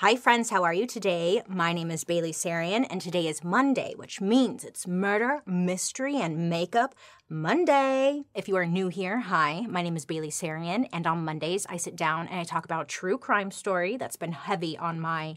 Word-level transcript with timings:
Hi, 0.00 0.16
friends, 0.16 0.48
how 0.48 0.62
are 0.62 0.72
you 0.72 0.86
today? 0.86 1.42
My 1.46 1.74
name 1.74 1.90
is 1.90 2.04
Bailey 2.04 2.32
Sarian, 2.32 2.86
and 2.88 3.02
today 3.02 3.26
is 3.26 3.44
Monday, 3.44 3.92
which 3.96 4.18
means 4.18 4.64
it's 4.64 4.86
murder, 4.86 5.42
mystery, 5.44 6.16
and 6.16 6.48
makeup 6.48 6.94
Monday. 7.28 8.22
If 8.34 8.48
you 8.48 8.56
are 8.56 8.64
new 8.64 8.88
here, 8.88 9.20
hi, 9.20 9.66
my 9.68 9.82
name 9.82 9.98
is 9.98 10.06
Bailey 10.06 10.30
Sarian, 10.30 10.88
and 10.90 11.06
on 11.06 11.26
Mondays 11.26 11.66
I 11.68 11.76
sit 11.76 11.96
down 11.96 12.28
and 12.28 12.40
I 12.40 12.44
talk 12.44 12.64
about 12.64 12.84
a 12.84 12.86
true 12.86 13.18
crime 13.18 13.50
story 13.50 13.98
that's 13.98 14.16
been 14.16 14.32
heavy 14.32 14.74
on 14.78 15.00
my 15.00 15.36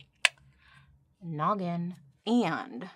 noggin. 1.22 1.96
And 2.26 2.90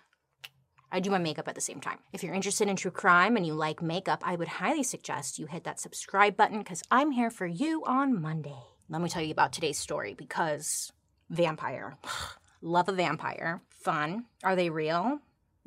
I 0.90 1.02
do 1.02 1.10
my 1.10 1.18
makeup 1.18 1.50
at 1.50 1.56
the 1.56 1.60
same 1.60 1.82
time. 1.82 2.00
If 2.14 2.24
you're 2.24 2.34
interested 2.34 2.70
in 2.70 2.78
true 2.78 2.92
crime 2.92 3.36
and 3.36 3.46
you 3.46 3.54
like 3.54 3.82
makeup, 3.82 4.24
I 4.26 4.38
would 4.38 4.48
highly 4.48 4.84
suggest 4.84 5.38
you 5.38 5.48
hit 5.48 5.66
that 5.66 5.82
subscribe 5.82 6.38
button 6.38 6.60
because 6.60 6.82
I'm 6.90 7.12
here 7.12 7.30
for 7.30 7.46
you 7.46 7.84
on 7.86 8.22
Monday. 8.22 8.64
Let 8.88 9.02
me 9.02 9.10
tell 9.10 9.22
you 9.22 9.34
about 9.34 9.52
today's 9.52 9.78
story 9.78 10.14
because 10.14 10.94
vampire. 11.30 11.98
Love 12.62 12.90
a 12.90 12.94
vampire. 12.94 13.62
Fun. 13.70 14.26
Are 14.44 14.56
they 14.56 14.70
real? 14.70 15.20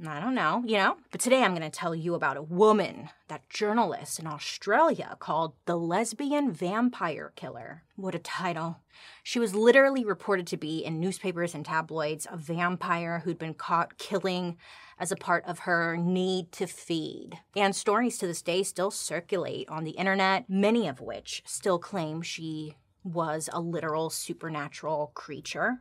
I 0.06 0.18
don't 0.18 0.34
know, 0.34 0.62
you 0.66 0.76
know? 0.78 0.96
But 1.10 1.20
today 1.20 1.42
I'm 1.42 1.54
going 1.54 1.68
to 1.68 1.70
tell 1.70 1.94
you 1.94 2.14
about 2.14 2.38
a 2.38 2.42
woman, 2.42 3.10
that 3.28 3.48
journalist 3.50 4.18
in 4.18 4.26
Australia 4.26 5.16
called 5.18 5.52
the 5.66 5.76
Lesbian 5.76 6.52
Vampire 6.52 7.32
Killer. 7.36 7.82
What 7.96 8.14
a 8.14 8.18
title. 8.18 8.78
She 9.22 9.38
was 9.38 9.54
literally 9.54 10.04
reported 10.04 10.46
to 10.48 10.56
be 10.56 10.78
in 10.78 11.00
newspapers 11.00 11.54
and 11.54 11.64
tabloids 11.64 12.26
a 12.30 12.36
vampire 12.36 13.20
who'd 13.24 13.38
been 13.38 13.54
caught 13.54 13.98
killing 13.98 14.56
as 14.98 15.12
a 15.12 15.16
part 15.16 15.44
of 15.44 15.60
her 15.60 15.96
need 15.96 16.50
to 16.52 16.66
feed. 16.66 17.38
And 17.54 17.76
stories 17.76 18.16
to 18.18 18.26
this 18.26 18.42
day 18.42 18.62
still 18.62 18.90
circulate 18.90 19.68
on 19.68 19.84
the 19.84 19.92
internet, 19.92 20.48
many 20.48 20.88
of 20.88 21.00
which 21.00 21.42
still 21.46 21.78
claim 21.78 22.22
she 22.22 22.76
was 23.02 23.48
a 23.52 23.60
literal 23.60 24.10
supernatural 24.10 25.12
creature. 25.14 25.80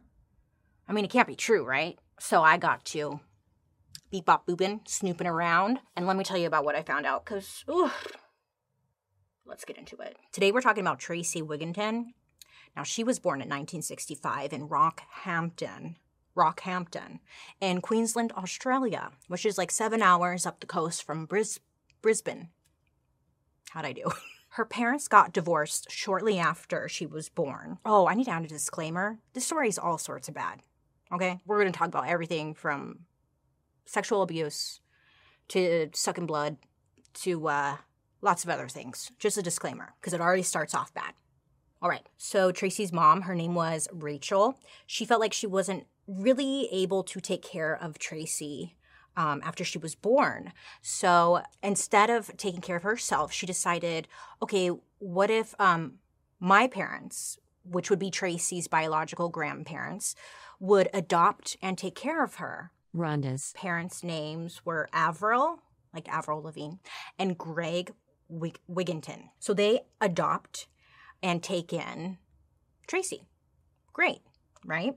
I 0.88 0.94
mean, 0.94 1.06
it 1.06 1.12
can't 1.12 1.28
be 1.28 1.36
true, 1.36 1.66
right? 1.66 2.00
So 2.20 2.42
I 2.42 2.58
got 2.58 2.86
to 2.86 3.20
beep 4.10 4.26
bop 4.26 4.48
booping, 4.48 4.88
snooping 4.88 5.28
around, 5.28 5.80
and 5.96 6.08
let 6.08 6.18
me 6.18 6.24
tell 6.24 6.38
you 6.38 6.48
about 6.48 6.66
what 6.66 6.76
I 6.76 6.82
found 6.82 7.06
out, 7.06 7.26
because, 7.26 7.64
let's 9.46 9.66
get 9.66 9.78
into 9.78 9.98
it. 9.98 10.18
Today 10.32 10.52
we're 10.52 10.62
talking 10.62 10.82
about 10.82 11.00
Tracey 11.00 11.42
Wigginton. 11.42 12.14
Now, 12.76 12.84
she 12.84 13.04
was 13.04 13.20
born 13.20 13.42
in 13.42 13.50
1965 13.50 14.54
in 14.54 14.70
Rockhampton, 14.70 15.96
Rockhampton, 16.36 17.20
in 17.60 17.82
Queensland, 17.82 18.32
Australia, 18.34 19.12
which 19.28 19.46
is 19.46 19.58
like 19.58 19.72
seven 19.72 20.02
hours 20.02 20.46
up 20.46 20.60
the 20.60 20.68
coast 20.68 21.04
from 21.04 21.26
Bris- 21.26 21.60
Brisbane. 22.02 22.50
How'd 23.72 23.86
I 23.86 23.94
do? 23.94 24.12
Her 24.54 24.66
parents 24.66 25.08
got 25.08 25.34
divorced 25.34 25.92
shortly 25.92 26.40
after 26.40 26.90
she 26.90 27.06
was 27.06 27.30
born. 27.30 27.78
Oh, 27.86 28.08
I 28.08 28.16
need 28.16 28.26
to 28.26 28.32
add 28.32 28.44
a 28.44 28.48
disclaimer. 28.48 29.20
This 29.34 29.46
story 29.46 29.70
is 29.70 29.78
all 29.78 29.98
sorts 29.98 30.28
of 30.28 30.34
bad. 30.34 30.62
Okay? 31.12 31.40
We're 31.46 31.60
going 31.60 31.72
to 31.72 31.78
talk 31.78 31.88
about 31.88 32.08
everything 32.08 32.54
from 32.54 33.02
sexual 33.86 34.22
abuse 34.22 34.82
to 35.50 35.90
sucking 35.94 36.26
blood 36.26 36.58
to 37.14 37.48
uh, 37.48 37.78
lots 38.22 38.44
of 38.44 38.50
other 38.50 38.68
things. 38.68 39.12
Just 39.20 39.38
a 39.38 39.44
disclaimer, 39.44 39.94
because 40.00 40.14
it 40.14 40.22
already 40.22 40.44
starts 40.44 40.74
off 40.74 40.94
bad. 40.94 41.14
All 41.82 41.90
right. 41.90 42.06
So 42.18 42.52
Tracy's 42.52 42.92
mom, 42.92 43.22
her 43.22 43.36
name 43.36 43.56
was 43.56 43.88
Rachel. 43.92 44.60
She 44.86 45.06
felt 45.06 45.22
like 45.22 45.34
she 45.34 45.48
wasn't 45.48 45.86
really 46.08 46.68
able 46.72 47.04
to 47.04 47.20
take 47.20 47.44
care 47.44 47.78
of 47.80 48.00
Tracy 48.00 48.76
um, 49.20 49.42
after 49.44 49.66
she 49.66 49.78
was 49.78 49.96
born. 49.96 50.54
So 50.82 51.42
instead 51.62 52.10
of 52.10 52.36
taking 52.38 52.62
care 52.62 52.78
of 52.78 52.84
herself, 52.84 53.34
she 53.34 53.46
decided, 53.46 54.08
okay, 54.42 54.70
what 55.00 55.30
if 55.30 55.54
um, 55.60 55.96
my 56.40 56.68
parents, 56.68 57.38
which 57.64 57.90
would 57.90 58.00
be 58.00 58.10
Tracy's 58.10 58.70
biological 58.70 59.28
grandparents, 59.28 60.16
would 60.58 60.88
adopt 60.94 61.58
and 61.62 61.78
take 61.78 61.96
care 61.96 62.24
of 62.24 62.36
her? 62.36 62.72
Rhonda's 62.96 63.54
parents' 63.58 64.06
names 64.06 64.66
were 64.66 64.90
Avril, 64.94 65.60
like 65.94 66.08
Avril 66.08 66.42
Lavigne, 66.42 66.78
and 67.20 67.38
Greg 67.38 67.92
Wig- 68.30 68.62
Wigginton. 68.72 69.32
So 69.38 69.54
they 69.54 69.82
adopt 70.00 70.68
and 71.22 71.44
take 71.44 71.74
in 71.74 72.18
Tracy. 72.88 73.28
Great, 73.92 74.22
right? 74.66 74.96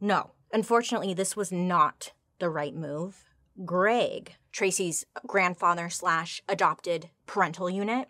No. 0.00 0.30
Unfortunately, 0.52 1.12
this 1.12 1.34
was 1.34 1.50
not 1.50 2.12
the 2.38 2.50
right 2.50 2.74
move. 2.74 3.24
Greg, 3.64 4.34
Tracy's 4.52 5.04
grandfather 5.26 5.88
slash 5.88 6.42
adopted 6.48 7.10
parental 7.26 7.70
unit, 7.70 8.08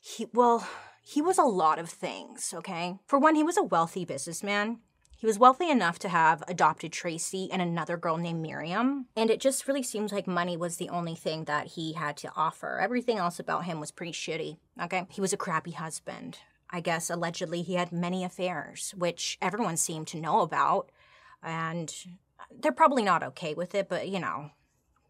he, 0.00 0.26
well, 0.32 0.66
he 1.02 1.20
was 1.20 1.38
a 1.38 1.42
lot 1.42 1.78
of 1.78 1.88
things, 1.88 2.54
okay? 2.56 2.98
For 3.06 3.18
one, 3.18 3.34
he 3.34 3.42
was 3.42 3.56
a 3.56 3.62
wealthy 3.62 4.04
businessman. 4.04 4.78
He 5.18 5.26
was 5.26 5.38
wealthy 5.38 5.70
enough 5.70 5.98
to 6.00 6.08
have 6.08 6.42
adopted 6.46 6.92
Tracy 6.92 7.48
and 7.50 7.62
another 7.62 7.96
girl 7.96 8.18
named 8.18 8.42
Miriam, 8.42 9.06
and 9.16 9.30
it 9.30 9.40
just 9.40 9.66
really 9.66 9.82
seems 9.82 10.12
like 10.12 10.26
money 10.26 10.56
was 10.56 10.76
the 10.76 10.90
only 10.90 11.14
thing 11.14 11.44
that 11.44 11.68
he 11.68 11.94
had 11.94 12.16
to 12.18 12.32
offer. 12.36 12.78
Everything 12.78 13.16
else 13.16 13.38
about 13.38 13.64
him 13.64 13.80
was 13.80 13.90
pretty 13.90 14.12
shitty, 14.12 14.58
okay? 14.82 15.06
He 15.08 15.22
was 15.22 15.32
a 15.32 15.38
crappy 15.38 15.70
husband. 15.70 16.38
I 16.70 16.80
guess 16.80 17.08
allegedly 17.08 17.62
he 17.62 17.74
had 17.74 17.92
many 17.92 18.24
affairs, 18.24 18.92
which 18.96 19.38
everyone 19.40 19.76
seemed 19.76 20.06
to 20.08 20.20
know 20.20 20.40
about, 20.40 20.90
and 21.42 21.94
they're 22.50 22.72
probably 22.72 23.02
not 23.02 23.22
okay 23.22 23.54
with 23.54 23.74
it, 23.74 23.88
but 23.88 24.08
you 24.08 24.20
know, 24.20 24.50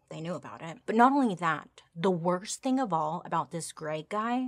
they 0.09 0.21
knew 0.21 0.35
about 0.35 0.61
it. 0.61 0.77
But 0.85 0.95
not 0.95 1.11
only 1.11 1.35
that, 1.35 1.69
the 1.95 2.11
worst 2.11 2.61
thing 2.61 2.79
of 2.79 2.93
all 2.93 3.21
about 3.25 3.51
this 3.51 3.71
Greg 3.71 4.09
guy, 4.09 4.47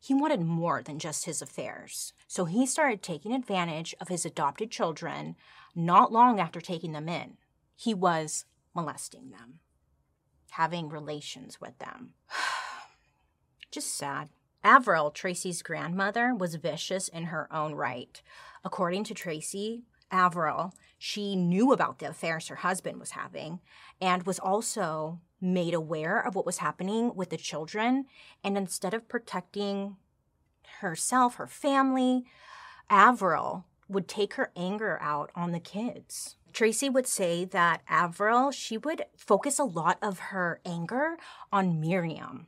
he 0.00 0.14
wanted 0.14 0.40
more 0.40 0.82
than 0.82 0.98
just 0.98 1.24
his 1.24 1.42
affairs. 1.42 2.12
So 2.26 2.44
he 2.44 2.66
started 2.66 3.02
taking 3.02 3.32
advantage 3.32 3.94
of 4.00 4.08
his 4.08 4.24
adopted 4.24 4.70
children 4.70 5.36
not 5.74 6.12
long 6.12 6.40
after 6.40 6.60
taking 6.60 6.92
them 6.92 7.08
in. 7.08 7.36
He 7.76 7.94
was 7.94 8.44
molesting 8.74 9.30
them, 9.30 9.60
having 10.50 10.88
relations 10.88 11.60
with 11.60 11.78
them. 11.78 12.14
Just 13.70 13.96
sad. 13.96 14.30
Avril, 14.64 15.10
Tracy's 15.10 15.62
grandmother, 15.62 16.34
was 16.34 16.56
vicious 16.56 17.08
in 17.08 17.24
her 17.24 17.52
own 17.52 17.74
right. 17.74 18.20
According 18.64 19.04
to 19.04 19.14
Tracy, 19.14 19.84
Avril, 20.10 20.74
she 20.98 21.36
knew 21.36 21.72
about 21.72 21.98
the 21.98 22.08
affairs 22.08 22.48
her 22.48 22.56
husband 22.56 22.98
was 22.98 23.12
having 23.12 23.60
and 24.00 24.24
was 24.24 24.38
also 24.38 25.20
made 25.40 25.74
aware 25.74 26.18
of 26.18 26.34
what 26.34 26.46
was 26.46 26.58
happening 26.58 27.14
with 27.14 27.30
the 27.30 27.36
children. 27.36 28.06
And 28.42 28.56
instead 28.56 28.94
of 28.94 29.08
protecting 29.08 29.96
herself, 30.80 31.36
her 31.36 31.46
family, 31.46 32.24
Avril 32.90 33.64
would 33.88 34.08
take 34.08 34.34
her 34.34 34.50
anger 34.56 34.98
out 35.00 35.30
on 35.34 35.52
the 35.52 35.60
kids. 35.60 36.36
Tracy 36.52 36.88
would 36.88 37.06
say 37.06 37.44
that 37.44 37.82
Avril, 37.88 38.50
she 38.50 38.76
would 38.76 39.04
focus 39.16 39.58
a 39.58 39.64
lot 39.64 39.98
of 40.02 40.18
her 40.18 40.60
anger 40.64 41.16
on 41.52 41.80
Miriam. 41.80 42.46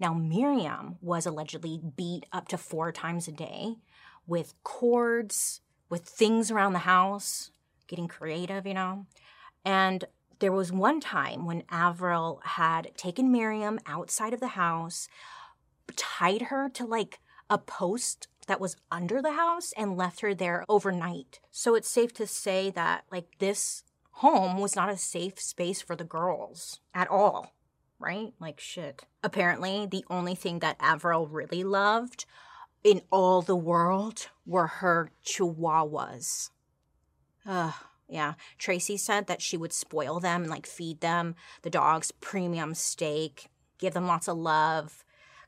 Now, 0.00 0.12
Miriam 0.12 0.96
was 1.00 1.26
allegedly 1.26 1.80
beat 1.96 2.26
up 2.32 2.48
to 2.48 2.58
four 2.58 2.90
times 2.90 3.28
a 3.28 3.32
day 3.32 3.76
with 4.26 4.54
cords, 4.64 5.60
with 5.88 6.02
things 6.02 6.50
around 6.50 6.72
the 6.72 6.80
house, 6.80 7.50
getting 7.86 8.08
creative, 8.08 8.66
you 8.66 8.74
know. 8.74 9.06
And 9.64 10.04
there 10.38 10.52
was 10.52 10.72
one 10.72 11.00
time 11.00 11.46
when 11.46 11.62
Avril 11.70 12.40
had 12.44 12.92
taken 12.96 13.32
Miriam 13.32 13.78
outside 13.86 14.34
of 14.34 14.40
the 14.40 14.48
house, 14.48 15.08
tied 15.96 16.42
her 16.42 16.68
to 16.70 16.84
like 16.84 17.20
a 17.48 17.58
post 17.58 18.28
that 18.46 18.60
was 18.60 18.76
under 18.90 19.22
the 19.22 19.32
house, 19.32 19.72
and 19.76 19.96
left 19.96 20.20
her 20.20 20.34
there 20.34 20.64
overnight. 20.68 21.40
So 21.50 21.74
it's 21.74 21.88
safe 21.88 22.12
to 22.14 22.26
say 22.26 22.70
that 22.70 23.04
like 23.10 23.38
this 23.38 23.84
home 24.18 24.58
was 24.58 24.76
not 24.76 24.90
a 24.90 24.96
safe 24.96 25.40
space 25.40 25.80
for 25.80 25.96
the 25.96 26.04
girls 26.04 26.80
at 26.92 27.08
all, 27.08 27.54
right? 27.98 28.32
Like 28.38 28.60
shit. 28.60 29.04
Apparently, 29.22 29.86
the 29.86 30.04
only 30.10 30.34
thing 30.34 30.58
that 30.58 30.76
Avril 30.78 31.26
really 31.26 31.64
loved 31.64 32.26
in 32.84 33.00
all 33.10 33.42
the 33.42 33.56
world 33.56 34.28
were 34.46 34.66
her 34.66 35.10
chihuahuas. 35.24 36.50
Ugh, 37.46 37.74
yeah. 38.08 38.34
Tracy 38.58 38.96
said 38.96 39.26
that 39.26 39.42
she 39.42 39.56
would 39.56 39.72
spoil 39.72 40.20
them 40.20 40.42
and 40.42 40.50
like 40.50 40.66
feed 40.66 41.00
them 41.00 41.34
the 41.62 41.70
dogs 41.70 42.12
premium 42.12 42.74
steak, 42.74 43.48
give 43.78 43.94
them 43.94 44.06
lots 44.06 44.28
of 44.28 44.36
love, 44.36 45.04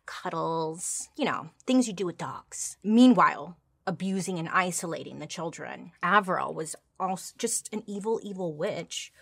cuddles, 0.06 1.08
you 1.16 1.24
know, 1.24 1.50
things 1.66 1.86
you 1.86 1.92
do 1.92 2.06
with 2.06 2.18
dogs. 2.18 2.78
Meanwhile, 2.82 3.56
abusing 3.86 4.38
and 4.38 4.48
isolating 4.48 5.18
the 5.18 5.26
children. 5.26 5.92
Avril 6.02 6.54
was 6.54 6.74
also 6.98 7.34
just 7.38 7.72
an 7.72 7.82
evil, 7.86 8.18
evil 8.22 8.54
witch 8.54 9.12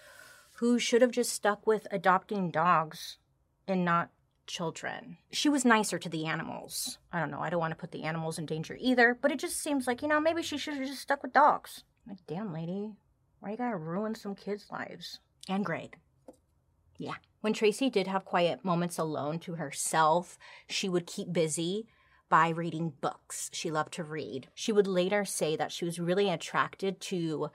who 0.59 0.79
should 0.79 1.03
have 1.03 1.11
just 1.11 1.33
stuck 1.33 1.67
with 1.67 1.87
adopting 1.91 2.51
dogs 2.51 3.19
and 3.67 3.85
not 3.85 4.11
children. 4.47 5.19
She 5.31 5.49
was 5.49 5.65
nicer 5.65 5.99
to 5.99 6.09
the 6.09 6.27
animals. 6.27 6.99
I 7.13 7.21
don't 7.21 7.31
know, 7.31 7.41
I 7.41 7.51
don't 7.51 7.61
want 7.61 7.73
to 7.73 7.81
put 7.81 7.93
the 7.93 8.05
animals 8.05 8.39
in 8.39 8.47
danger 8.47 8.77
either, 8.81 9.17
but 9.21 9.31
it 9.31 9.39
just 9.39 9.61
seems 9.61 9.87
like, 9.87 10.03
you 10.03 10.09
know, 10.09 10.21
maybe 10.21 10.43
she 10.43 10.59
should 10.59 10.75
have 10.75 10.87
just 10.87 11.03
stuck 11.03 11.23
with 11.23 11.33
dogs. 11.33 11.85
Like, 12.07 12.19
damn, 12.27 12.53
lady, 12.53 12.93
why 13.41 13.51
you 13.51 13.57
gotta 13.57 13.77
ruin 13.77 14.15
some 14.15 14.35
kids' 14.35 14.67
lives? 14.71 15.21
And 15.49 15.65
Greg. 15.65 15.97
Yeah. 16.97 17.17
When 17.41 17.53
Tracy 17.53 17.91
did 17.91 18.07
have 18.07 18.25
quiet 18.25 18.65
moments 18.65 18.99
alone 18.99 19.39
to 19.41 19.57
herself, 19.57 20.39
she 20.69 20.89
would 20.89 21.07
keep 21.07 21.33
busy 21.33 21.87
by 22.29 22.49
reading 22.49 22.95
books. 23.01 23.51
She 23.53 23.71
loved 23.71 23.93
to 23.95 24.05
read. 24.05 24.49
She 24.55 24.73
would 24.73 24.87
later 24.87 25.25
say 25.25 25.57
that 25.57 25.73
she 25.73 25.85
was 25.85 25.99
really 25.99 26.31
attracted 26.31 27.01
to 27.03 27.51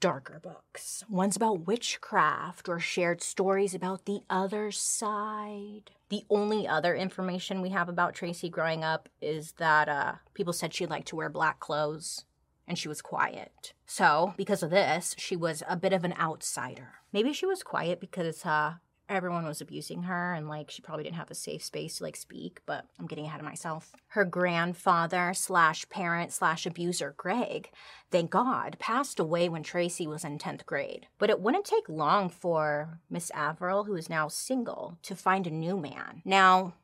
darker 0.00 0.40
books, 0.42 1.04
ones 1.08 1.36
about 1.36 1.66
witchcraft 1.66 2.68
or 2.68 2.78
shared 2.78 3.22
stories 3.22 3.74
about 3.74 4.04
the 4.04 4.20
other 4.30 4.70
side. 4.70 5.90
The 6.08 6.24
only 6.30 6.66
other 6.66 6.94
information 6.94 7.60
we 7.60 7.70
have 7.70 7.88
about 7.88 8.14
Tracy 8.14 8.48
growing 8.48 8.84
up 8.84 9.08
is 9.20 9.52
that 9.52 9.88
uh, 9.88 10.14
people 10.34 10.52
said 10.52 10.72
she 10.72 10.86
liked 10.86 11.08
to 11.08 11.16
wear 11.16 11.28
black 11.28 11.60
clothes 11.60 12.24
and 12.66 12.78
she 12.78 12.88
was 12.88 13.02
quiet. 13.02 13.72
So, 13.86 14.34
because 14.36 14.62
of 14.62 14.70
this, 14.70 15.14
she 15.18 15.34
was 15.34 15.62
a 15.68 15.76
bit 15.76 15.92
of 15.92 16.04
an 16.04 16.14
outsider. 16.18 16.94
Maybe 17.12 17.32
she 17.32 17.46
was 17.46 17.62
quiet 17.62 18.00
because 18.00 18.44
uh, 18.44 18.74
everyone 19.08 19.46
was 19.46 19.60
abusing 19.60 20.04
her 20.04 20.34
and 20.34 20.48
like 20.48 20.70
she 20.70 20.82
probably 20.82 21.04
didn't 21.04 21.16
have 21.16 21.30
a 21.30 21.34
safe 21.34 21.62
space 21.62 21.98
to 21.98 22.04
like 22.04 22.16
speak 22.16 22.60
but 22.66 22.86
i'm 22.98 23.06
getting 23.06 23.26
ahead 23.26 23.40
of 23.40 23.46
myself. 23.46 23.92
Her 24.08 24.24
grandfather 24.24 25.32
slash 25.34 25.88
parent 25.88 26.32
slash 26.32 26.66
abuser 26.66 27.14
greg 27.16 27.70
thank 28.10 28.30
god 28.30 28.76
passed 28.78 29.18
away 29.18 29.48
when 29.48 29.62
tracy 29.62 30.06
was 30.06 30.24
in 30.24 30.38
10th 30.38 30.66
grade. 30.66 31.06
But 31.18 31.30
it 31.30 31.40
wouldn't 31.40 31.64
take 31.64 31.88
long 31.88 32.28
for 32.28 33.00
miss 33.10 33.30
avril 33.30 33.84
who 33.84 33.94
is 33.96 34.10
now 34.10 34.28
single 34.28 34.98
to 35.02 35.14
find 35.14 35.46
a 35.46 35.50
new 35.50 35.76
man. 35.76 36.22
Now 36.24 36.74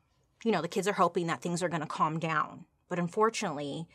you 0.43 0.51
know 0.51 0.61
the 0.61 0.67
kids 0.67 0.87
are 0.87 0.93
hoping 0.93 1.27
that 1.27 1.41
things 1.41 1.61
are 1.63 1.69
going 1.69 1.81
to 1.81 1.87
calm 1.87 2.19
down 2.19 2.65
but 2.87 2.99
unfortunately 2.99 3.87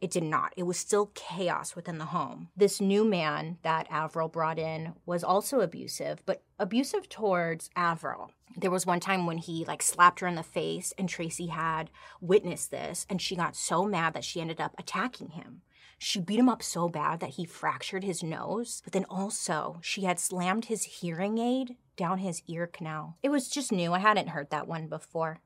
it 0.00 0.10
did 0.10 0.22
not. 0.22 0.52
It 0.56 0.64
was 0.64 0.78
still 0.78 1.10
chaos 1.14 1.74
within 1.74 1.98
the 1.98 2.06
home. 2.06 2.48
This 2.56 2.80
new 2.80 3.04
man 3.04 3.58
that 3.62 3.86
Avril 3.90 4.28
brought 4.28 4.58
in 4.58 4.94
was 5.06 5.24
also 5.24 5.60
abusive, 5.60 6.22
but 6.26 6.42
abusive 6.58 7.08
towards 7.08 7.70
Avril. 7.76 8.30
There 8.56 8.70
was 8.70 8.86
one 8.86 9.00
time 9.00 9.26
when 9.26 9.38
he 9.38 9.64
like 9.64 9.82
slapped 9.82 10.20
her 10.20 10.26
in 10.26 10.34
the 10.34 10.42
face, 10.42 10.92
and 10.98 11.08
Tracy 11.08 11.46
had 11.46 11.90
witnessed 12.20 12.70
this, 12.70 13.06
and 13.08 13.20
she 13.20 13.36
got 13.36 13.56
so 13.56 13.84
mad 13.84 14.14
that 14.14 14.24
she 14.24 14.40
ended 14.40 14.60
up 14.60 14.74
attacking 14.78 15.30
him. 15.30 15.62
She 15.98 16.20
beat 16.20 16.38
him 16.38 16.48
up 16.48 16.62
so 16.62 16.88
bad 16.88 17.20
that 17.20 17.30
he 17.30 17.46
fractured 17.46 18.04
his 18.04 18.22
nose, 18.22 18.82
but 18.84 18.92
then 18.92 19.06
also 19.08 19.78
she 19.80 20.02
had 20.02 20.20
slammed 20.20 20.66
his 20.66 20.84
hearing 20.84 21.38
aid 21.38 21.76
down 21.96 22.18
his 22.18 22.42
ear 22.46 22.66
canal. 22.66 23.16
It 23.22 23.30
was 23.30 23.48
just 23.48 23.72
new. 23.72 23.94
I 23.94 24.00
hadn't 24.00 24.28
heard 24.28 24.50
that 24.50 24.68
one 24.68 24.88
before. 24.88 25.40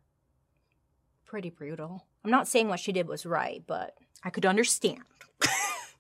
Pretty 1.25 1.50
brutal. 1.50 2.06
I'm 2.25 2.31
not 2.31 2.49
saying 2.49 2.69
what 2.69 2.81
she 2.81 2.93
did 2.93 3.08
was 3.08 3.25
right, 3.25 3.62
but 3.67 3.96
I 4.22 4.31
could 4.31 4.46
understand. 4.46 5.00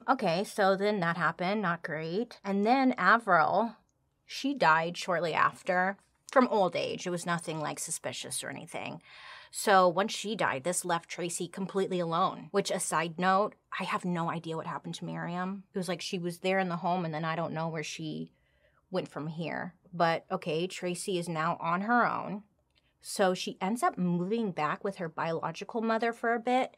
okay, 0.08 0.44
so 0.44 0.76
then 0.76 1.00
that 1.00 1.16
happened, 1.16 1.62
not 1.62 1.82
great. 1.82 2.38
And 2.44 2.66
then 2.66 2.94
Avril, 2.98 3.76
she 4.26 4.54
died 4.54 4.96
shortly 4.96 5.32
after 5.32 5.96
from 6.30 6.48
old 6.48 6.76
age. 6.76 7.06
It 7.06 7.10
was 7.10 7.26
nothing 7.26 7.60
like 7.60 7.78
suspicious 7.78 8.44
or 8.44 8.50
anything. 8.50 9.00
So 9.50 9.88
once 9.88 10.12
she 10.12 10.36
died, 10.36 10.62
this 10.62 10.84
left 10.84 11.08
Tracy 11.08 11.48
completely 11.48 11.98
alone. 11.98 12.48
Which, 12.52 12.70
a 12.70 12.78
side 12.78 13.18
note, 13.18 13.54
I 13.78 13.84
have 13.84 14.04
no 14.04 14.30
idea 14.30 14.56
what 14.56 14.66
happened 14.66 14.94
to 14.96 15.04
Miriam. 15.04 15.64
It 15.74 15.78
was 15.78 15.88
like 15.88 16.00
she 16.00 16.18
was 16.18 16.38
there 16.38 16.60
in 16.60 16.68
the 16.68 16.76
home, 16.76 17.04
and 17.04 17.12
then 17.12 17.24
I 17.24 17.34
don't 17.34 17.52
know 17.52 17.68
where 17.68 17.82
she 17.82 18.30
went 18.90 19.08
from 19.08 19.26
here. 19.26 19.74
But 19.92 20.24
okay, 20.30 20.66
Tracy 20.66 21.18
is 21.18 21.28
now 21.28 21.56
on 21.60 21.82
her 21.82 22.06
own. 22.06 22.44
So 23.00 23.34
she 23.34 23.56
ends 23.60 23.82
up 23.82 23.98
moving 23.98 24.52
back 24.52 24.84
with 24.84 24.96
her 24.96 25.08
biological 25.08 25.80
mother 25.80 26.12
for 26.12 26.34
a 26.34 26.40
bit. 26.40 26.76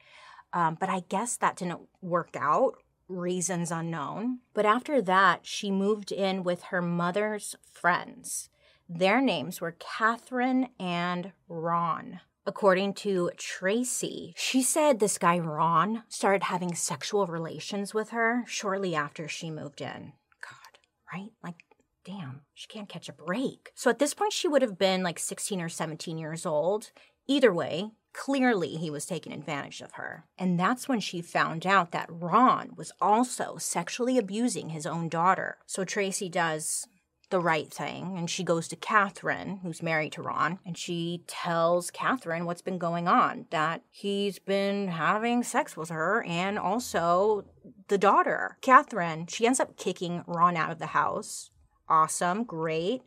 Um, 0.52 0.76
but 0.78 0.88
I 0.88 1.02
guess 1.08 1.36
that 1.36 1.56
didn't 1.56 1.80
work 2.00 2.36
out, 2.38 2.76
reasons 3.08 3.70
unknown. 3.70 4.40
But 4.54 4.66
after 4.66 5.00
that, 5.02 5.40
she 5.46 5.70
moved 5.70 6.12
in 6.12 6.42
with 6.42 6.64
her 6.64 6.82
mother's 6.82 7.56
friends. 7.70 8.50
Their 8.88 9.20
names 9.20 9.60
were 9.60 9.76
Catherine 9.78 10.69
and 10.78 11.32
Ron. 11.48 12.20
According 12.44 12.94
to 12.94 13.30
Tracy, 13.36 14.34
she 14.36 14.62
said 14.62 14.98
this 14.98 15.16
guy 15.16 15.38
Ron 15.38 16.02
started 16.08 16.44
having 16.44 16.75
sexual 16.75 17.26
relations 17.26 17.94
with 17.94 18.10
her 18.10 18.44
shortly 18.46 18.94
after 18.96 19.28
she 19.28 19.50
moved 19.50 19.80
in. 19.80 20.12
God, 20.42 20.78
right? 21.12 21.30
Like, 21.42 21.64
damn, 22.04 22.43
she 22.54 22.66
can't 22.66 22.88
catch 22.88 23.08
a 23.08 23.12
break. 23.12 23.72
So 23.75 23.90
at 23.90 23.99
this 23.99 24.14
point, 24.14 24.32
she 24.32 24.49
would 24.49 24.62
have 24.62 24.78
been 24.78 25.02
like 25.02 25.19
16 25.19 25.60
or 25.60 25.69
17 25.69 26.19
years 26.19 26.46
old. 26.46 26.90
Either 27.26 27.52
way, 27.52 27.93
Clearly, 28.12 28.76
he 28.76 28.90
was 28.90 29.06
taking 29.06 29.32
advantage 29.32 29.81
of 29.81 29.93
her. 29.93 30.26
And 30.38 30.60
that's 30.60 30.88
when 30.88 31.00
she 31.00 31.22
found 31.22 31.66
out 31.66 31.93
that 31.93 32.10
Ron 32.10 32.72
was 32.76 32.93
also 33.00 33.56
sexually 33.56 34.19
abusing 34.19 34.69
his 34.69 34.87
own 34.87 35.08
daughter. 35.08 35.58
So 35.66 35.84
Tracy 35.84 36.28
does 36.28 36.87
the 37.31 37.40
right 37.40 37.72
thing 37.72 38.19
and 38.19 38.28
she 38.28 38.44
goes 38.44 38.69
to 38.69 38.76
Catherine, 38.76 39.60
who's 39.62 39.82
married 39.82 40.12
to 40.12 40.22
Ron, 40.22 40.58
and 40.66 40.76
she 40.76 41.25
tells 41.26 41.90
Catherine 41.90 42.44
what's 42.44 42.60
been 42.60 42.76
going 42.76 43.08
on 43.08 43.46
that 43.49 43.81
he's 43.88 44.38
been 44.38 44.88
having 44.88 45.43
sex 45.43 45.75
with 45.75 45.88
her 45.88 46.22
and 46.25 46.58
also 46.58 47.46
the 47.88 47.96
daughter. 47.96 48.58
Catherine, 48.60 49.26
she 49.26 49.46
ends 49.46 49.60
up 49.60 49.78
kicking 49.78 50.22
Ron 50.26 50.58
out 50.58 50.70
of 50.70 50.78
the 50.78 50.88
house. 50.88 51.50
Awesome, 51.92 52.44
great, 52.44 53.02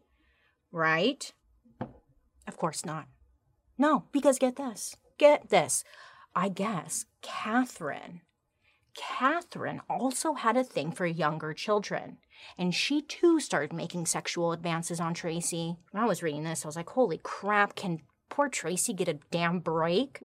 right? 0.71 1.33
Of 2.47 2.55
course 2.55 2.85
not. 2.85 3.07
No, 3.79 4.03
because 4.11 4.37
get 4.37 4.57
this. 4.57 4.95
Get 5.17 5.49
this. 5.49 5.83
I 6.35 6.49
guess 6.49 7.05
Catherine, 7.23 8.21
Catherine 8.95 9.81
also 9.89 10.35
had 10.35 10.55
a 10.55 10.63
thing 10.63 10.91
for 10.91 11.07
younger 11.07 11.51
children. 11.51 12.17
And 12.59 12.75
she 12.75 13.01
too 13.01 13.39
started 13.39 13.73
making 13.73 14.05
sexual 14.05 14.51
advances 14.51 14.99
on 14.99 15.15
Tracy. 15.15 15.77
When 15.89 16.03
I 16.03 16.05
was 16.05 16.21
reading 16.21 16.43
this, 16.43 16.63
I 16.63 16.67
was 16.67 16.75
like, 16.75 16.89
holy 16.89 17.19
crap, 17.23 17.75
can 17.75 18.01
poor 18.29 18.49
Tracy 18.49 18.93
get 18.93 19.07
a 19.07 19.17
damn 19.31 19.61
break? 19.61 20.21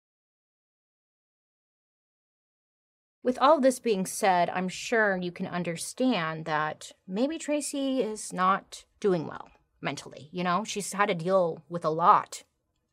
With 3.24 3.38
all 3.40 3.58
this 3.58 3.78
being 3.78 4.04
said, 4.04 4.50
I'm 4.50 4.68
sure 4.68 5.16
you 5.16 5.32
can 5.32 5.46
understand 5.46 6.44
that 6.44 6.92
maybe 7.08 7.38
Tracy 7.38 8.02
is 8.02 8.34
not 8.34 8.84
doing 9.00 9.26
well 9.26 9.48
mentally. 9.80 10.28
You 10.30 10.44
know, 10.44 10.62
she's 10.62 10.92
had 10.92 11.06
to 11.06 11.14
deal 11.14 11.62
with 11.70 11.86
a 11.86 11.90
lot 11.90 12.42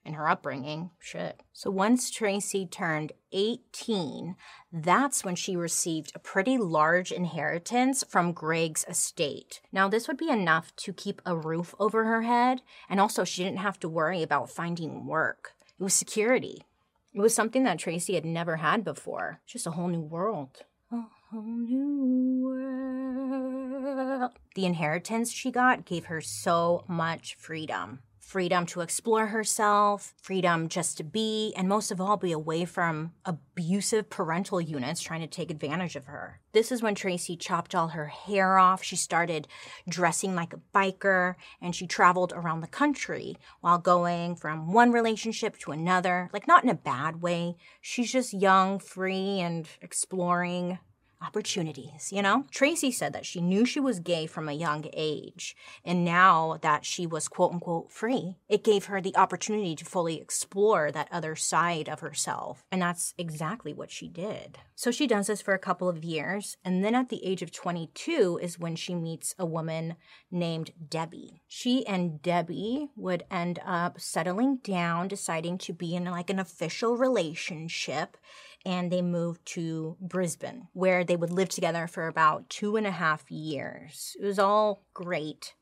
in 0.05 0.13
her 0.13 0.29
upbringing. 0.29 0.91
Shit. 0.99 1.41
So 1.51 1.69
once 1.69 2.09
Tracy 2.09 2.65
turned 2.65 3.11
18, 3.33 4.37
that's 4.71 5.25
when 5.25 5.35
she 5.35 5.57
received 5.57 6.13
a 6.15 6.19
pretty 6.19 6.57
large 6.57 7.11
inheritance 7.11 8.01
from 8.07 8.31
Greg's 8.31 8.85
estate. 8.87 9.59
Now, 9.73 9.89
this 9.89 10.07
would 10.07 10.17
be 10.17 10.29
enough 10.29 10.73
to 10.77 10.93
keep 10.93 11.21
a 11.25 11.35
roof 11.35 11.75
over 11.77 12.05
her 12.05 12.21
head, 12.21 12.61
and 12.89 13.01
also 13.01 13.25
she 13.25 13.43
didn't 13.43 13.59
have 13.59 13.79
to 13.81 13.89
worry 13.89 14.23
about 14.23 14.49
finding 14.49 15.05
work. 15.05 15.51
It 15.77 15.83
was 15.83 15.93
security. 15.93 16.63
It 17.13 17.19
was 17.19 17.35
something 17.35 17.63
that 17.63 17.79
Tracy 17.79 18.15
had 18.15 18.23
never 18.23 18.55
had 18.57 18.85
before. 18.85 19.41
Just 19.45 19.67
a 19.67 19.71
whole 19.71 19.89
new 19.89 19.99
world. 19.99 20.63
A 20.91 21.01
whole 21.29 21.41
new 21.41 22.41
world. 22.43 24.31
The 24.55 24.65
inheritance 24.65 25.31
she 25.31 25.51
got 25.51 25.83
gave 25.85 26.05
her 26.05 26.21
so 26.21 26.85
much 26.87 27.35
freedom 27.35 27.99
freedom 28.31 28.65
to 28.65 28.79
explore 28.79 29.27
herself, 29.27 30.13
freedom 30.21 30.69
just 30.69 30.95
to 30.95 31.03
be, 31.03 31.53
and 31.57 31.67
most 31.67 31.91
of 31.91 31.99
all, 31.99 32.15
be 32.15 32.31
away 32.31 32.63
from 32.63 33.11
abusive 33.25 34.09
parental 34.09 34.61
units 34.61 35.01
trying 35.01 35.19
to 35.19 35.27
take 35.27 35.51
advantage 35.51 35.97
of 35.97 36.05
her. 36.05 36.39
This 36.53 36.71
is 36.71 36.81
when 36.81 36.95
Tracy 36.95 37.35
chopped 37.35 37.75
all 37.75 37.89
her 37.89 38.05
hair 38.05 38.57
off. 38.57 38.83
She 38.83 38.95
started 38.95 39.49
dressing 39.89 40.33
like 40.33 40.53
a 40.53 40.61
biker 40.73 41.35
and 41.61 41.75
she 41.75 41.85
traveled 41.85 42.31
around 42.33 42.61
the 42.61 42.67
country 42.67 43.35
while 43.59 43.79
going 43.79 44.37
from 44.37 44.71
one 44.71 44.93
relationship 44.93 45.57
to 45.59 45.71
another. 45.71 46.29
Like, 46.31 46.47
not 46.47 46.63
in 46.63 46.69
a 46.69 46.75
bad 46.75 47.21
way. 47.21 47.57
She's 47.81 48.13
just 48.13 48.33
young, 48.33 48.79
free, 48.79 49.41
and 49.41 49.67
exploring 49.81 50.79
opportunities, 51.21 52.11
you 52.11 52.21
know? 52.21 52.45
Tracy 52.51 52.91
said 52.91 53.13
that 53.13 53.25
she 53.25 53.41
knew 53.41 53.65
she 53.65 53.79
was 53.79 53.99
gay 53.99 54.25
from 54.25 54.49
a 54.49 54.53
young 54.53 54.85
age. 54.93 55.55
And 55.85 56.03
now 56.03 56.57
that 56.61 56.85
she 56.85 57.05
was 57.05 57.27
quote 57.27 57.53
unquote 57.53 57.91
free, 57.91 58.35
it 58.49 58.63
gave 58.63 58.85
her 58.85 59.01
the 59.01 59.15
opportunity 59.15 59.75
to 59.75 59.85
fully 59.85 60.19
explore 60.19 60.91
that 60.91 61.07
other 61.11 61.35
side 61.35 61.87
of 61.87 61.99
herself. 61.99 62.63
And 62.71 62.81
that's 62.81 63.13
exactly 63.17 63.73
what 63.73 63.91
she 63.91 64.07
did. 64.07 64.57
So 64.75 64.89
she 64.89 65.05
does 65.05 65.27
this 65.27 65.41
for 65.41 65.53
a 65.53 65.59
couple 65.59 65.87
of 65.87 66.03
years. 66.03 66.57
And 66.65 66.83
then 66.83 66.95
at 66.95 67.09
the 67.09 67.23
age 67.23 67.41
of 67.41 67.51
22 67.51 68.39
is 68.41 68.57
when 68.57 68.75
she 68.75 68.95
meets 68.95 69.35
a 69.37 69.45
woman 69.45 69.95
named 70.31 70.71
Debbie. 70.89 71.43
She 71.47 71.85
and 71.85 72.21
Debbie 72.21 72.89
would 72.95 73.23
end 73.29 73.59
up 73.65 73.99
settling 73.99 74.57
down, 74.63 75.07
deciding 75.07 75.59
to 75.59 75.73
be 75.73 75.95
in 75.95 76.05
like 76.05 76.29
an 76.29 76.39
official 76.39 76.97
relationship 76.97 78.17
and 78.65 78.91
they 78.91 79.01
moved 79.01 79.45
to 79.47 79.97
Brisbane, 79.99 80.67
where 80.73 81.03
they 81.03 81.15
would 81.15 81.31
live 81.31 81.49
together 81.49 81.87
for 81.87 82.07
about 82.07 82.49
two 82.49 82.75
and 82.75 82.85
a 82.85 82.91
half 82.91 83.29
years. 83.31 84.15
It 84.19 84.25
was 84.25 84.39
all 84.39 84.85
great 84.93 85.55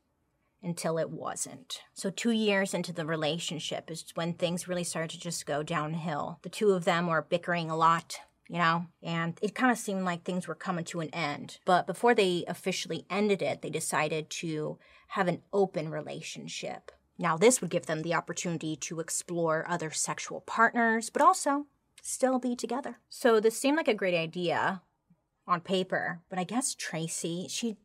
until 0.62 0.98
it 0.98 1.10
wasn't. 1.10 1.80
So, 1.94 2.10
two 2.10 2.30
years 2.30 2.74
into 2.74 2.92
the 2.92 3.06
relationship 3.06 3.90
is 3.90 4.04
when 4.14 4.34
things 4.34 4.68
really 4.68 4.84
started 4.84 5.10
to 5.12 5.20
just 5.20 5.46
go 5.46 5.62
downhill. 5.62 6.38
The 6.42 6.48
two 6.48 6.72
of 6.72 6.84
them 6.84 7.06
were 7.06 7.22
bickering 7.22 7.70
a 7.70 7.76
lot. 7.76 8.20
You 8.48 8.58
know, 8.58 8.86
and 9.00 9.38
it 9.42 9.54
kind 9.54 9.70
of 9.70 9.78
seemed 9.78 10.04
like 10.04 10.24
things 10.24 10.48
were 10.48 10.56
coming 10.56 10.84
to 10.86 10.98
an 10.98 11.10
end. 11.10 11.58
But 11.64 11.86
before 11.86 12.16
they 12.16 12.44
officially 12.48 13.06
ended 13.08 13.42
it, 13.42 13.62
they 13.62 13.70
decided 13.70 14.28
to 14.30 14.76
have 15.06 15.28
an 15.28 15.42
open 15.52 15.88
relationship. 15.88 16.90
Now, 17.16 17.36
this 17.36 17.60
would 17.60 17.70
give 17.70 17.86
them 17.86 18.02
the 18.02 18.14
opportunity 18.14 18.74
to 18.74 18.98
explore 18.98 19.64
other 19.68 19.92
sexual 19.92 20.40
partners, 20.40 21.10
but 21.10 21.22
also 21.22 21.66
still 22.02 22.38
be 22.38 22.56
together. 22.56 22.98
So 23.08 23.40
this 23.40 23.58
seemed 23.58 23.76
like 23.76 23.88
a 23.88 23.94
great 23.94 24.14
idea 24.14 24.82
on 25.46 25.60
paper, 25.60 26.20
but 26.28 26.38
I 26.38 26.44
guess 26.44 26.74
Tracy, 26.74 27.46
she 27.48 27.76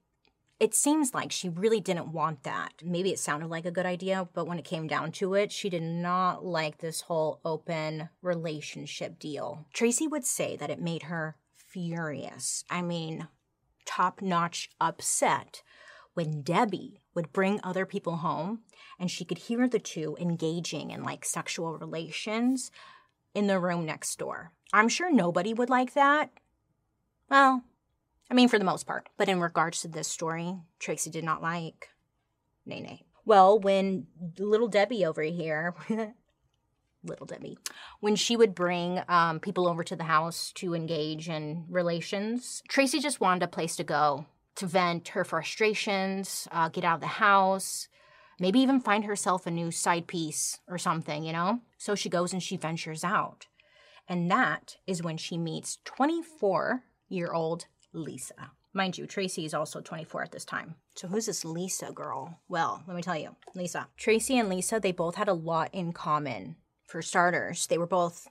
it 0.57 0.73
seems 0.73 1.13
like 1.13 1.33
she 1.33 1.49
really 1.49 1.81
didn't 1.81 2.13
want 2.13 2.43
that. 2.43 2.73
Maybe 2.81 3.11
it 3.11 3.19
sounded 3.19 3.49
like 3.49 3.65
a 3.65 3.71
good 3.71 3.85
idea, 3.85 4.29
but 4.33 4.47
when 4.47 4.57
it 4.57 4.63
came 4.63 4.87
down 4.87 5.11
to 5.13 5.33
it, 5.33 5.51
she 5.51 5.69
did 5.69 5.83
not 5.83 6.45
like 6.45 6.77
this 6.77 7.01
whole 7.01 7.41
open 7.43 8.07
relationship 8.21 9.19
deal. 9.19 9.65
Tracy 9.73 10.07
would 10.07 10.25
say 10.25 10.55
that 10.55 10.69
it 10.69 10.81
made 10.81 11.03
her 11.03 11.35
furious. 11.57 12.63
I 12.69 12.81
mean, 12.81 13.27
top 13.85 14.21
notch 14.21 14.69
upset 14.79 15.61
when 16.13 16.41
Debbie 16.41 17.01
would 17.13 17.33
bring 17.33 17.59
other 17.61 17.85
people 17.85 18.17
home 18.17 18.61
and 18.97 19.11
she 19.11 19.25
could 19.25 19.37
hear 19.37 19.67
the 19.67 19.79
two 19.79 20.15
engaging 20.19 20.91
in 20.91 21.03
like 21.03 21.25
sexual 21.25 21.77
relations 21.77 22.71
in 23.35 23.47
the 23.47 23.59
room 23.59 23.85
next 23.85 24.17
door. 24.17 24.51
I'm 24.73 24.89
sure 24.89 25.11
nobody 25.11 25.53
would 25.53 25.69
like 25.69 25.93
that. 25.93 26.31
Well, 27.29 27.63
I 28.31 28.33
mean, 28.33 28.49
for 28.49 28.57
the 28.57 28.65
most 28.65 28.87
part. 28.87 29.09
But 29.17 29.29
in 29.29 29.39
regards 29.39 29.81
to 29.81 29.87
this 29.87 30.07
story, 30.07 30.55
Tracy 30.79 31.11
did 31.11 31.23
not 31.23 31.41
like 31.41 31.89
Nay 32.65 32.81
Nay. 32.81 33.05
Well, 33.25 33.59
when 33.59 34.07
little 34.39 34.67
Debbie 34.67 35.05
over 35.05 35.21
here, 35.21 35.75
little 37.03 37.25
Debbie, 37.25 37.57
when 37.99 38.15
she 38.15 38.35
would 38.35 38.55
bring 38.55 39.01
um, 39.07 39.39
people 39.39 39.67
over 39.67 39.83
to 39.83 39.95
the 39.95 40.03
house 40.03 40.51
to 40.53 40.73
engage 40.73 41.27
in 41.29 41.65
relations, 41.69 42.63
Tracy 42.67 42.99
just 42.99 43.21
wanted 43.21 43.43
a 43.43 43.47
place 43.47 43.75
to 43.75 43.83
go 43.83 44.25
to 44.55 44.67
vent 44.67 45.09
her 45.09 45.23
frustrations, 45.23 46.47
uh, 46.51 46.69
get 46.69 46.85
out 46.85 46.95
of 46.95 47.01
the 47.01 47.07
house, 47.07 47.87
maybe 48.39 48.59
even 48.59 48.79
find 48.79 49.05
herself 49.05 49.45
a 49.45 49.51
new 49.51 49.71
side 49.71 50.07
piece 50.07 50.59
or 50.67 50.77
something, 50.77 51.23
you 51.23 51.33
know? 51.33 51.61
So 51.77 51.95
she 51.95 52.09
goes 52.09 52.33
and 52.33 52.41
she 52.41 52.57
ventures 52.57 53.03
out. 53.03 53.47
And 54.07 54.29
that 54.29 54.77
is 54.85 55.03
when 55.03 55.17
she 55.17 55.37
meets 55.37 55.79
24 55.85 56.83
year 57.09 57.33
old 57.33 57.65
Lisa. 57.93 58.51
Mind 58.73 58.97
you, 58.97 59.07
Tracy 59.07 59.45
is 59.45 59.53
also 59.53 59.79
24 59.79 60.23
at 60.23 60.31
this 60.33 60.43
time. 60.43 60.75
So 60.95 61.07
who's 61.07 61.27
this 61.27 61.45
Lisa 61.45 61.91
girl? 61.93 62.41
Well, 62.49 62.83
let 62.87 62.95
me 62.95 63.01
tell 63.01 63.17
you, 63.17 63.35
Lisa. 63.55 63.87
Tracy 63.95 64.37
and 64.37 64.49
Lisa, 64.49 64.79
they 64.79 64.91
both 64.91 65.15
had 65.15 65.29
a 65.29 65.33
lot 65.33 65.69
in 65.73 65.93
common. 65.93 66.57
For 66.85 67.01
starters, 67.01 67.67
they 67.67 67.77
were 67.77 67.87
both 67.87 68.27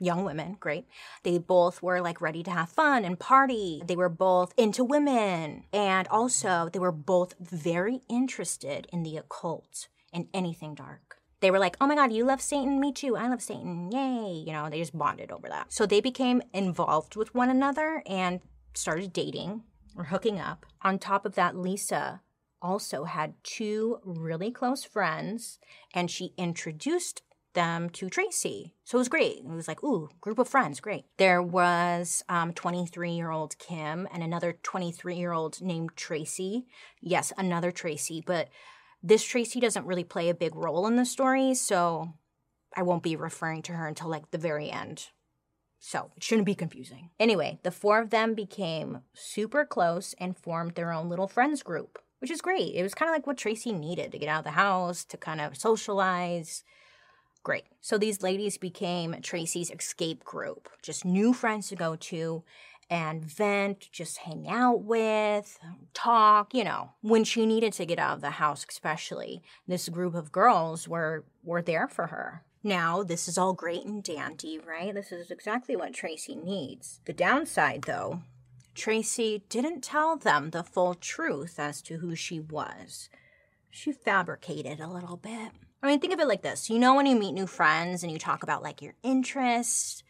young 0.00 0.24
women, 0.24 0.56
great. 0.58 0.86
They 1.22 1.38
both 1.38 1.82
were 1.82 2.00
like 2.00 2.20
ready 2.20 2.42
to 2.42 2.50
have 2.50 2.70
fun 2.70 3.04
and 3.04 3.18
party. 3.18 3.82
They 3.84 3.96
were 3.96 4.08
both 4.08 4.54
into 4.56 4.84
women. 4.84 5.64
And 5.72 6.08
also, 6.08 6.68
they 6.72 6.78
were 6.78 6.92
both 6.92 7.34
very 7.40 8.02
interested 8.08 8.86
in 8.92 9.02
the 9.02 9.16
occult 9.16 9.88
and 10.12 10.28
anything 10.34 10.74
dark. 10.74 11.16
They 11.40 11.50
were 11.50 11.58
like, 11.58 11.76
oh 11.80 11.86
my 11.86 11.94
God, 11.94 12.12
you 12.12 12.24
love 12.24 12.42
Satan? 12.42 12.80
Me 12.80 12.92
too. 12.92 13.16
I 13.16 13.28
love 13.28 13.42
Satan. 13.42 13.90
Yay. 13.90 14.44
You 14.46 14.52
know, 14.52 14.68
they 14.68 14.78
just 14.78 14.96
bonded 14.96 15.30
over 15.30 15.48
that. 15.48 15.72
So 15.72 15.86
they 15.86 16.00
became 16.00 16.42
involved 16.52 17.16
with 17.16 17.34
one 17.34 17.48
another 17.48 18.02
and 18.06 18.40
started 18.74 19.12
dating 19.12 19.62
or 19.96 20.04
hooking 20.04 20.38
up. 20.38 20.66
On 20.82 20.98
top 20.98 21.24
of 21.24 21.34
that, 21.36 21.56
Lisa 21.56 22.20
also 22.62 23.04
had 23.04 23.34
two 23.42 24.00
really 24.04 24.50
close 24.50 24.84
friends 24.84 25.58
and 25.94 26.10
she 26.10 26.34
introduced 26.36 27.22
them 27.54 27.90
to 27.90 28.08
Tracy. 28.08 28.74
So 28.84 28.98
it 28.98 29.00
was 29.00 29.08
great. 29.08 29.38
It 29.38 29.46
was 29.46 29.68
like, 29.68 29.82
ooh, 29.82 30.08
group 30.20 30.38
of 30.38 30.48
friends, 30.48 30.80
great. 30.80 31.04
There 31.16 31.42
was 31.42 32.22
23 32.28 33.08
um, 33.08 33.14
year 33.16 33.30
old 33.30 33.58
Kim 33.58 34.08
and 34.12 34.22
another 34.22 34.56
23 34.62 35.16
year 35.16 35.32
old 35.32 35.60
named 35.60 35.90
Tracy. 35.96 36.66
Yes, 37.00 37.32
another 37.36 37.70
Tracy, 37.70 38.22
but 38.24 38.48
this 39.02 39.24
Tracy 39.24 39.60
doesn't 39.60 39.86
really 39.86 40.04
play 40.04 40.28
a 40.28 40.34
big 40.34 40.54
role 40.54 40.86
in 40.86 40.96
the 40.96 41.06
story, 41.06 41.54
so 41.54 42.12
I 42.76 42.82
won't 42.82 43.02
be 43.02 43.16
referring 43.16 43.62
to 43.62 43.72
her 43.72 43.86
until 43.86 44.08
like 44.08 44.30
the 44.30 44.38
very 44.38 44.70
end 44.70 45.08
so 45.80 46.10
it 46.16 46.22
shouldn't 46.22 46.46
be 46.46 46.54
confusing. 46.54 47.10
Anyway, 47.18 47.58
the 47.62 47.70
four 47.70 48.00
of 48.00 48.10
them 48.10 48.34
became 48.34 49.00
super 49.14 49.64
close 49.64 50.14
and 50.18 50.36
formed 50.36 50.74
their 50.74 50.92
own 50.92 51.08
little 51.08 51.26
friends 51.26 51.62
group, 51.62 51.98
which 52.20 52.30
is 52.30 52.42
great. 52.42 52.74
It 52.74 52.82
was 52.82 52.94
kind 52.94 53.08
of 53.08 53.14
like 53.14 53.26
what 53.26 53.38
Tracy 53.38 53.72
needed 53.72 54.12
to 54.12 54.18
get 54.18 54.28
out 54.28 54.40
of 54.40 54.44
the 54.44 54.50
house, 54.50 55.04
to 55.06 55.16
kind 55.16 55.40
of 55.40 55.56
socialize. 55.56 56.62
Great. 57.42 57.64
So 57.80 57.96
these 57.96 58.22
ladies 58.22 58.58
became 58.58 59.16
Tracy's 59.22 59.70
escape 59.70 60.24
group, 60.24 60.68
just 60.82 61.04
new 61.04 61.32
friends 61.32 61.68
to 61.68 61.76
go 61.76 61.96
to 61.96 62.44
and 62.90 63.24
vent, 63.24 63.88
just 63.92 64.18
hang 64.18 64.48
out 64.48 64.82
with, 64.82 65.58
talk, 65.94 66.52
you 66.52 66.64
know. 66.64 66.90
When 67.02 67.24
she 67.24 67.46
needed 67.46 67.72
to 67.74 67.86
get 67.86 68.00
out 68.00 68.16
of 68.16 68.20
the 68.20 68.30
house, 68.30 68.66
especially, 68.68 69.42
this 69.66 69.88
group 69.88 70.14
of 70.14 70.32
girls 70.32 70.88
were 70.88 71.24
were 71.44 71.62
there 71.62 71.86
for 71.86 72.08
her. 72.08 72.42
Now, 72.62 73.02
this 73.02 73.26
is 73.26 73.38
all 73.38 73.54
great 73.54 73.86
and 73.86 74.02
dandy, 74.02 74.58
right? 74.58 74.92
This 74.92 75.12
is 75.12 75.30
exactly 75.30 75.76
what 75.76 75.94
Tracy 75.94 76.34
needs. 76.34 77.00
The 77.06 77.14
downside, 77.14 77.82
though, 77.82 78.20
Tracy 78.74 79.44
didn't 79.48 79.82
tell 79.82 80.16
them 80.16 80.50
the 80.50 80.62
full 80.62 80.94
truth 80.94 81.58
as 81.58 81.80
to 81.82 81.98
who 81.98 82.14
she 82.14 82.38
was. 82.38 83.08
She 83.70 83.92
fabricated 83.92 84.80
a 84.80 84.90
little 84.90 85.16
bit. 85.16 85.52
I 85.82 85.86
mean, 85.86 86.00
think 86.00 86.12
of 86.12 86.20
it 86.20 86.28
like 86.28 86.42
this. 86.42 86.68
You 86.68 86.78
know, 86.78 86.94
when 86.94 87.06
you 87.06 87.16
meet 87.16 87.32
new 87.32 87.46
friends 87.46 88.02
and 88.02 88.12
you 88.12 88.18
talk 88.18 88.42
about 88.42 88.62
like 88.62 88.82
your 88.82 88.94
interests 89.02 90.02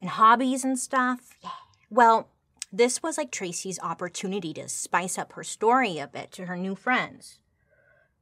and 0.00 0.10
hobbies 0.10 0.64
and 0.64 0.78
stuff? 0.78 1.36
Yeah. 1.42 1.50
Well, 1.90 2.28
this 2.72 3.02
was 3.02 3.18
like 3.18 3.30
Tracy's 3.30 3.78
opportunity 3.80 4.52
to 4.54 4.68
spice 4.68 5.18
up 5.18 5.32
her 5.34 5.44
story 5.44 5.98
a 5.98 6.06
bit 6.08 6.32
to 6.32 6.46
her 6.46 6.56
new 6.56 6.74
friends. 6.74 7.38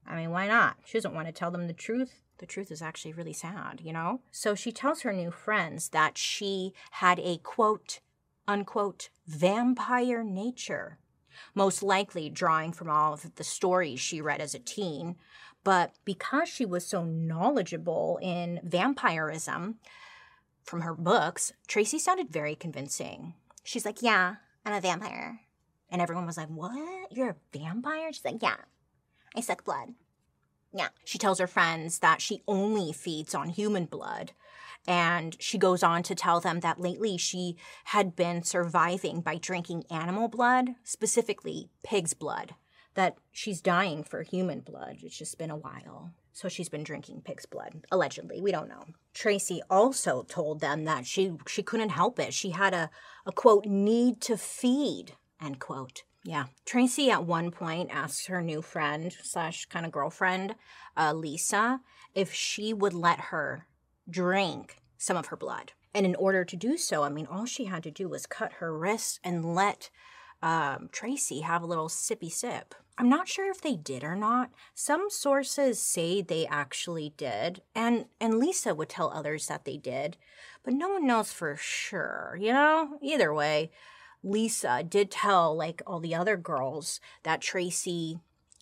I 0.06 0.16
mean, 0.16 0.30
why 0.30 0.46
not? 0.46 0.76
She 0.84 0.98
doesn't 0.98 1.14
want 1.14 1.28
to 1.28 1.32
tell 1.32 1.50
them 1.50 1.66
the 1.66 1.72
truth 1.72 2.20
the 2.38 2.46
truth 2.46 2.70
is 2.70 2.82
actually 2.82 3.12
really 3.12 3.32
sad, 3.32 3.80
you 3.82 3.92
know? 3.92 4.20
So 4.30 4.54
she 4.54 4.72
tells 4.72 5.02
her 5.02 5.12
new 5.12 5.30
friends 5.30 5.90
that 5.90 6.18
she 6.18 6.72
had 6.92 7.18
a 7.20 7.38
quote, 7.38 8.00
unquote, 8.48 9.08
vampire 9.26 10.24
nature, 10.24 10.98
most 11.54 11.82
likely 11.82 12.28
drawing 12.28 12.72
from 12.72 12.90
all 12.90 13.14
of 13.14 13.34
the 13.36 13.44
stories 13.44 14.00
she 14.00 14.20
read 14.20 14.40
as 14.40 14.54
a 14.54 14.58
teen. 14.58 15.16
But 15.64 15.94
because 16.04 16.48
she 16.48 16.66
was 16.66 16.86
so 16.86 17.04
knowledgeable 17.04 18.18
in 18.22 18.60
vampirism 18.62 19.76
from 20.62 20.82
her 20.82 20.94
books, 20.94 21.52
Tracy 21.66 21.98
sounded 21.98 22.28
very 22.30 22.54
convincing. 22.54 23.34
She's 23.64 23.86
like, 23.86 24.02
Yeah, 24.02 24.36
I'm 24.64 24.74
a 24.74 24.80
vampire. 24.80 25.40
And 25.90 26.02
everyone 26.02 26.26
was 26.26 26.36
like, 26.36 26.48
What? 26.48 27.10
You're 27.10 27.30
a 27.30 27.58
vampire? 27.58 28.12
She's 28.12 28.24
like, 28.24 28.42
Yeah, 28.42 28.56
I 29.34 29.40
suck 29.40 29.64
blood. 29.64 29.94
Yeah. 30.72 30.88
She 31.04 31.18
tells 31.18 31.38
her 31.38 31.46
friends 31.46 32.00
that 32.00 32.20
she 32.20 32.42
only 32.46 32.92
feeds 32.92 33.34
on 33.34 33.48
human 33.48 33.86
blood. 33.86 34.32
And 34.86 35.36
she 35.40 35.56
goes 35.56 35.82
on 35.82 36.02
to 36.02 36.14
tell 36.14 36.40
them 36.40 36.60
that 36.60 36.80
lately 36.80 37.16
she 37.16 37.56
had 37.84 38.14
been 38.14 38.42
surviving 38.42 39.22
by 39.22 39.36
drinking 39.38 39.84
animal 39.90 40.28
blood, 40.28 40.70
specifically 40.82 41.70
pig's 41.82 42.12
blood, 42.12 42.54
that 42.94 43.16
she's 43.32 43.60
dying 43.60 44.04
for 44.04 44.22
human 44.22 44.60
blood. 44.60 44.98
It's 45.02 45.18
just 45.18 45.38
been 45.38 45.50
a 45.50 45.56
while. 45.56 46.12
So 46.32 46.48
she's 46.48 46.68
been 46.68 46.82
drinking 46.82 47.22
pig's 47.24 47.46
blood, 47.46 47.84
allegedly. 47.92 48.40
We 48.40 48.50
don't 48.50 48.68
know. 48.68 48.84
Tracy 49.12 49.62
also 49.70 50.24
told 50.24 50.60
them 50.60 50.84
that 50.84 51.06
she 51.06 51.32
she 51.46 51.62
couldn't 51.62 51.90
help 51.90 52.18
it. 52.18 52.34
She 52.34 52.50
had 52.50 52.74
a, 52.74 52.90
a 53.24 53.32
quote 53.32 53.66
need 53.66 54.20
to 54.22 54.36
feed, 54.36 55.12
end 55.40 55.60
quote. 55.60 56.02
Yeah. 56.24 56.46
Tracy 56.64 57.10
at 57.10 57.24
one 57.24 57.50
point 57.50 57.90
asked 57.92 58.26
her 58.26 58.42
new 58.42 58.62
friend 58.62 59.14
slash 59.22 59.66
kind 59.66 59.84
of 59.84 59.92
girlfriend, 59.92 60.56
uh, 60.96 61.12
Lisa, 61.12 61.80
if 62.14 62.32
she 62.32 62.72
would 62.72 62.94
let 62.94 63.20
her 63.20 63.66
drink 64.08 64.80
some 64.96 65.16
of 65.16 65.26
her 65.26 65.36
blood. 65.36 65.72
And 65.92 66.06
in 66.06 66.16
order 66.16 66.44
to 66.44 66.56
do 66.56 66.76
so, 66.76 67.04
I 67.04 67.10
mean, 67.10 67.26
all 67.26 67.44
she 67.44 67.66
had 67.66 67.82
to 67.84 67.90
do 67.90 68.08
was 68.08 68.26
cut 68.26 68.54
her 68.54 68.76
wrists 68.76 69.20
and 69.22 69.54
let 69.54 69.90
um, 70.42 70.88
Tracy 70.90 71.40
have 71.40 71.62
a 71.62 71.66
little 71.66 71.88
sippy 71.88 72.32
sip. 72.32 72.74
I'm 72.96 73.08
not 73.08 73.28
sure 73.28 73.50
if 73.50 73.60
they 73.60 73.76
did 73.76 74.04
or 74.04 74.14
not. 74.14 74.50
Some 74.74 75.10
sources 75.10 75.80
say 75.80 76.22
they 76.22 76.46
actually 76.46 77.12
did, 77.16 77.62
and 77.74 78.06
and 78.20 78.38
Lisa 78.38 78.74
would 78.74 78.88
tell 78.88 79.10
others 79.10 79.48
that 79.48 79.64
they 79.64 79.76
did, 79.76 80.16
but 80.62 80.74
no 80.74 80.88
one 80.90 81.06
knows 81.06 81.32
for 81.32 81.56
sure. 81.56 82.38
You 82.40 82.52
know, 82.52 82.98
either 83.02 83.34
way, 83.34 83.70
Lisa 84.22 84.82
did 84.82 85.10
tell 85.10 85.54
like 85.56 85.82
all 85.86 86.00
the 86.00 86.14
other 86.14 86.36
girls 86.36 87.00
that 87.24 87.40
Tracy 87.40 88.20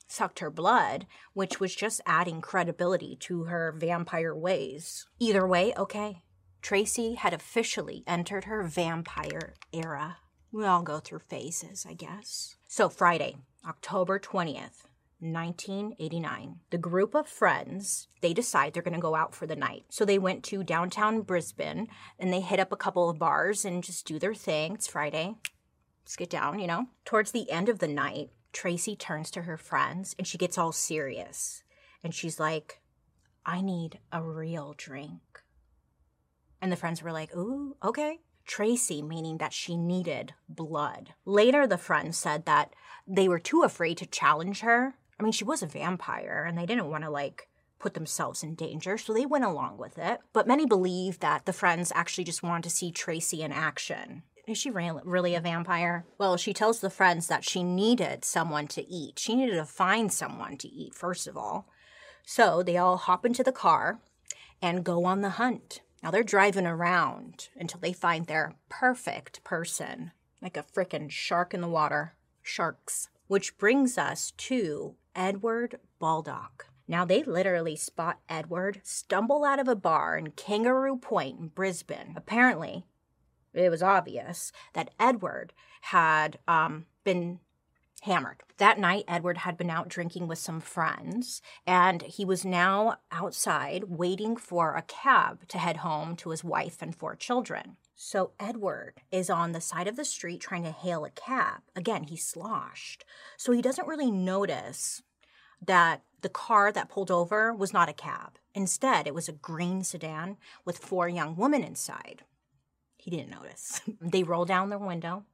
sucked 0.09 0.41
her 0.41 0.51
blood, 0.51 1.07
which 1.35 1.61
was 1.61 1.75
just 1.75 2.01
adding 2.07 2.41
credibility 2.41 3.17
to 3.17 3.45
her 3.45 3.73
vampire 3.73 4.35
ways. 4.35 5.07
Either 5.19 5.47
way, 5.47 5.73
okay. 5.77 6.23
Tracy 6.61 7.15
had 7.15 7.35
officially 7.35 8.05
entered 8.07 8.45
her 8.45 8.63
vampire 8.63 9.55
era. 9.73 10.19
We 10.53 10.65
all 10.65 10.83
go 10.83 11.01
through 11.01 11.21
phases, 11.21 11.87
I 11.89 11.95
guess. 11.95 12.57
So, 12.69 12.89
Friday, 12.89 13.37
October 13.67 14.19
20th, 14.19 14.87
1989. 15.21 16.57
The 16.71 16.79
group 16.79 17.15
of 17.15 17.29
friends, 17.29 18.09
they 18.21 18.35
decide 18.35 18.75
they're 18.75 18.83
going 18.83 18.95
to 18.95 19.01
go 19.01 19.15
out 19.15 19.35
for 19.35 19.47
the 19.47 19.55
night. 19.55 19.85
So 19.89 20.05
they 20.05 20.19
went 20.19 20.43
to 20.45 20.65
downtown 20.65 21.23
Brisbane 21.23 21.87
and 22.19 22.33
they 22.33 22.41
hit 22.41 22.59
up 22.59 22.73
a 22.73 22.77
couple 22.77 23.09
of 23.09 23.21
bars 23.21 23.65
and 23.65 23.85
just 23.85 24.05
do 24.05 24.19
their 24.19 24.35
thing. 24.35 24.75
It's 24.75 24.89
Friday. 24.89 25.37
Let's 26.05 26.17
get 26.17 26.31
down, 26.31 26.59
you 26.59 26.67
know. 26.67 26.87
Towards 27.05 27.31
the 27.31 27.51
end 27.53 27.69
of 27.69 27.79
the 27.79 27.87
night, 27.87 28.31
Tracy 28.53 28.97
turns 28.97 29.31
to 29.31 29.43
her 29.43 29.57
friends 29.57 30.17
and 30.19 30.27
she 30.27 30.39
gets 30.39 30.59
all 30.59 30.73
serious. 30.73 31.63
And 32.03 32.13
she's 32.13 32.41
like, 32.41 32.81
I 33.47 33.61
need 33.61 34.01
a 34.11 34.23
real 34.23 34.75
drink. 34.77 35.21
And 36.61 36.73
the 36.73 36.77
friends 36.77 37.03
were 37.03 37.13
like, 37.13 37.35
ooh, 37.37 37.77
okay. 37.83 38.19
Tracy, 38.45 39.03
meaning 39.03 39.39
that 39.39 39.53
she 39.53 39.77
needed 39.77 40.35
blood. 40.49 41.15
Later, 41.25 41.67
the 41.67 41.79
friends 41.79 42.19
said 42.19 42.45
that 42.47 42.75
they 43.07 43.29
were 43.29 43.39
too 43.39 43.63
afraid 43.63 43.99
to 43.99 44.07
challenge 44.07 44.61
her. 44.61 44.95
I 45.19 45.23
mean, 45.23 45.33
she 45.33 45.45
was 45.45 45.63
a 45.63 45.67
vampire 45.67 46.45
and 46.49 46.57
they 46.57 46.67
didn't 46.67 46.91
want 46.91 47.05
to 47.05 47.11
like 47.11 47.49
put 47.79 47.95
themselves 47.95 48.43
in 48.43 48.55
danger, 48.55 48.97
so 48.97 49.13
they 49.13 49.27
went 49.27 49.45
along 49.45 49.77
with 49.77 49.99
it. 49.99 50.21
But 50.33 50.47
many 50.47 50.67
believe 50.67 51.19
that 51.19 51.47
the 51.47 51.53
friends 51.53 51.93
actually 51.95 52.25
just 52.25 52.43
wanted 52.43 52.65
to 52.65 52.71
see 52.71 52.93
Tracy 52.93 53.43
in 53.43 53.53
action. 53.53 54.23
Is 54.47 54.59
she 54.59 54.71
really 54.71 55.35
a 55.35 55.41
vampire? 55.41 56.05
Well, 56.19 56.37
she 56.37 56.53
tells 56.53 56.81
the 56.81 56.91
friends 56.91 57.29
that 57.29 57.45
she 57.45 57.63
needed 57.63 58.25
someone 58.25 58.67
to 58.69 58.89
eat. 58.89 59.19
She 59.19 59.37
needed 59.37 59.55
to 59.55 59.65
find 59.65 60.13
someone 60.13 60.57
to 60.59 60.69
eat, 60.69 60.95
first 60.95 61.27
of 61.27 61.37
all. 61.37 61.69
So 62.25 62.63
they 62.63 62.77
all 62.77 62.97
hop 62.97 63.25
into 63.25 63.45
the 63.45 63.53
car 63.53 64.01
and 64.61 64.85
go 64.85 65.05
on 65.05 65.21
the 65.21 65.31
hunt. 65.31 65.81
Now 66.03 66.11
they're 66.11 66.25
driving 66.25 66.67
around 66.67 67.49
until 67.57 67.81
they 67.81 67.93
find 67.93 68.27
their 68.27 68.57
perfect 68.69 69.45
person, 69.45 70.11
like 70.41 70.57
a 70.57 70.65
frickin' 70.65 71.11
shark 71.11 71.55
in 71.55 71.61
the 71.61 71.69
water. 71.69 72.15
Sharks. 72.43 73.09
Which 73.29 73.57
brings 73.57 73.97
us 73.97 74.33
to 74.39 74.97
Edward 75.15 75.79
Baldock. 76.01 76.67
Now 76.89 77.05
they 77.05 77.23
literally 77.23 77.77
spot 77.77 78.19
Edward 78.29 78.81
stumble 78.83 79.45
out 79.45 79.61
of 79.61 79.69
a 79.69 79.77
bar 79.77 80.19
in 80.19 80.33
Kangaroo 80.33 80.97
Point 80.97 81.39
in 81.39 81.49
Brisbane. 81.49 82.15
Apparently, 82.17 82.85
it 83.55 83.71
was 83.71 83.83
obvious 83.83 84.51
that 84.73 84.91
Edward 84.99 85.53
had 85.83 86.39
um, 86.49 86.87
been 87.05 87.39
hammered. 88.03 88.43
That 88.59 88.81
night, 88.81 89.05
Edward 89.07 89.39
had 89.39 89.57
been 89.57 89.71
out 89.71 89.89
drinking 89.89 90.27
with 90.27 90.39
some 90.39 90.61
friends, 90.61 91.41
and 91.67 92.03
he 92.03 92.25
was 92.25 92.45
now 92.45 92.97
outside 93.13 93.85
waiting 93.85 94.37
for 94.37 94.75
a 94.75 94.83
cab 94.83 95.47
to 95.49 95.59
head 95.59 95.79
home 95.79 96.17
to 96.17 96.31
his 96.31 96.43
wife 96.43 96.79
and 96.81 96.95
four 96.95 97.15
children. 97.15 97.77
So 97.95 98.33
Edward 98.41 99.01
is 99.13 99.31
on 99.31 99.53
the 99.53 99.61
side 99.61 99.87
of 99.87 99.95
the 99.95 100.05
street 100.05 100.41
trying 100.41 100.65
to 100.65 100.73
hail 100.73 101.05
a 101.05 101.11
cab. 101.11 101.63
Again, 101.77 102.05
he's 102.05 102.27
sloshed. 102.27 103.05
So 103.37 103.53
he 103.53 103.63
doesn't 103.63 103.87
really 103.87 104.11
notice 104.11 105.03
that 105.65 106.03
the 106.23 106.29
car 106.29 106.73
that 106.73 106.89
pulled 106.89 107.11
over 107.11 107.55
was 107.55 107.73
not 107.73 107.89
a 107.89 107.93
cab. 107.93 108.39
Instead, 108.53 109.07
it 109.07 109.15
was 109.15 109.29
a 109.29 109.33
green 109.33 109.85
sedan 109.85 110.39
with 110.65 110.79
four 110.79 111.09
young 111.09 111.37
women 111.37 111.63
inside. 111.63 112.25
He 112.97 113.13
didn't 113.13 113.31
notice. 113.31 113.81
they 114.01 114.25
roll 114.25 114.45
down 114.45 114.71
their 114.71 114.79
window 114.79 115.25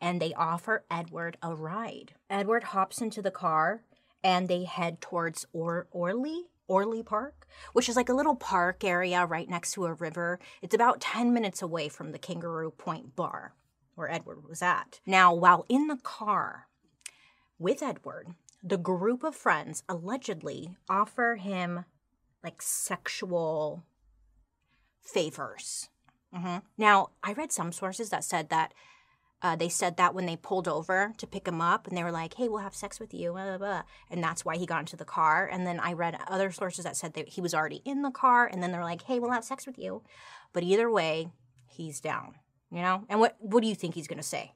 and 0.00 0.20
they 0.20 0.34
offer 0.34 0.84
Edward 0.90 1.36
a 1.42 1.54
ride. 1.54 2.14
Edward 2.28 2.64
hops 2.64 3.00
into 3.00 3.22
the 3.22 3.30
car 3.30 3.82
and 4.22 4.48
they 4.48 4.64
head 4.64 5.00
towards 5.00 5.46
or- 5.52 5.88
Orleigh, 5.90 6.44
Orleigh 6.68 7.02
Park, 7.02 7.46
which 7.72 7.88
is 7.88 7.96
like 7.96 8.08
a 8.08 8.14
little 8.14 8.36
park 8.36 8.84
area 8.84 9.26
right 9.26 9.48
next 9.48 9.72
to 9.72 9.86
a 9.86 9.94
river. 9.94 10.38
It's 10.62 10.74
about 10.74 11.00
10 11.00 11.32
minutes 11.32 11.62
away 11.62 11.88
from 11.88 12.12
the 12.12 12.18
Kangaroo 12.18 12.70
Point 12.70 13.16
bar 13.16 13.54
where 13.94 14.10
Edward 14.10 14.48
was 14.48 14.62
at. 14.62 15.00
Now, 15.04 15.34
while 15.34 15.66
in 15.68 15.88
the 15.88 15.96
car 15.96 16.68
with 17.58 17.82
Edward, 17.82 18.28
the 18.62 18.78
group 18.78 19.22
of 19.22 19.34
friends 19.34 19.82
allegedly 19.88 20.70
offer 20.88 21.36
him 21.36 21.84
like 22.42 22.62
sexual 22.62 23.84
favors. 25.02 25.88
Mm-hmm. 26.34 26.58
Now, 26.78 27.10
I 27.22 27.32
read 27.32 27.52
some 27.52 27.72
sources 27.72 28.10
that 28.10 28.24
said 28.24 28.48
that 28.50 28.72
uh, 29.42 29.56
they 29.56 29.68
said 29.68 29.96
that 29.96 30.14
when 30.14 30.26
they 30.26 30.36
pulled 30.36 30.68
over 30.68 31.12
to 31.16 31.26
pick 31.26 31.48
him 31.48 31.60
up, 31.60 31.86
and 31.86 31.96
they 31.96 32.04
were 32.04 32.12
like, 32.12 32.34
"Hey, 32.34 32.48
we'll 32.48 32.58
have 32.60 32.74
sex 32.74 33.00
with 33.00 33.14
you," 33.14 33.32
blah, 33.32 33.44
blah, 33.44 33.58
blah. 33.58 33.82
and 34.10 34.22
that's 34.22 34.44
why 34.44 34.56
he 34.56 34.66
got 34.66 34.80
into 34.80 34.96
the 34.96 35.04
car. 35.04 35.46
And 35.46 35.66
then 35.66 35.80
I 35.80 35.92
read 35.94 36.18
other 36.28 36.50
sources 36.50 36.84
that 36.84 36.96
said 36.96 37.14
that 37.14 37.30
he 37.30 37.40
was 37.40 37.54
already 37.54 37.82
in 37.84 38.02
the 38.02 38.10
car, 38.10 38.46
and 38.46 38.62
then 38.62 38.72
they're 38.72 38.84
like, 38.84 39.02
"Hey, 39.02 39.18
we'll 39.18 39.30
have 39.30 39.44
sex 39.44 39.66
with 39.66 39.78
you," 39.78 40.02
but 40.52 40.62
either 40.62 40.90
way, 40.90 41.30
he's 41.66 42.00
down. 42.00 42.34
You 42.70 42.82
know. 42.82 43.04
And 43.08 43.18
what 43.20 43.36
what 43.40 43.62
do 43.62 43.68
you 43.68 43.74
think 43.74 43.94
he's 43.94 44.08
gonna 44.08 44.22
say? 44.22 44.54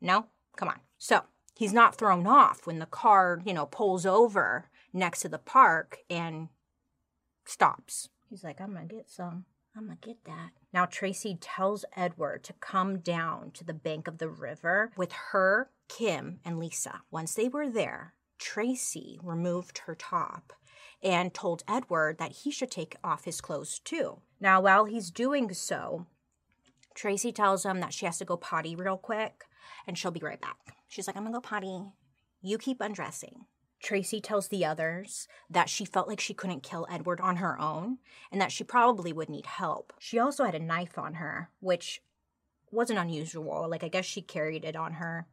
No, 0.00 0.26
come 0.56 0.68
on. 0.68 0.80
So 0.98 1.22
he's 1.54 1.72
not 1.72 1.94
thrown 1.96 2.26
off 2.26 2.66
when 2.66 2.78
the 2.80 2.86
car, 2.86 3.40
you 3.44 3.54
know, 3.54 3.66
pulls 3.66 4.04
over 4.04 4.70
next 4.92 5.20
to 5.20 5.28
the 5.28 5.38
park 5.38 5.98
and 6.10 6.48
stops. 7.44 8.08
He's 8.28 8.44
like, 8.44 8.60
"I'm 8.60 8.72
gonna 8.74 8.86
get 8.86 9.08
some." 9.08 9.44
I'm 9.76 9.84
gonna 9.84 9.98
get 10.00 10.24
that. 10.24 10.50
Now, 10.72 10.86
Tracy 10.86 11.36
tells 11.38 11.84
Edward 11.94 12.44
to 12.44 12.54
come 12.54 13.00
down 13.00 13.50
to 13.52 13.64
the 13.64 13.74
bank 13.74 14.08
of 14.08 14.18
the 14.18 14.28
river 14.28 14.90
with 14.96 15.12
her, 15.32 15.70
Kim, 15.88 16.40
and 16.44 16.58
Lisa. 16.58 17.02
Once 17.10 17.34
they 17.34 17.48
were 17.48 17.68
there, 17.68 18.14
Tracy 18.38 19.20
removed 19.22 19.78
her 19.78 19.94
top 19.94 20.54
and 21.02 21.34
told 21.34 21.62
Edward 21.68 22.16
that 22.18 22.32
he 22.32 22.50
should 22.50 22.70
take 22.70 22.96
off 23.04 23.26
his 23.26 23.42
clothes 23.42 23.78
too. 23.78 24.20
Now, 24.40 24.62
while 24.62 24.86
he's 24.86 25.10
doing 25.10 25.52
so, 25.52 26.06
Tracy 26.94 27.30
tells 27.30 27.66
him 27.66 27.80
that 27.80 27.92
she 27.92 28.06
has 28.06 28.16
to 28.18 28.24
go 28.24 28.38
potty 28.38 28.74
real 28.74 28.96
quick 28.96 29.44
and 29.86 29.98
she'll 29.98 30.10
be 30.10 30.20
right 30.20 30.40
back. 30.40 30.76
She's 30.88 31.06
like, 31.06 31.16
I'm 31.16 31.24
gonna 31.24 31.34
go 31.34 31.40
potty. 31.40 31.82
You 32.40 32.56
keep 32.56 32.80
undressing. 32.80 33.44
Tracy 33.86 34.20
tells 34.20 34.48
the 34.48 34.64
others 34.64 35.28
that 35.48 35.68
she 35.68 35.84
felt 35.84 36.08
like 36.08 36.18
she 36.18 36.34
couldn't 36.34 36.64
kill 36.64 36.88
Edward 36.90 37.20
on 37.20 37.36
her 37.36 37.56
own 37.60 37.98
and 38.32 38.40
that 38.40 38.50
she 38.50 38.64
probably 38.64 39.12
would 39.12 39.28
need 39.28 39.46
help. 39.46 39.92
She 40.00 40.18
also 40.18 40.42
had 40.42 40.56
a 40.56 40.58
knife 40.58 40.98
on 40.98 41.14
her, 41.14 41.50
which 41.60 42.02
wasn't 42.72 42.98
unusual. 42.98 43.68
Like, 43.70 43.84
I 43.84 43.88
guess 43.88 44.04
she 44.04 44.22
carried 44.22 44.64
it 44.64 44.74
on 44.74 44.94
her 44.94 45.28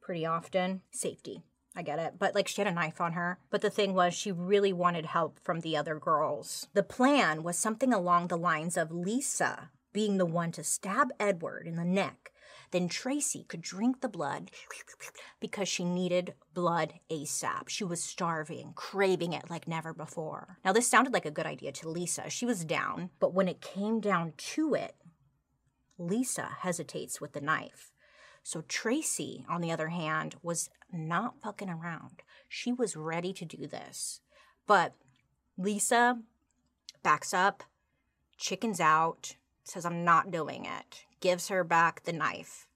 pretty 0.00 0.24
often. 0.24 0.82
Safety. 0.92 1.42
I 1.74 1.82
get 1.82 1.98
it. 1.98 2.20
But 2.20 2.36
like 2.36 2.46
she 2.46 2.60
had 2.60 2.70
a 2.70 2.72
knife 2.72 3.00
on 3.00 3.14
her. 3.14 3.40
But 3.50 3.62
the 3.62 3.70
thing 3.70 3.94
was, 3.94 4.14
she 4.14 4.30
really 4.30 4.72
wanted 4.72 5.06
help 5.06 5.40
from 5.42 5.58
the 5.58 5.76
other 5.76 5.98
girls. 5.98 6.68
The 6.74 6.84
plan 6.84 7.42
was 7.42 7.58
something 7.58 7.92
along 7.92 8.28
the 8.28 8.38
lines 8.38 8.76
of 8.76 8.92
Lisa 8.92 9.70
being 9.92 10.18
the 10.18 10.24
one 10.24 10.52
to 10.52 10.62
stab 10.62 11.08
Edward 11.18 11.66
in 11.66 11.74
the 11.74 11.84
neck 11.84 12.31
then 12.72 12.88
Tracy 12.88 13.44
could 13.44 13.60
drink 13.60 14.00
the 14.00 14.08
blood 14.08 14.50
because 15.40 15.68
she 15.68 15.84
needed 15.84 16.34
blood 16.54 16.94
ASAP. 17.10 17.68
She 17.68 17.84
was 17.84 18.02
starving, 18.02 18.72
craving 18.74 19.34
it 19.34 19.50
like 19.50 19.68
never 19.68 19.92
before. 19.92 20.58
Now, 20.64 20.72
this 20.72 20.88
sounded 20.88 21.12
like 21.12 21.26
a 21.26 21.30
good 21.30 21.46
idea 21.46 21.70
to 21.72 21.88
Lisa. 21.88 22.28
She 22.30 22.46
was 22.46 22.64
down, 22.64 23.10
but 23.20 23.34
when 23.34 23.46
it 23.46 23.60
came 23.60 24.00
down 24.00 24.32
to 24.36 24.74
it, 24.74 24.96
Lisa 25.98 26.48
hesitates 26.60 27.20
with 27.20 27.32
the 27.32 27.40
knife. 27.40 27.92
So 28.42 28.62
Tracy, 28.62 29.44
on 29.48 29.60
the 29.60 29.70
other 29.70 29.88
hand, 29.88 30.34
was 30.42 30.70
not 30.90 31.40
fucking 31.42 31.70
around. 31.70 32.22
She 32.48 32.72
was 32.72 32.96
ready 32.96 33.32
to 33.34 33.44
do 33.44 33.66
this. 33.66 34.20
But 34.66 34.94
Lisa 35.58 36.18
backs 37.02 37.34
up, 37.34 37.62
chickens 38.38 38.80
out, 38.80 39.36
says, 39.62 39.84
I'm 39.84 40.04
not 40.04 40.30
doing 40.30 40.64
it 40.64 41.04
gives 41.22 41.48
her 41.48 41.64
back 41.64 42.02
the 42.02 42.12
knife. 42.12 42.66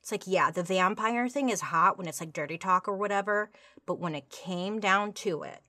It's 0.00 0.12
like, 0.12 0.26
yeah, 0.26 0.50
the 0.50 0.64
vampire 0.64 1.28
thing 1.28 1.48
is 1.48 1.60
hot 1.60 1.96
when 1.96 2.08
it's 2.08 2.20
like 2.20 2.32
dirty 2.32 2.58
talk 2.58 2.88
or 2.88 2.96
whatever, 2.96 3.50
but 3.86 4.00
when 4.00 4.14
it 4.14 4.28
came 4.28 4.80
down 4.80 5.12
to 5.14 5.44
it, 5.44 5.60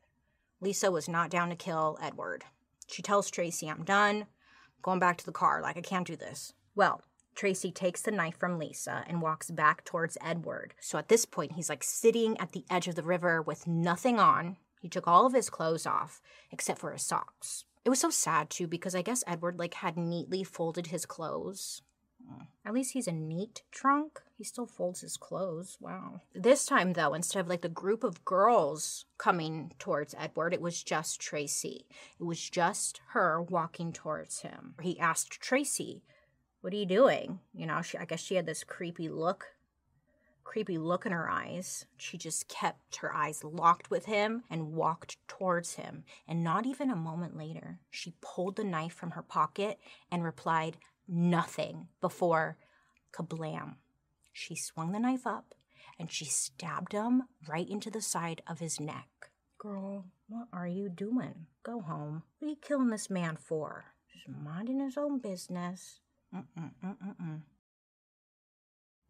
Lisa 0.59 0.91
was 0.91 1.07
not 1.07 1.29
down 1.29 1.49
to 1.49 1.55
kill 1.55 1.99
Edward. 2.01 2.43
She 2.87 3.01
tells 3.01 3.29
Tracy, 3.29 3.69
I'm 3.69 3.83
done, 3.83 4.25
going 4.81 4.99
back 4.99 5.17
to 5.17 5.25
the 5.25 5.31
car, 5.31 5.61
like, 5.61 5.77
I 5.77 5.81
can't 5.81 6.07
do 6.07 6.15
this. 6.15 6.53
Well, 6.75 7.01
Tracy 7.35 7.71
takes 7.71 8.01
the 8.01 8.11
knife 8.11 8.37
from 8.37 8.57
Lisa 8.57 9.03
and 9.07 9.21
walks 9.21 9.51
back 9.51 9.85
towards 9.85 10.17
Edward. 10.21 10.73
So 10.79 10.97
at 10.97 11.09
this 11.09 11.25
point, 11.25 11.53
he's 11.53 11.69
like 11.69 11.83
sitting 11.83 12.37
at 12.39 12.51
the 12.51 12.65
edge 12.69 12.87
of 12.87 12.95
the 12.95 13.03
river 13.03 13.41
with 13.41 13.67
nothing 13.67 14.19
on. 14.19 14.57
He 14.81 14.89
took 14.89 15.07
all 15.07 15.25
of 15.25 15.33
his 15.33 15.49
clothes 15.49 15.85
off 15.85 16.21
except 16.51 16.79
for 16.79 16.91
his 16.91 17.03
socks. 17.03 17.65
It 17.85 17.89
was 17.89 17.99
so 17.99 18.09
sad 18.09 18.49
too 18.49 18.67
because 18.67 18.95
I 18.95 19.01
guess 19.01 19.23
Edward 19.25 19.57
like 19.59 19.75
had 19.75 19.97
neatly 19.97 20.43
folded 20.43 20.87
his 20.87 21.05
clothes 21.05 21.81
at 22.65 22.73
least 22.73 22.93
he's 22.93 23.07
a 23.07 23.11
neat 23.11 23.63
trunk. 23.71 24.21
He 24.37 24.43
still 24.43 24.65
folds 24.65 25.01
his 25.01 25.17
clothes. 25.17 25.77
Wow. 25.81 26.21
This 26.33 26.65
time, 26.65 26.93
though, 26.93 27.13
instead 27.13 27.41
of 27.41 27.47
like 27.47 27.61
the 27.61 27.69
group 27.69 28.03
of 28.03 28.23
girls 28.23 29.05
coming 29.17 29.73
towards 29.79 30.15
Edward, 30.17 30.53
it 30.53 30.61
was 30.61 30.81
just 30.81 31.19
Tracy. 31.19 31.85
It 32.19 32.23
was 32.23 32.49
just 32.49 33.01
her 33.09 33.41
walking 33.41 33.91
towards 33.91 34.41
him. 34.41 34.75
He 34.81 34.99
asked 34.99 35.41
Tracy, 35.41 36.03
What 36.61 36.73
are 36.73 36.77
you 36.77 36.85
doing? 36.85 37.39
You 37.53 37.65
know, 37.65 37.81
she, 37.81 37.97
I 37.97 38.05
guess 38.05 38.21
she 38.21 38.35
had 38.35 38.45
this 38.45 38.63
creepy 38.63 39.09
look, 39.09 39.47
creepy 40.45 40.77
look 40.77 41.05
in 41.05 41.11
her 41.11 41.29
eyes. 41.29 41.85
She 41.97 42.17
just 42.17 42.47
kept 42.47 42.97
her 42.97 43.13
eyes 43.13 43.43
locked 43.43 43.91
with 43.91 44.05
him 44.05 44.43
and 44.49 44.73
walked 44.73 45.17
towards 45.27 45.75
him. 45.75 46.05
And 46.29 46.45
not 46.45 46.65
even 46.65 46.89
a 46.89 46.95
moment 46.95 47.35
later, 47.35 47.79
she 47.91 48.13
pulled 48.21 48.55
the 48.55 48.63
knife 48.63 48.93
from 48.93 49.11
her 49.11 49.21
pocket 49.21 49.79
and 50.09 50.23
replied, 50.23 50.77
nothing 51.07 51.87
before 52.01 52.57
kablam. 53.13 53.75
She 54.31 54.55
swung 54.55 54.91
the 54.91 54.99
knife 54.99 55.27
up 55.27 55.53
and 55.99 56.11
she 56.11 56.25
stabbed 56.25 56.93
him 56.93 57.23
right 57.47 57.69
into 57.69 57.89
the 57.89 58.01
side 58.01 58.41
of 58.47 58.59
his 58.59 58.79
neck. 58.79 59.07
Girl, 59.57 60.05
what 60.27 60.47
are 60.51 60.67
you 60.67 60.89
doing? 60.89 61.47
Go 61.63 61.81
home. 61.81 62.23
What 62.39 62.47
are 62.47 62.49
you 62.49 62.57
killing 62.61 62.89
this 62.89 63.09
man 63.09 63.37
for? 63.37 63.85
Just 64.11 64.27
minding 64.27 64.79
his 64.79 64.97
own 64.97 65.19
business. 65.19 65.99
Mm-mm-mm-mm-mm. 66.35 67.41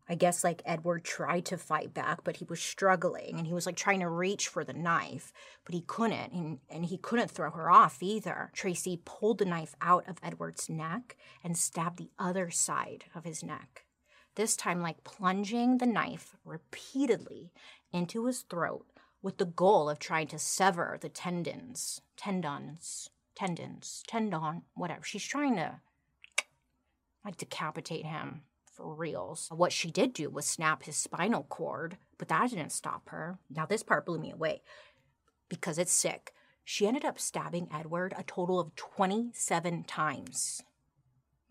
I 0.10 0.16
guess 0.16 0.44
like 0.44 0.62
Edward 0.66 1.06
tried 1.06 1.46
to 1.46 1.58
fight 1.58 1.94
back, 1.94 2.24
but 2.24 2.38
he 2.38 2.46
was 2.46 2.60
struggling 2.60 3.38
and 3.38 3.48
he 3.48 3.54
was 3.54 3.66
like 3.66 3.78
trying 3.78 4.02
to 4.02 4.10
reach 4.10 4.50
for 4.50 4.64
the 4.64 4.74
knife, 4.74 5.32
but 5.64 5.74
he 5.74 5.82
couldn't. 5.82 6.34
And, 6.34 6.60
and 6.70 6.86
he 6.86 6.98
couldn't 6.98 7.32
throw 7.32 7.52
her 7.52 7.72
off 7.72 8.04
either. 8.04 8.52
Tracy 8.54 9.00
pulled 9.06 9.38
the 9.38 9.46
knife 9.46 9.76
out 9.82 10.08
of 10.08 10.18
Edward's 10.22 10.70
neck 10.70 11.16
and 11.44 11.58
stabbed 11.58 11.98
the 11.98 12.10
other 12.20 12.52
side 12.52 13.06
of 13.16 13.24
his 13.24 13.44
neck. 13.44 13.86
This 14.36 14.56
time, 14.58 14.82
like 14.82 15.04
plunging 15.04 15.78
the 15.78 15.86
knife 15.86 16.36
repeatedly 16.44 17.52
into 17.94 18.26
his 18.26 18.42
throat 18.42 18.88
with 19.22 19.38
the 19.38 19.46
goal 19.46 19.90
of 19.90 20.00
trying 20.00 20.28
to 20.28 20.40
sever 20.40 20.98
the 21.00 21.08
tendons, 21.08 22.02
tendons, 22.18 23.10
tendons, 23.36 24.04
tendon, 24.06 24.64
whatever. 24.74 25.04
She's 25.04 25.24
trying 25.24 25.56
to 25.56 25.80
like 27.24 27.38
decapitate 27.38 28.06
him 28.06 28.42
for 28.74 28.94
reals. 28.94 29.48
What 29.52 29.72
she 29.72 29.92
did 29.92 30.14
do 30.14 30.30
was 30.30 30.46
snap 30.46 30.84
his 30.84 30.96
spinal 30.96 31.44
cord, 31.44 31.98
but 32.18 32.28
that 32.28 32.50
didn't 32.50 32.72
stop 32.72 33.10
her. 33.10 33.38
Now, 33.50 33.66
this 33.66 33.84
part 33.84 34.06
blew 34.06 34.20
me 34.20 34.32
away 34.32 34.62
because 35.50 35.78
it's 35.78 35.92
sick. 35.92 36.34
She 36.66 36.88
ended 36.88 37.06
up 37.06 37.20
stabbing 37.20 37.68
Edward 37.74 38.14
a 38.18 38.24
total 38.24 38.60
of 38.60 38.76
27 38.76 39.84
times. 39.84 40.64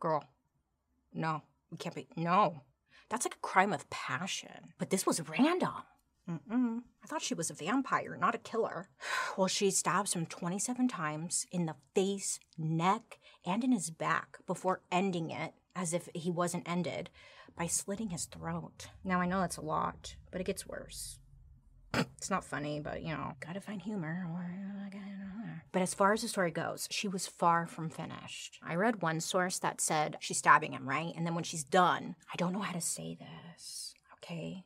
Girl, 0.00 0.24
no, 1.12 1.42
we 1.70 1.76
can't 1.76 1.94
be, 1.94 2.08
no. 2.16 2.62
That's 3.08 3.26
like 3.26 3.34
a 3.34 3.46
crime 3.46 3.72
of 3.72 3.88
passion. 3.90 4.72
But 4.78 4.90
this 4.90 5.06
was 5.06 5.28
random. 5.28 5.70
Mm-mm. 6.28 6.78
I 7.02 7.06
thought 7.06 7.22
she 7.22 7.34
was 7.34 7.50
a 7.50 7.54
vampire, 7.54 8.16
not 8.18 8.34
a 8.34 8.38
killer. 8.38 8.88
Well, 9.36 9.48
she 9.48 9.70
stabs 9.70 10.12
him 10.12 10.26
27 10.26 10.88
times 10.88 11.46
in 11.50 11.64
the 11.64 11.74
face, 11.94 12.38
neck, 12.58 13.18
and 13.46 13.64
in 13.64 13.72
his 13.72 13.88
back 13.88 14.36
before 14.46 14.82
ending 14.92 15.30
it 15.30 15.54
as 15.74 15.92
if 15.92 16.08
he 16.14 16.30
wasn't 16.30 16.68
ended 16.68 17.10
by 17.56 17.66
slitting 17.66 18.10
his 18.10 18.26
throat. 18.26 18.88
Now, 19.04 19.20
I 19.20 19.26
know 19.26 19.40
that's 19.40 19.56
a 19.56 19.62
lot, 19.62 20.16
but 20.30 20.40
it 20.40 20.44
gets 20.44 20.66
worse. 20.66 21.18
it's 21.94 22.30
not 22.30 22.44
funny, 22.44 22.80
but 22.80 23.02
you 23.02 23.12
know, 23.12 23.32
gotta 23.40 23.60
find 23.60 23.82
humor. 23.82 24.26
But 25.72 25.82
as 25.82 25.94
far 25.94 26.12
as 26.12 26.22
the 26.22 26.28
story 26.28 26.50
goes, 26.50 26.86
she 26.90 27.08
was 27.08 27.26
far 27.26 27.66
from 27.66 27.88
finished. 27.88 28.58
I 28.62 28.74
read 28.74 29.02
one 29.02 29.20
source 29.20 29.58
that 29.60 29.80
said 29.80 30.16
she's 30.20 30.38
stabbing 30.38 30.72
him, 30.72 30.88
right? 30.88 31.12
And 31.16 31.26
then 31.26 31.34
when 31.34 31.44
she's 31.44 31.64
done, 31.64 32.14
I 32.32 32.36
don't 32.36 32.52
know 32.52 32.60
how 32.60 32.72
to 32.72 32.80
say 32.80 33.16
this, 33.18 33.94
okay? 34.18 34.64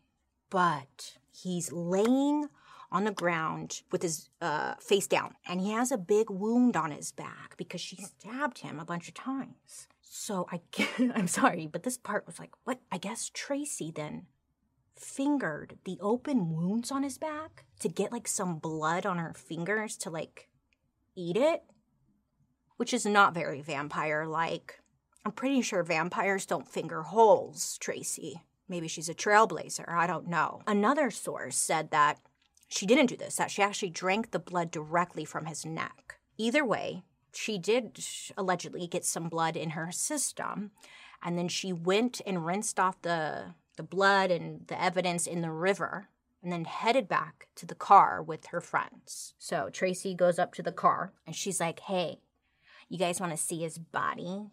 But 0.51 1.16
he's 1.31 1.73
laying 1.73 2.49
on 2.90 3.05
the 3.05 3.12
ground 3.12 3.83
with 3.90 4.03
his 4.03 4.31
uh, 4.40 4.75
face 4.81 5.07
down, 5.07 5.35
and 5.49 5.61
he 5.61 5.71
has 5.73 5.90
a 5.90 5.99
big 5.99 6.31
wound 6.31 6.77
on 6.77 6.90
his 6.90 7.12
back 7.12 7.57
because 7.57 7.81
she 7.81 7.97
stabbed 7.97 8.59
him 8.59 8.79
a 8.79 8.85
bunch 8.85 9.09
of 9.09 9.14
times. 9.14 9.88
So 10.09 10.47
I, 10.51 10.61
I'm 11.14 11.29
sorry, 11.29 11.66
but 11.66 11.83
this 11.83 11.99
part 11.99 12.27
was 12.27 12.38
like, 12.38 12.53
what? 12.64 12.81
I 12.90 12.99
guess 12.99 13.31
Tracy 13.33 13.92
then 13.95 14.27
fingered 14.95 15.79
the 15.85 15.99
open 16.01 16.51
wounds 16.51 16.90
on 16.90 17.03
his 17.03 17.19
back 17.19 17.64
to 17.81 17.88
get 17.88 18.12
like 18.12 18.27
some 18.27 18.59
blood 18.59 19.05
on 19.05 19.19
her 19.19 19.35
fingers 19.35 19.97
to 19.99 20.11
like 20.11 20.49
eat 21.14 21.37
it, 21.37 21.64
which 22.77 22.95
is 22.95 23.05
not 23.05 23.35
very 23.35 23.61
vampire 23.61 24.27
like. 24.27 24.81
I'm 25.25 25.33
pretty 25.33 25.61
sure 25.61 25.83
vampires 25.83 26.47
don't 26.47 26.69
finger 26.69 27.03
holes, 27.03 27.77
Tracy. 27.79 28.42
Maybe 28.69 28.87
she's 28.87 29.09
a 29.09 29.14
trailblazer, 29.14 29.88
I 29.88 30.07
don't 30.07 30.29
know. 30.29 30.62
Another 30.69 31.11
source 31.11 31.57
said 31.57 31.90
that 31.90 32.21
she 32.69 32.87
didn't 32.87 33.07
do 33.07 33.16
this, 33.16 33.37
that 33.37 33.51
she 33.51 33.61
actually 33.61 33.90
drank 33.90 34.31
the 34.31 34.38
blood 34.38 34.71
directly 34.71 35.25
from 35.25 35.47
his 35.47 35.66
neck. 35.66 36.19
Either 36.38 36.64
way, 36.64 37.03
she 37.37 37.59
did 37.59 37.99
allegedly 38.37 38.87
get 38.87 39.05
some 39.05 39.29
blood 39.29 39.57
in 39.57 39.70
her 39.70 39.92
system, 39.92 40.70
and 41.22 41.38
then 41.38 41.49
she 41.49 41.72
went 41.72 42.20
and 42.27 42.46
rinsed 42.46 42.81
off 42.81 43.01
the, 43.03 43.55
the 43.77 43.83
blood 43.83 44.31
and 44.31 44.66
the 44.66 44.81
evidence 44.81 45.27
in 45.27 45.40
the 45.40 45.51
river 45.51 46.09
and 46.42 46.53
then 46.53 46.64
headed 46.64 47.09
back 47.09 47.49
to 47.57 47.66
the 47.66 47.75
car 47.75 48.22
with 48.22 48.46
her 48.46 48.61
friends. 48.61 49.35
So 49.37 49.68
Tracy 49.68 50.14
goes 50.14 50.38
up 50.38 50.55
to 50.55 50.62
the 50.62 50.70
car 50.70 51.12
and 51.27 51.35
she's 51.35 51.59
like, 51.59 51.81
Hey, 51.81 52.20
you 52.88 52.99
guys 52.99 53.20
want 53.20 53.33
to 53.33 53.37
see 53.37 53.59
his 53.59 53.79
body? 53.79 54.46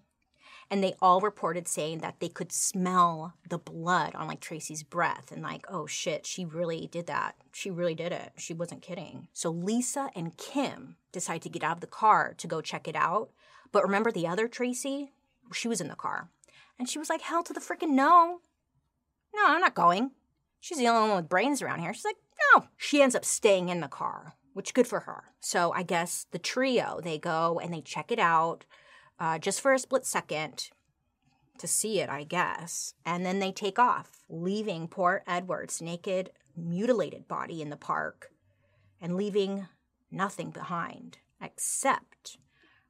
And 0.70 0.84
they 0.84 0.94
all 1.02 1.22
reported 1.22 1.68
saying 1.68 2.00
that 2.00 2.20
they 2.20 2.30
could 2.30 2.52
smell 2.52 3.34
the 3.48 3.58
blood 3.58 4.16
on 4.16 4.28
like 4.28 4.40
Tracy's 4.40 4.84
breath 4.84 5.32
and 5.32 5.42
like, 5.42 5.66
oh 5.70 5.86
shit, 5.86 6.26
she 6.26 6.46
really 6.46 6.88
did 6.92 7.08
that. 7.08 7.36
She 7.52 7.70
really 7.70 7.96
did 7.96 8.12
it. 8.12 8.34
She 8.38 8.54
wasn't 8.54 8.82
kidding. 8.82 9.28
So 9.34 9.50
Lisa 9.50 10.10
and 10.16 10.38
Kim 10.38 10.96
decide 11.12 11.42
to 11.44 11.50
get 11.50 11.64
out 11.64 11.78
of 11.78 11.82
the 11.82 11.88
car 11.88 12.34
to 12.38 12.48
go 12.48 12.62
check 12.62 12.88
it 12.88 12.96
out. 12.96 13.30
But 13.72 13.84
remember 13.84 14.12
the 14.12 14.28
other 14.28 14.48
Tracy? 14.48 15.14
She 15.54 15.68
was 15.68 15.82
in 15.82 15.88
the 15.88 15.96
car. 15.96 16.30
And 16.80 16.90
she 16.90 17.00
was 17.00 17.10
like, 17.10 17.22
hell 17.22 17.44
to 17.44 17.54
the 17.54 17.60
freaking 17.60 17.90
no. 17.90 18.40
No, 19.36 19.44
I'm 19.46 19.62
not 19.62 19.76
going. 19.76 20.12
She's 20.60 20.78
the 20.78 20.88
only 20.88 21.10
one 21.10 21.18
with 21.18 21.30
brains 21.30 21.62
around 21.62 21.80
here. 21.80 21.94
She's 21.94 22.06
like, 22.06 22.18
no. 22.54 22.66
She 22.78 23.02
ends 23.02 23.16
up 23.16 23.26
staying 23.26 23.70
in 23.70 23.82
the 23.82 23.88
car, 23.88 24.34
which 24.54 24.74
good 24.74 24.88
for 24.88 25.02
her. 25.02 25.26
So 25.40 25.72
I 25.74 25.84
guess 25.84 26.26
the 26.32 26.40
trio, 26.40 27.00
they 27.04 27.18
go 27.18 27.60
and 27.62 27.74
they 27.74 27.82
check 27.82 28.12
it 28.12 28.20
out 28.20 28.66
uh, 29.24 29.40
just 29.40 29.62
for 29.62 29.72
a 29.72 29.80
split 29.80 30.06
second 30.06 30.70
to 31.58 31.66
see 31.66 32.02
it, 32.02 32.10
I 32.10 32.26
guess. 32.26 32.94
And 33.06 33.26
then 33.26 33.40
they 33.40 33.54
take 33.54 33.80
off, 33.80 34.26
leaving 34.28 34.90
poor 34.90 35.24
Edward's 35.26 35.82
naked, 35.82 36.32
mutilated 36.58 37.26
body 37.26 37.62
in 37.62 37.70
the 37.70 37.78
park 37.78 38.32
and 39.00 39.16
leaving 39.16 39.68
nothing 40.12 40.50
behind 40.50 41.20
except 41.42 42.38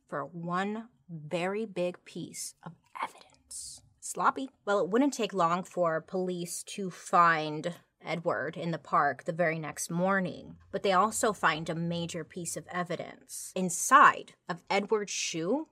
for 0.10 0.26
one 0.26 0.88
very 1.08 1.68
big 1.68 2.04
piece 2.04 2.56
of 2.64 2.72
evidence. 3.00 3.82
Sloppy. 4.00 4.50
Well, 4.66 4.80
it 4.80 4.90
wouldn't 4.90 5.14
take 5.14 5.34
long 5.34 5.62
for 5.62 6.02
police 6.02 6.64
to 6.64 6.90
find 6.90 7.76
Edward 8.04 8.58
in 8.58 8.72
the 8.72 8.80
park 8.80 9.26
the 9.26 9.32
very 9.32 9.60
next 9.60 9.92
morning, 9.92 10.56
but 10.72 10.82
they 10.82 10.94
also 10.94 11.32
find 11.32 11.70
a 11.70 11.76
major 11.76 12.24
piece 12.24 12.58
of 12.58 12.66
evidence. 12.72 13.52
Inside 13.56 14.34
of 14.50 14.64
Edward's 14.70 15.12
shoe 15.12 15.68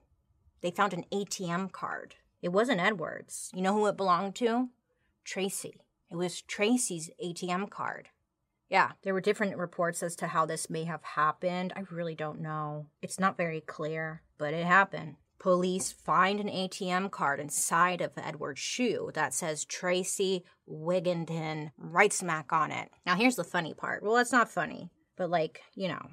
they 0.62 0.70
found 0.70 0.94
an 0.94 1.04
ATM 1.12 1.72
card. 1.72 2.14
It 2.40 2.50
wasn't 2.50 2.80
Edward's. 2.80 3.50
You 3.54 3.62
know 3.62 3.74
who 3.74 3.86
it 3.86 3.96
belonged 3.96 4.34
to? 4.36 4.68
Tracy. 5.24 5.80
It 6.10 6.16
was 6.16 6.42
Tracy's 6.42 7.10
ATM 7.24 7.70
card. 7.70 8.08
Yeah, 8.68 8.92
there 9.02 9.12
were 9.12 9.20
different 9.20 9.56
reports 9.58 10.02
as 10.02 10.16
to 10.16 10.28
how 10.28 10.46
this 10.46 10.70
may 10.70 10.84
have 10.84 11.02
happened. 11.02 11.72
I 11.76 11.82
really 11.90 12.14
don't 12.14 12.40
know. 12.40 12.86
It's 13.02 13.20
not 13.20 13.36
very 13.36 13.60
clear, 13.60 14.22
but 14.38 14.54
it 14.54 14.64
happened. 14.64 15.16
Police 15.38 15.92
find 15.92 16.40
an 16.40 16.46
ATM 16.46 17.10
card 17.10 17.40
inside 17.40 18.00
of 18.00 18.12
Edward's 18.16 18.60
shoe 18.60 19.10
that 19.14 19.34
says 19.34 19.64
Tracey 19.64 20.44
Wigginton 20.70 21.72
right 21.76 22.12
smack 22.12 22.52
on 22.52 22.70
it. 22.70 22.90
Now, 23.04 23.16
here's 23.16 23.36
the 23.36 23.44
funny 23.44 23.74
part. 23.74 24.02
Well, 24.02 24.16
it's 24.16 24.32
not 24.32 24.48
funny, 24.48 24.90
but 25.16 25.28
like, 25.28 25.60
you 25.74 25.88
know, 25.88 26.10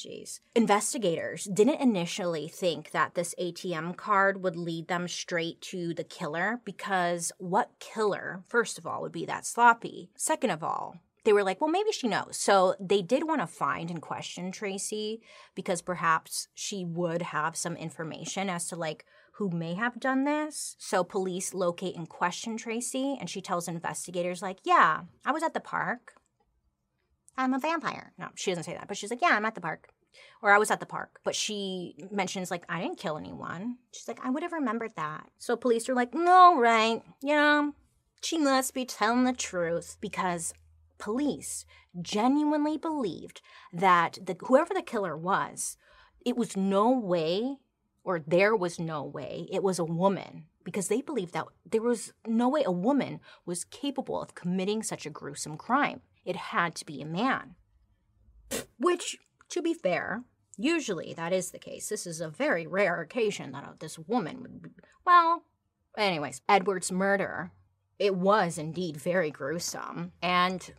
Jeez. 0.00 0.40
Investigators 0.54 1.44
didn't 1.44 1.80
initially 1.80 2.48
think 2.48 2.90
that 2.92 3.14
this 3.14 3.34
ATM 3.38 3.96
card 3.96 4.42
would 4.42 4.56
lead 4.56 4.88
them 4.88 5.08
straight 5.08 5.60
to 5.62 5.92
the 5.94 6.04
killer 6.04 6.60
because 6.64 7.32
what 7.38 7.70
killer, 7.78 8.42
first 8.48 8.78
of 8.78 8.86
all, 8.86 9.02
would 9.02 9.12
be 9.12 9.26
that 9.26 9.44
sloppy? 9.44 10.10
Second 10.16 10.50
of 10.50 10.64
all, 10.64 10.96
they 11.24 11.32
were 11.32 11.44
like, 11.44 11.60
well, 11.60 11.70
maybe 11.70 11.92
she 11.92 12.08
knows. 12.08 12.36
So 12.36 12.74
they 12.80 13.02
did 13.02 13.28
want 13.28 13.42
to 13.42 13.46
find 13.46 13.90
and 13.90 14.00
question 14.00 14.52
Tracy 14.52 15.20
because 15.54 15.82
perhaps 15.82 16.48
she 16.54 16.84
would 16.84 17.22
have 17.22 17.56
some 17.56 17.76
information 17.76 18.48
as 18.48 18.66
to 18.68 18.76
like 18.76 19.04
who 19.34 19.50
may 19.50 19.74
have 19.74 20.00
done 20.00 20.24
this. 20.24 20.76
So 20.78 21.02
police 21.02 21.54
locate 21.54 21.96
and 21.96 22.08
question 22.08 22.56
Tracy, 22.58 23.16
and 23.18 23.28
she 23.28 23.40
tells 23.40 23.68
investigators, 23.68 24.42
like, 24.42 24.58
yeah, 24.64 25.00
I 25.24 25.32
was 25.32 25.42
at 25.42 25.54
the 25.54 25.60
park. 25.60 26.12
I'm 27.36 27.54
a 27.54 27.58
vampire. 27.58 28.12
No, 28.18 28.28
she 28.34 28.50
doesn't 28.50 28.64
say 28.64 28.74
that, 28.74 28.88
but 28.88 28.96
she's 28.96 29.10
like, 29.10 29.22
yeah, 29.22 29.30
I'm 29.32 29.44
at 29.44 29.54
the 29.54 29.60
park. 29.60 29.88
Or 30.42 30.50
I 30.50 30.58
was 30.58 30.70
at 30.70 30.80
the 30.80 30.86
park. 30.86 31.20
But 31.24 31.34
she 31.34 31.94
mentions, 32.10 32.50
like, 32.50 32.64
I 32.68 32.80
didn't 32.80 32.98
kill 32.98 33.16
anyone. 33.16 33.76
She's 33.92 34.08
like, 34.08 34.20
I 34.24 34.30
would 34.30 34.42
have 34.42 34.52
remembered 34.52 34.92
that. 34.96 35.28
So 35.38 35.56
police 35.56 35.88
are 35.88 35.94
like, 35.94 36.14
no, 36.14 36.58
right. 36.58 37.02
You 37.22 37.34
know, 37.34 37.74
she 38.22 38.38
must 38.38 38.74
be 38.74 38.84
telling 38.84 39.24
the 39.24 39.32
truth 39.32 39.96
because 40.00 40.52
police 40.98 41.64
genuinely 42.00 42.76
believed 42.76 43.40
that 43.72 44.18
the, 44.22 44.36
whoever 44.40 44.74
the 44.74 44.82
killer 44.82 45.16
was, 45.16 45.76
it 46.24 46.36
was 46.36 46.56
no 46.56 46.90
way, 46.90 47.56
or 48.04 48.20
there 48.26 48.54
was 48.54 48.78
no 48.78 49.02
way, 49.02 49.46
it 49.50 49.62
was 49.62 49.78
a 49.78 49.84
woman 49.84 50.44
because 50.64 50.88
they 50.88 51.00
believed 51.00 51.32
that 51.32 51.46
there 51.68 51.82
was 51.82 52.12
no 52.26 52.48
way 52.48 52.62
a 52.64 52.72
woman 52.72 53.20
was 53.46 53.64
capable 53.64 54.20
of 54.20 54.34
committing 54.34 54.82
such 54.82 55.06
a 55.06 55.10
gruesome 55.10 55.56
crime. 55.56 56.00
It 56.24 56.36
had 56.36 56.74
to 56.76 56.86
be 56.86 57.00
a 57.00 57.06
man. 57.06 57.54
Which, 58.78 59.18
to 59.50 59.62
be 59.62 59.74
fair, 59.74 60.24
usually 60.56 61.14
that 61.14 61.32
is 61.32 61.50
the 61.50 61.58
case. 61.58 61.88
This 61.88 62.06
is 62.06 62.20
a 62.20 62.28
very 62.28 62.66
rare 62.66 63.00
occasion 63.00 63.52
that 63.52 63.64
uh, 63.64 63.72
this 63.78 63.98
woman 63.98 64.42
would 64.42 64.62
be. 64.62 64.70
Well, 65.04 65.44
anyways, 65.96 66.42
Edward's 66.48 66.92
murder, 66.92 67.52
it 67.98 68.14
was 68.14 68.58
indeed 68.58 68.96
very 68.96 69.30
gruesome. 69.30 70.12
And 70.22 70.72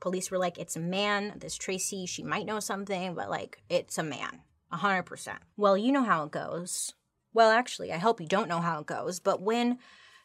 police 0.00 0.30
were 0.30 0.38
like, 0.38 0.58
it's 0.58 0.76
a 0.76 0.80
man. 0.80 1.34
This 1.38 1.56
Tracy, 1.56 2.06
she 2.06 2.22
might 2.22 2.46
know 2.46 2.60
something, 2.60 3.14
but 3.14 3.30
like, 3.30 3.62
it's 3.68 3.98
a 3.98 4.02
man. 4.02 4.40
100%. 4.72 5.38
Well, 5.56 5.76
you 5.76 5.92
know 5.92 6.04
how 6.04 6.24
it 6.24 6.30
goes. 6.30 6.92
Well, 7.32 7.50
actually, 7.50 7.92
I 7.92 7.98
hope 7.98 8.20
you 8.20 8.26
don't 8.26 8.48
know 8.48 8.60
how 8.60 8.80
it 8.80 8.86
goes, 8.86 9.20
but 9.20 9.40
when 9.40 9.78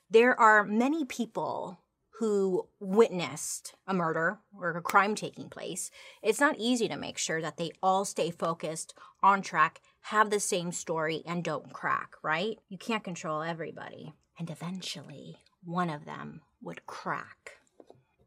there 0.10 0.40
are 0.40 0.64
many 0.64 1.06
people 1.06 1.80
who 2.20 2.68
witnessed 2.80 3.74
a 3.88 3.94
murder 3.94 4.38
or 4.58 4.72
a 4.72 4.82
crime 4.82 5.16
taking 5.16 5.50
place. 5.50 5.90
It's 6.22 6.40
not 6.40 6.56
easy 6.60 6.88
to 6.88 6.96
make 6.96 7.18
sure 7.18 7.42
that 7.42 7.58
they 7.58 7.72
all 7.82 8.06
stay 8.06 8.30
focused, 8.30 8.94
on 9.24 9.42
track, 9.42 9.82
have 10.02 10.30
the 10.30 10.40
same 10.40 10.72
story, 10.72 11.24
and 11.26 11.44
don't 11.44 11.74
crack, 11.74 12.16
right? 12.22 12.60
You 12.70 12.78
can't 12.78 13.04
control 13.04 13.42
everybody. 13.42 14.14
And 14.38 14.50
eventually, 14.50 15.38
one 15.64 15.90
of 15.90 16.06
them 16.06 16.42
would 16.62 16.86
crack. 16.86 17.58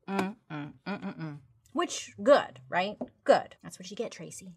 Mm-mm-mm-mm-mm. 0.09 0.77
Mm. 0.87 1.39
Which, 1.73 2.13
good, 2.23 2.61
right? 2.69 2.97
Good. 3.25 3.57
That's 3.63 3.79
what 3.79 3.91
you 3.91 3.97
get, 3.97 4.11
Tracy. 4.11 4.55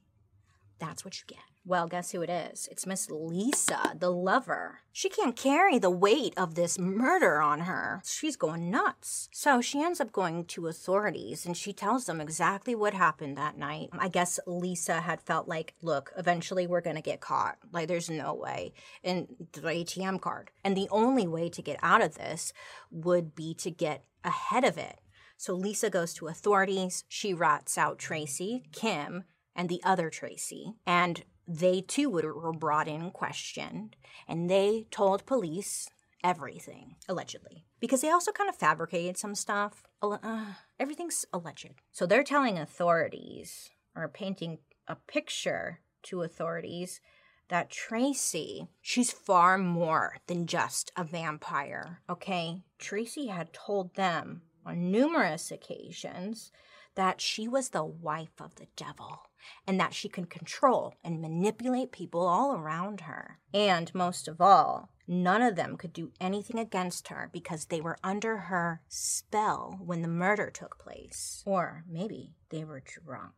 That's 0.79 1.03
what 1.03 1.19
you 1.19 1.25
get. 1.27 1.39
Well, 1.65 1.87
guess 1.87 2.11
who 2.11 2.21
it 2.21 2.29
is? 2.29 2.67
It's 2.71 2.87
Miss 2.87 3.11
Lisa, 3.11 3.93
the 3.99 4.09
lover. 4.09 4.79
She 4.91 5.09
can't 5.09 5.35
carry 5.35 5.77
the 5.77 5.89
weight 5.89 6.33
of 6.35 6.55
this 6.55 6.79
murder 6.79 7.41
on 7.41 7.61
her. 7.61 8.01
She's 8.05 8.37
going 8.37 8.71
nuts. 8.71 9.29
So 9.31 9.61
she 9.61 9.83
ends 9.83 9.99
up 9.99 10.11
going 10.11 10.45
to 10.45 10.67
authorities 10.67 11.45
and 11.45 11.55
she 11.55 11.73
tells 11.73 12.05
them 12.05 12.21
exactly 12.21 12.73
what 12.73 12.93
happened 12.93 13.37
that 13.37 13.57
night. 13.57 13.89
I 13.99 14.07
guess 14.07 14.39
Lisa 14.47 15.01
had 15.01 15.21
felt 15.21 15.47
like, 15.47 15.75
look, 15.83 16.11
eventually 16.17 16.65
we're 16.65 16.81
going 16.81 16.95
to 16.95 17.01
get 17.01 17.21
caught. 17.21 17.57
Like, 17.71 17.87
there's 17.87 18.09
no 18.09 18.33
way. 18.33 18.73
And 19.03 19.27
the 19.51 19.61
ATM 19.61 20.21
card. 20.21 20.51
And 20.63 20.75
the 20.75 20.87
only 20.89 21.27
way 21.27 21.49
to 21.49 21.61
get 21.61 21.79
out 21.83 22.01
of 22.01 22.15
this 22.15 22.53
would 22.89 23.35
be 23.35 23.53
to 23.55 23.69
get 23.69 24.05
ahead 24.23 24.63
of 24.63 24.77
it. 24.77 24.99
So 25.37 25.53
Lisa 25.53 25.89
goes 25.89 26.13
to 26.15 26.27
authorities. 26.27 27.03
She 27.07 27.33
rats 27.33 27.77
out 27.77 27.99
Tracy, 27.99 28.63
Kim, 28.71 29.25
and 29.55 29.69
the 29.69 29.81
other 29.83 30.09
Tracy. 30.09 30.73
And 30.85 31.23
they 31.47 31.81
too 31.81 32.09
were 32.09 32.53
brought 32.53 32.87
in 32.87 33.11
questioned. 33.11 33.95
And 34.27 34.49
they 34.49 34.85
told 34.91 35.25
police 35.25 35.89
everything, 36.23 36.95
allegedly. 37.07 37.65
Because 37.79 38.01
they 38.01 38.11
also 38.11 38.31
kind 38.31 38.49
of 38.49 38.55
fabricated 38.55 39.17
some 39.17 39.35
stuff. 39.35 39.83
Uh, 40.01 40.45
everything's 40.79 41.25
alleged. 41.33 41.81
So 41.91 42.05
they're 42.05 42.23
telling 42.23 42.57
authorities, 42.57 43.71
or 43.95 44.07
painting 44.07 44.59
a 44.87 44.95
picture 44.95 45.79
to 46.03 46.21
authorities, 46.21 47.01
that 47.47 47.71
Tracy, 47.71 48.67
she's 48.81 49.11
far 49.11 49.57
more 49.57 50.17
than 50.27 50.45
just 50.45 50.91
a 50.95 51.03
vampire, 51.03 52.01
okay? 52.09 52.61
Tracy 52.77 53.27
had 53.27 53.53
told 53.53 53.95
them 53.95 54.43
on 54.65 54.91
numerous 54.91 55.51
occasions 55.51 56.51
that 56.95 57.19
she 57.19 57.47
was 57.47 57.69
the 57.69 57.83
wife 57.83 58.39
of 58.39 58.55
the 58.55 58.67
devil 58.75 59.28
and 59.67 59.79
that 59.79 59.93
she 59.93 60.09
can 60.09 60.25
control 60.25 60.95
and 61.03 61.21
manipulate 61.21 61.91
people 61.91 62.27
all 62.27 62.55
around 62.55 63.01
her. 63.01 63.39
And 63.53 63.93
most 63.93 64.27
of 64.27 64.41
all, 64.41 64.89
none 65.07 65.41
of 65.41 65.55
them 65.55 65.77
could 65.77 65.93
do 65.93 66.11
anything 66.19 66.59
against 66.59 67.07
her 67.09 67.29
because 67.31 67.65
they 67.65 67.81
were 67.81 67.97
under 68.03 68.37
her 68.37 68.81
spell 68.87 69.79
when 69.83 70.01
the 70.01 70.07
murder 70.07 70.49
took 70.49 70.77
place. 70.77 71.43
Or 71.45 71.83
maybe 71.89 72.33
they 72.49 72.63
were 72.63 72.83
drunk. 72.85 73.33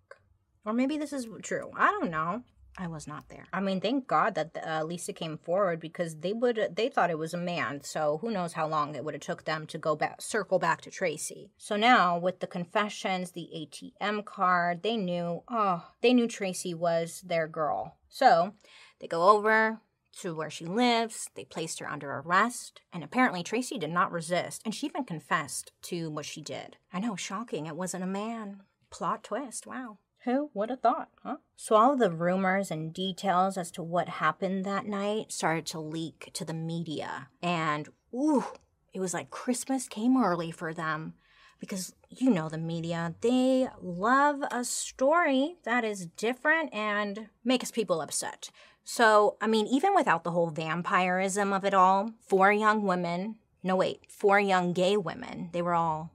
Or 0.65 0.73
maybe 0.73 0.97
this 0.97 1.13
is 1.13 1.27
true. 1.41 1.71
I 1.75 1.87
don't 1.91 2.11
know. 2.11 2.43
I 2.77 2.87
was 2.87 3.07
not 3.07 3.29
there. 3.29 3.45
I 3.51 3.59
mean, 3.59 3.81
thank 3.81 4.07
God 4.07 4.35
that 4.35 4.57
uh, 4.65 4.83
Lisa 4.83 5.13
came 5.13 5.37
forward 5.37 5.79
because 5.79 6.17
they 6.17 6.33
would 6.33 6.73
they 6.75 6.89
thought 6.89 7.09
it 7.09 7.17
was 7.17 7.33
a 7.33 7.37
man. 7.37 7.81
So 7.83 8.19
who 8.21 8.31
knows 8.31 8.53
how 8.53 8.67
long 8.67 8.95
it 8.95 9.03
would 9.03 9.13
have 9.13 9.21
took 9.21 9.43
them 9.43 9.67
to 9.67 9.77
go 9.77 9.95
back, 9.95 10.21
circle 10.21 10.57
back 10.57 10.81
to 10.81 10.91
Tracy. 10.91 11.51
So 11.57 11.75
now 11.75 12.17
with 12.17 12.39
the 12.39 12.47
confessions, 12.47 13.31
the 13.31 13.49
ATM 13.55 14.25
card, 14.25 14.83
they 14.83 14.97
knew. 14.97 15.43
Oh, 15.49 15.85
they 16.01 16.13
knew 16.13 16.27
Tracy 16.27 16.73
was 16.73 17.21
their 17.21 17.47
girl. 17.47 17.97
So 18.09 18.53
they 18.99 19.07
go 19.07 19.29
over 19.29 19.81
to 20.19 20.35
where 20.35 20.49
she 20.49 20.65
lives. 20.65 21.29
They 21.35 21.45
placed 21.45 21.79
her 21.79 21.89
under 21.89 22.11
arrest, 22.11 22.81
and 22.91 23.03
apparently 23.03 23.43
Tracy 23.43 23.77
did 23.77 23.91
not 23.91 24.11
resist, 24.11 24.61
and 24.65 24.75
she 24.75 24.87
even 24.87 25.03
confessed 25.03 25.71
to 25.83 26.09
what 26.09 26.25
she 26.25 26.41
did. 26.41 26.77
I 26.91 26.99
know, 26.99 27.15
shocking. 27.15 27.65
It 27.65 27.75
wasn't 27.75 28.03
a 28.03 28.07
man. 28.07 28.61
Plot 28.89 29.23
twist. 29.23 29.65
Wow. 29.65 29.97
Who 30.25 30.51
would 30.53 30.69
have 30.69 30.81
thought, 30.81 31.09
huh? 31.23 31.37
So, 31.55 31.75
all 31.75 31.95
the 31.95 32.11
rumors 32.11 32.69
and 32.69 32.93
details 32.93 33.57
as 33.57 33.71
to 33.71 33.81
what 33.81 34.07
happened 34.07 34.65
that 34.65 34.85
night 34.85 35.31
started 35.31 35.65
to 35.67 35.79
leak 35.79 36.29
to 36.33 36.45
the 36.45 36.53
media. 36.53 37.29
And, 37.41 37.89
ooh, 38.13 38.45
it 38.93 38.99
was 38.99 39.13
like 39.13 39.31
Christmas 39.31 39.87
came 39.87 40.21
early 40.21 40.51
for 40.51 40.73
them 40.73 41.15
because 41.59 41.93
you 42.09 42.29
know 42.29 42.49
the 42.49 42.57
media, 42.57 43.15
they 43.21 43.67
love 43.81 44.43
a 44.51 44.63
story 44.63 45.55
that 45.63 45.85
is 45.85 46.07
different 46.17 46.73
and 46.73 47.29
makes 47.43 47.71
people 47.71 48.01
upset. 48.01 48.49
So, 48.83 49.37
I 49.39 49.47
mean, 49.47 49.67
even 49.67 49.93
without 49.95 50.23
the 50.23 50.31
whole 50.31 50.49
vampirism 50.49 51.53
of 51.53 51.63
it 51.63 51.73
all, 51.73 52.11
four 52.27 52.51
young 52.51 52.83
women, 52.83 53.35
no 53.63 53.75
wait, 53.75 54.01
four 54.09 54.39
young 54.39 54.73
gay 54.73 54.97
women, 54.97 55.49
they 55.53 55.61
were 55.61 55.75
all 55.75 56.11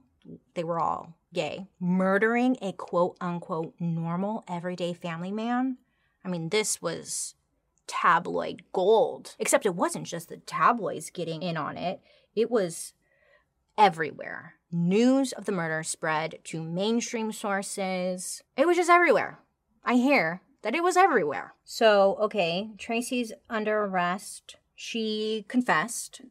they 0.55 0.63
were 0.63 0.79
all 0.79 1.13
gay, 1.37 1.67
murdering 1.79 2.57
a 2.63 2.73
quote 2.73 3.15
unquote 3.21 3.75
normal 3.79 4.43
everyday 4.47 4.91
family 4.91 5.31
man. 5.31 5.77
I 6.25 6.29
mean, 6.29 6.49
this 6.49 6.81
was 6.81 7.35
tabloid 7.85 8.63
gold. 8.73 9.35
Except 9.37 9.63
it 9.63 9.75
wasn't 9.75 10.07
just 10.07 10.29
the 10.29 10.37
tabloids 10.37 11.11
getting 11.11 11.43
in 11.43 11.55
on 11.55 11.77
it, 11.77 12.01
it 12.35 12.49
was 12.49 12.93
everywhere. 13.77 14.55
News 14.71 15.31
of 15.31 15.45
the 15.45 15.51
murder 15.51 15.83
spread 15.83 16.39
to 16.45 16.63
mainstream 16.63 17.31
sources. 17.31 18.41
It 18.57 18.65
was 18.65 18.75
just 18.75 18.89
everywhere. 18.89 19.37
I 19.85 19.93
hear 19.93 20.41
that 20.63 20.73
it 20.73 20.83
was 20.83 20.97
everywhere. 20.97 21.53
So, 21.63 22.17
okay, 22.19 22.71
Tracy's 22.79 23.31
under 23.47 23.83
arrest. 23.83 24.55
She 24.75 25.45
confessed. 25.47 26.21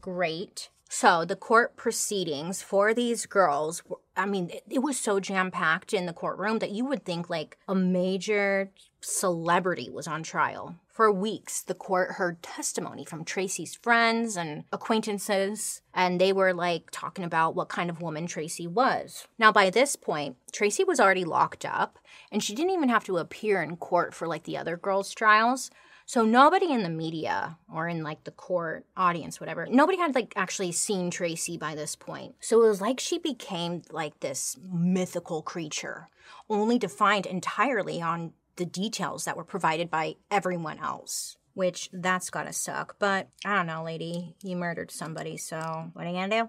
Great. 0.00 0.68
So 0.88 1.24
the 1.24 1.36
court 1.36 1.76
proceedings 1.76 2.62
for 2.62 2.94
these 2.94 3.26
girls, 3.26 3.82
I 4.16 4.24
mean, 4.24 4.48
it, 4.50 4.62
it 4.70 4.78
was 4.78 4.98
so 4.98 5.20
jam 5.20 5.50
packed 5.50 5.92
in 5.92 6.06
the 6.06 6.14
courtroom 6.14 6.60
that 6.60 6.70
you 6.70 6.86
would 6.86 7.04
think 7.04 7.28
like 7.28 7.58
a 7.68 7.74
major 7.74 8.70
celebrity 9.02 9.90
was 9.90 10.08
on 10.08 10.22
trial. 10.22 10.76
For 10.88 11.12
weeks, 11.12 11.62
the 11.62 11.74
court 11.74 12.12
heard 12.12 12.42
testimony 12.42 13.04
from 13.04 13.24
Tracy's 13.24 13.76
friends 13.76 14.36
and 14.36 14.64
acquaintances, 14.72 15.82
and 15.94 16.20
they 16.20 16.32
were 16.32 16.52
like 16.52 16.88
talking 16.90 17.24
about 17.24 17.54
what 17.54 17.68
kind 17.68 17.90
of 17.90 18.02
woman 18.02 18.26
Tracy 18.26 18.66
was. 18.66 19.28
Now, 19.38 19.52
by 19.52 19.70
this 19.70 19.94
point, 19.94 20.36
Tracy 20.52 20.82
was 20.82 20.98
already 20.98 21.24
locked 21.24 21.64
up, 21.64 21.98
and 22.32 22.42
she 22.42 22.54
didn't 22.54 22.72
even 22.72 22.88
have 22.88 23.04
to 23.04 23.18
appear 23.18 23.62
in 23.62 23.76
court 23.76 24.12
for 24.12 24.26
like 24.26 24.42
the 24.44 24.56
other 24.56 24.76
girls' 24.76 25.14
trials. 25.14 25.70
So 26.08 26.24
nobody 26.24 26.72
in 26.72 26.84
the 26.84 26.88
media 26.88 27.58
or 27.70 27.86
in 27.86 28.02
like 28.02 28.24
the 28.24 28.30
court 28.30 28.86
audience, 28.96 29.40
whatever, 29.40 29.66
nobody 29.66 29.98
had 29.98 30.14
like 30.14 30.32
actually 30.36 30.72
seen 30.72 31.10
Tracy 31.10 31.58
by 31.58 31.74
this 31.74 31.96
point. 31.96 32.34
So 32.40 32.62
it 32.62 32.66
was 32.66 32.80
like 32.80 32.98
she 32.98 33.18
became 33.18 33.82
like 33.90 34.18
this 34.20 34.56
mythical 34.72 35.42
creature, 35.42 36.08
only 36.48 36.78
defined 36.78 37.26
entirely 37.26 38.00
on 38.00 38.32
the 38.56 38.64
details 38.64 39.26
that 39.26 39.36
were 39.36 39.44
provided 39.44 39.90
by 39.90 40.16
everyone 40.30 40.78
else. 40.78 41.36
Which 41.52 41.90
that's 41.92 42.30
gotta 42.30 42.54
suck. 42.54 42.96
But 42.98 43.28
I 43.44 43.56
don't 43.56 43.66
know, 43.66 43.84
lady. 43.84 44.34
You 44.42 44.56
murdered 44.56 44.90
somebody, 44.90 45.36
so 45.36 45.90
what 45.92 46.06
are 46.06 46.08
you 46.08 46.14
gonna 46.14 46.44
do? 46.44 46.48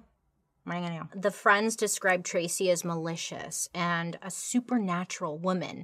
What 0.64 0.78
are 0.78 0.80
you 0.80 0.88
gonna 0.88 1.10
do? 1.14 1.20
The 1.20 1.32
friends 1.32 1.76
described 1.76 2.26
Tracy 2.26 2.72
as 2.72 2.86
malicious 2.86 3.68
and 3.76 4.18
a 4.22 4.32
supernatural 4.32 5.38
woman 5.38 5.84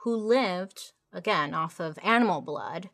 who 0.00 0.14
lived, 0.14 0.92
again, 1.10 1.54
off 1.54 1.80
of 1.80 1.98
animal 2.02 2.42
blood 2.42 2.90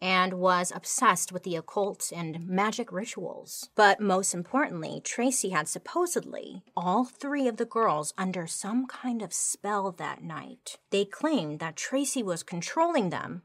and 0.00 0.34
was 0.34 0.72
obsessed 0.74 1.30
with 1.32 1.42
the 1.42 1.56
occult 1.56 2.12
and 2.14 2.46
magic 2.48 2.90
rituals. 2.90 3.68
But 3.74 4.00
most 4.00 4.32
importantly, 4.32 5.00
Tracy 5.04 5.50
had 5.50 5.68
supposedly 5.68 6.62
all 6.76 7.04
three 7.04 7.46
of 7.46 7.58
the 7.58 7.66
girls 7.66 8.14
under 8.16 8.46
some 8.46 8.86
kind 8.86 9.20
of 9.22 9.32
spell 9.32 9.92
that 9.92 10.22
night. 10.22 10.78
They 10.90 11.04
claimed 11.04 11.58
that 11.58 11.76
Tracy 11.76 12.22
was 12.22 12.42
controlling 12.42 13.10
them, 13.10 13.42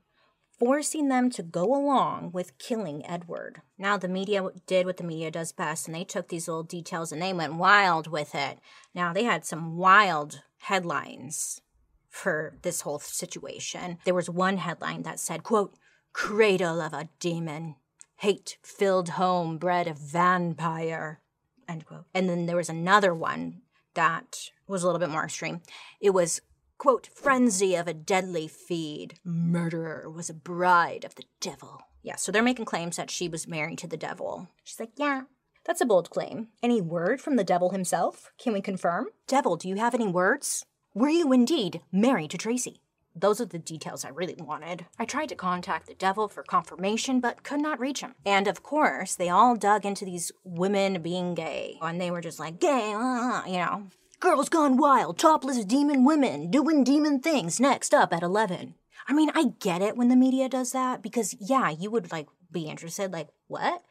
forcing 0.57 1.09
them 1.09 1.29
to 1.31 1.43
go 1.43 1.65
along 1.75 2.31
with 2.31 2.57
killing 2.57 3.05
Edward. 3.05 3.61
Now, 3.77 3.97
the 3.97 4.07
media 4.07 4.47
did 4.65 4.85
what 4.85 4.97
the 4.97 5.03
media 5.03 5.31
does 5.31 5.51
best, 5.51 5.87
and 5.87 5.95
they 5.95 6.05
took 6.05 6.29
these 6.29 6.47
little 6.47 6.63
details 6.63 7.11
and 7.11 7.21
they 7.21 7.33
went 7.33 7.55
wild 7.55 8.07
with 8.07 8.33
it. 8.33 8.59
Now, 8.93 9.11
they 9.11 9.25
had 9.25 9.45
some 9.45 9.75
wild 9.75 10.41
headlines 10.59 11.61
for 12.09 12.57
this 12.61 12.81
whole 12.81 12.99
situation. 12.99 13.97
There 14.05 14.13
was 14.13 14.29
one 14.29 14.57
headline 14.57 15.03
that 15.03 15.19
said, 15.19 15.43
quote, 15.43 15.75
cradle 16.15 16.79
of 16.79 16.93
a 16.93 17.09
demon, 17.19 17.75
hate 18.15 18.57
filled 18.63 19.09
home 19.09 19.57
bred 19.57 19.85
a 19.85 19.93
vampire. 19.93 21.19
End 21.67 21.85
quote. 21.85 22.05
And 22.13 22.29
then 22.29 22.45
there 22.45 22.55
was 22.55 22.69
another 22.69 23.13
one 23.13 23.61
that 23.95 24.49
was 24.65 24.81
a 24.81 24.85
little 24.85 24.99
bit 24.99 25.09
more 25.09 25.25
extreme. 25.25 25.61
It 25.99 26.11
was, 26.11 26.39
quote, 26.77 27.09
frenzy 27.13 27.75
of 27.75 27.89
a 27.89 27.93
deadly 27.93 28.47
feed. 28.47 29.19
Murderer 29.25 30.09
was 30.09 30.29
a 30.29 30.33
bride 30.33 31.03
of 31.03 31.15
the 31.15 31.25
devil. 31.41 31.81
Yeah, 32.01 32.15
so 32.15 32.31
they're 32.31 32.41
making 32.41 32.65
claims 32.65 32.95
that 32.95 33.11
she 33.11 33.27
was 33.27 33.45
married 33.45 33.79
to 33.79 33.87
the 33.87 33.97
devil. 33.97 34.47
She's 34.63 34.79
like, 34.79 34.91
yeah, 34.95 35.23
that's 35.65 35.81
a 35.81 35.85
bold 35.85 36.09
claim. 36.11 36.47
Any 36.63 36.79
word 36.79 37.19
from 37.19 37.35
the 37.35 37.43
devil 37.43 37.71
himself? 37.71 38.31
Can 38.37 38.53
we 38.53 38.61
confirm? 38.61 39.07
Devil, 39.27 39.57
do 39.57 39.67
you 39.67 39.75
have 39.75 39.93
any 39.93 40.07
words? 40.07 40.65
Were 40.93 41.09
you 41.09 41.33
indeed 41.33 41.81
married 41.91 42.31
to 42.31 42.37
Tracy? 42.37 42.79
Those 43.15 43.39
are 43.39 43.45
the 43.45 43.57
details 43.57 44.03
I 44.03 44.09
really 44.09 44.35
wanted. 44.37 44.85
I 44.99 45.05
tried 45.05 45.29
to 45.29 45.35
contact 45.35 45.87
the 45.87 45.93
devil 45.93 46.27
for 46.27 46.43
confirmation, 46.43 47.19
but 47.19 47.43
could 47.43 47.61
not 47.61 47.79
reach 47.79 48.01
him. 48.01 48.15
And 48.25 48.47
of 48.47 48.61
course, 48.61 49.15
they 49.15 49.29
all 49.29 49.55
dug 49.55 49.85
into 49.85 50.03
these 50.03 50.31
women 50.43 51.01
being 51.01 51.33
gay. 51.33 51.77
And 51.81 51.99
they 51.99 52.11
were 52.11 52.21
just 52.21 52.39
like, 52.39 52.59
gay, 52.59 52.93
uh, 52.93 53.43
you 53.45 53.57
know. 53.57 53.87
Girls 54.19 54.49
gone 54.49 54.77
wild, 54.77 55.17
topless 55.17 55.63
demon 55.65 56.03
women, 56.03 56.51
doing 56.51 56.83
demon 56.83 57.19
things, 57.19 57.59
next 57.59 57.93
up 57.93 58.13
at 58.13 58.23
11. 58.23 58.75
I 59.07 59.13
mean, 59.13 59.29
I 59.35 59.53
get 59.59 59.81
it 59.81 59.95
when 59.95 60.09
the 60.09 60.15
media 60.15 60.49
does 60.49 60.71
that 60.71 61.01
because, 61.01 61.35
yeah, 61.39 61.69
you 61.69 61.91
would 61.91 62.11
like 62.11 62.27
be 62.51 62.63
interested, 62.63 63.13
like, 63.13 63.29
what? 63.47 63.83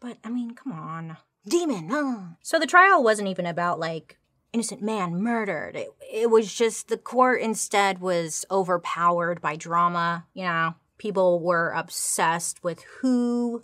But 0.00 0.18
I 0.24 0.30
mean, 0.30 0.52
come 0.52 0.72
on. 0.72 1.16
Demon, 1.46 1.90
uh. 1.92 2.34
So 2.42 2.58
the 2.58 2.66
trial 2.66 3.02
wasn't 3.02 3.28
even 3.28 3.46
about 3.46 3.80
like 3.80 4.18
innocent 4.52 4.82
man 4.82 5.22
murdered. 5.22 5.76
It, 5.76 5.88
it 6.00 6.30
was 6.30 6.54
just 6.54 6.88
the 6.88 6.96
court 6.96 7.40
instead 7.40 8.00
was 8.00 8.44
overpowered 8.50 9.40
by 9.40 9.56
drama. 9.56 10.26
You 10.34 10.44
know, 10.44 10.74
people 10.98 11.40
were 11.40 11.70
obsessed 11.70 12.62
with 12.62 12.82
who 13.00 13.62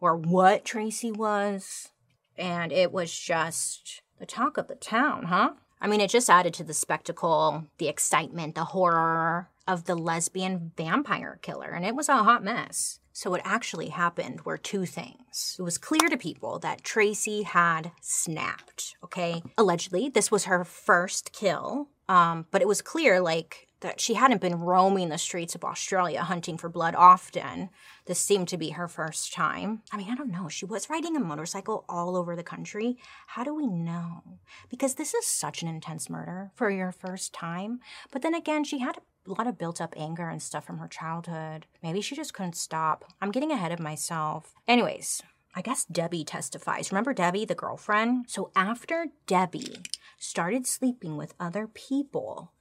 or 0.00 0.16
what 0.16 0.64
Tracy 0.64 1.12
was. 1.12 1.90
And 2.36 2.72
it 2.72 2.92
was 2.92 3.16
just 3.16 4.02
the 4.18 4.26
talk 4.26 4.56
of 4.56 4.68
the 4.68 4.74
town, 4.74 5.24
huh? 5.24 5.52
I 5.80 5.86
mean, 5.86 6.00
it 6.00 6.10
just 6.10 6.30
added 6.30 6.54
to 6.54 6.64
the 6.64 6.74
spectacle, 6.74 7.66
the 7.78 7.88
excitement, 7.88 8.54
the 8.54 8.66
horror 8.66 9.48
of 9.66 9.84
the 9.84 9.94
lesbian 9.94 10.72
vampire 10.76 11.38
killer. 11.42 11.70
And 11.70 11.84
it 11.84 11.96
was 11.96 12.08
a 12.08 12.22
hot 12.22 12.44
mess. 12.44 13.00
So, 13.12 13.30
what 13.30 13.42
actually 13.44 13.88
happened 13.88 14.42
were 14.44 14.56
two 14.56 14.86
things. 14.86 15.56
It 15.58 15.62
was 15.62 15.78
clear 15.78 16.08
to 16.08 16.16
people 16.16 16.58
that 16.60 16.82
Tracy 16.82 17.42
had 17.42 17.92
snapped, 18.00 18.96
okay? 19.04 19.42
Allegedly, 19.58 20.08
this 20.08 20.30
was 20.30 20.44
her 20.44 20.64
first 20.64 21.32
kill, 21.32 21.88
um, 22.08 22.46
but 22.50 22.62
it 22.62 22.68
was 22.68 22.80
clear, 22.80 23.20
like, 23.20 23.68
that 23.82 24.00
she 24.00 24.14
hadn't 24.14 24.40
been 24.40 24.60
roaming 24.60 25.08
the 25.08 25.18
streets 25.18 25.54
of 25.54 25.64
Australia 25.64 26.22
hunting 26.22 26.56
for 26.56 26.68
blood 26.68 26.94
often. 26.94 27.68
This 28.06 28.18
seemed 28.18 28.48
to 28.48 28.56
be 28.56 28.70
her 28.70 28.88
first 28.88 29.32
time. 29.32 29.82
I 29.92 29.96
mean, 29.96 30.10
I 30.10 30.14
don't 30.14 30.30
know. 30.30 30.48
She 30.48 30.64
was 30.64 30.88
riding 30.88 31.16
a 31.16 31.20
motorcycle 31.20 31.84
all 31.88 32.16
over 32.16 32.34
the 32.34 32.42
country. 32.42 32.96
How 33.26 33.44
do 33.44 33.54
we 33.54 33.66
know? 33.66 34.22
Because 34.70 34.94
this 34.94 35.14
is 35.14 35.26
such 35.26 35.62
an 35.62 35.68
intense 35.68 36.08
murder 36.08 36.50
for 36.54 36.70
your 36.70 36.92
first 36.92 37.32
time. 37.32 37.80
But 38.10 38.22
then 38.22 38.34
again, 38.34 38.64
she 38.64 38.78
had 38.78 38.96
a 38.96 39.02
lot 39.30 39.46
of 39.46 39.58
built 39.58 39.80
up 39.80 39.94
anger 39.96 40.28
and 40.28 40.42
stuff 40.42 40.64
from 40.64 40.78
her 40.78 40.88
childhood. 40.88 41.66
Maybe 41.82 42.00
she 42.00 42.16
just 42.16 42.34
couldn't 42.34 42.56
stop. 42.56 43.04
I'm 43.20 43.30
getting 43.30 43.52
ahead 43.52 43.72
of 43.72 43.80
myself. 43.80 44.54
Anyways, 44.66 45.22
I 45.54 45.62
guess 45.62 45.84
Debbie 45.84 46.24
testifies. 46.24 46.90
Remember 46.90 47.12
Debbie, 47.12 47.44
the 47.44 47.54
girlfriend? 47.54 48.26
So 48.28 48.50
after 48.56 49.06
Debbie 49.26 49.76
started 50.18 50.66
sleeping 50.66 51.16
with 51.16 51.34
other 51.38 51.66
people, 51.66 52.52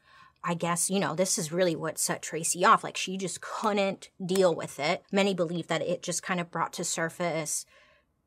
I 0.43 0.56
guess, 0.56 0.89
you 0.89 1.00
know, 1.00 1.15
this 1.15 1.38
is 1.38 1.52
really 1.52 1.76
what 1.76 2.00
set 2.00 2.21
Tracy 2.21 2.65
off. 2.65 2.84
Like, 2.84 2.97
she 2.97 3.15
just 3.17 3.41
couldn't 3.41 4.10
deal 4.24 4.54
with 4.54 4.80
it. 4.80 5.04
Many 5.12 5.34
believe 5.34 5.67
that 5.67 5.84
it 5.84 6.02
just 6.02 6.24
kind 6.24 6.39
of 6.39 6.52
brought 6.52 6.74
to 6.74 6.84
surface 6.84 7.65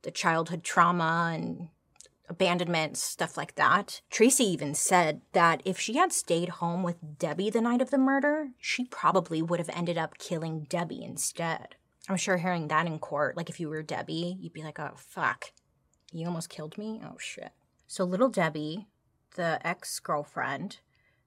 the 0.02 0.10
childhood 0.10 0.62
trauma 0.62 1.32
and 1.34 1.68
abandonment, 2.28 2.96
stuff 2.96 3.36
like 3.36 3.54
that. 3.56 4.00
Tracy 4.10 4.44
even 4.44 4.74
said 4.74 5.20
that 5.32 5.62
if 5.64 5.78
she 5.78 5.94
had 5.96 6.12
stayed 6.12 6.48
home 6.48 6.82
with 6.82 7.18
Debbie 7.18 7.50
the 7.50 7.60
night 7.60 7.82
of 7.82 7.90
the 7.90 7.98
murder, 7.98 8.48
she 8.58 8.84
probably 8.84 9.42
would 9.42 9.58
have 9.58 9.70
ended 9.72 9.98
up 9.98 10.18
killing 10.18 10.66
Debbie 10.68 11.02
instead. 11.02 11.76
I'm 12.08 12.16
sure 12.16 12.36
hearing 12.36 12.68
that 12.68 12.86
in 12.86 12.98
court, 12.98 13.36
like 13.36 13.48
if 13.48 13.60
you 13.60 13.68
were 13.68 13.82
Debbie, 13.82 14.36
you'd 14.40 14.52
be 14.52 14.62
like, 14.62 14.78
oh, 14.78 14.92
fuck. 14.96 15.52
You 16.12 16.26
almost 16.26 16.50
killed 16.50 16.78
me? 16.78 17.00
Oh, 17.04 17.16
shit. 17.18 17.52
So, 17.86 18.04
little 18.04 18.28
Debbie, 18.28 18.86
the 19.36 19.64
ex 19.66 19.98
girlfriend, 20.00 20.78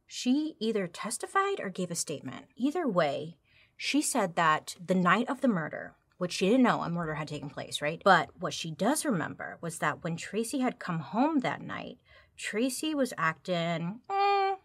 she 0.06 0.56
either 0.60 0.88
testified 0.88 1.60
or 1.60 1.70
gave 1.70 1.92
a 1.92 1.96
statement. 1.96 2.46
Either 2.56 2.88
way, 2.88 3.38
she 3.76 4.02
said 4.02 4.36
that 4.36 4.76
the 4.84 4.96
night 4.96 5.30
of 5.30 5.42
the 5.42 5.48
murder, 5.48 5.96
which 6.18 6.34
she 6.34 6.50
didn't 6.50 6.64
know 6.64 6.82
a 6.82 6.90
murder 6.90 7.16
had 7.16 7.28
taken 7.28 7.50
place, 7.50 7.82
right? 7.82 8.02
But 8.04 8.30
what 8.40 8.54
she 8.54 8.72
does 8.72 9.06
remember 9.06 9.58
was 9.62 9.80
that 9.80 10.04
when 10.04 10.18
Tracy 10.18 10.60
had 10.60 10.80
come 10.80 11.00
home 11.00 11.40
that 11.40 11.62
night, 11.62 11.98
Tracy 12.38 12.94
was 12.94 13.14
acting 13.18 14.02
mm, 14.10 14.56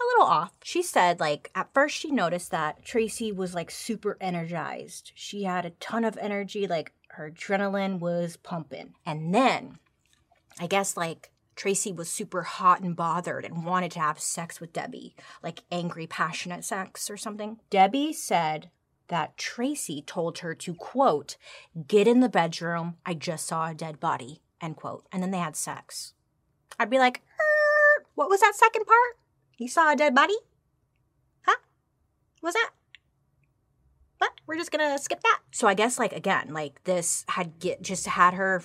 a 0.00 0.04
little 0.04 0.26
off. 0.26 0.52
She 0.62 0.82
said, 0.82 1.20
like, 1.20 1.50
at 1.54 1.72
first 1.72 1.96
she 1.96 2.10
noticed 2.10 2.50
that 2.50 2.84
Tracy 2.84 3.32
was 3.32 3.54
like 3.54 3.70
super 3.70 4.16
energized. 4.20 5.12
She 5.14 5.44
had 5.44 5.64
a 5.64 5.70
ton 5.70 6.04
of 6.04 6.18
energy, 6.18 6.66
like, 6.66 6.92
her 7.10 7.30
adrenaline 7.30 7.98
was 7.98 8.36
pumping. 8.36 8.94
And 9.06 9.34
then, 9.34 9.78
I 10.60 10.66
guess, 10.66 10.96
like, 10.96 11.30
Tracy 11.56 11.90
was 11.90 12.10
super 12.10 12.42
hot 12.42 12.82
and 12.82 12.94
bothered 12.94 13.46
and 13.46 13.64
wanted 13.64 13.90
to 13.92 14.00
have 14.00 14.20
sex 14.20 14.60
with 14.60 14.74
Debbie, 14.74 15.16
like 15.42 15.62
angry, 15.72 16.06
passionate 16.06 16.64
sex 16.64 17.08
or 17.08 17.16
something. 17.16 17.58
Debbie 17.70 18.12
said 18.12 18.70
that 19.08 19.36
Tracy 19.36 20.02
told 20.02 20.38
her 20.38 20.54
to, 20.54 20.74
quote, 20.74 21.36
get 21.86 22.08
in 22.08 22.20
the 22.20 22.28
bedroom. 22.28 22.96
I 23.04 23.14
just 23.14 23.46
saw 23.46 23.68
a 23.68 23.74
dead 23.74 24.00
body, 24.00 24.42
end 24.60 24.76
quote. 24.76 25.06
And 25.12 25.22
then 25.22 25.30
they 25.30 25.38
had 25.38 25.56
sex. 25.56 26.14
I'd 26.78 26.90
be 26.90 26.98
like, 26.98 27.22
er, 27.40 28.04
what 28.14 28.28
was 28.28 28.40
that 28.40 28.54
second 28.54 28.84
part? 28.86 29.18
You 29.58 29.68
saw 29.68 29.92
a 29.92 29.96
dead 29.96 30.14
body? 30.14 30.36
Huh? 31.42 31.56
Was 32.42 32.54
that? 32.54 32.70
What? 34.18 34.32
We're 34.46 34.56
just 34.56 34.70
gonna 34.70 34.98
skip 34.98 35.20
that. 35.22 35.40
So 35.52 35.68
I 35.68 35.74
guess 35.74 35.98
like 35.98 36.12
again, 36.12 36.52
like 36.52 36.82
this 36.84 37.24
had 37.28 37.58
get 37.58 37.82
just 37.82 38.06
had 38.06 38.34
her 38.34 38.62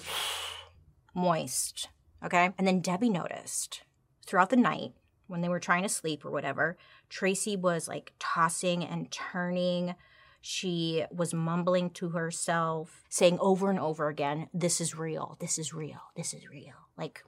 moist. 1.13 1.89
Okay. 2.23 2.51
And 2.57 2.67
then 2.67 2.81
Debbie 2.81 3.09
noticed 3.09 3.83
throughout 4.25 4.49
the 4.49 4.55
night 4.55 4.93
when 5.27 5.41
they 5.41 5.49
were 5.49 5.59
trying 5.59 5.83
to 5.83 5.89
sleep 5.89 6.25
or 6.25 6.31
whatever, 6.31 6.77
Tracy 7.09 7.55
was 7.55 7.87
like 7.87 8.13
tossing 8.19 8.83
and 8.83 9.11
turning 9.11 9.95
she 10.41 11.05
was 11.11 11.33
mumbling 11.33 11.91
to 11.91 12.09
herself, 12.09 13.03
saying 13.09 13.37
over 13.39 13.69
and 13.69 13.79
over 13.79 14.09
again, 14.09 14.49
This 14.53 14.81
is 14.81 14.95
real, 14.97 15.37
this 15.39 15.57
is 15.57 15.73
real, 15.73 16.01
this 16.15 16.33
is 16.33 16.49
real. 16.49 16.73
Like 16.97 17.23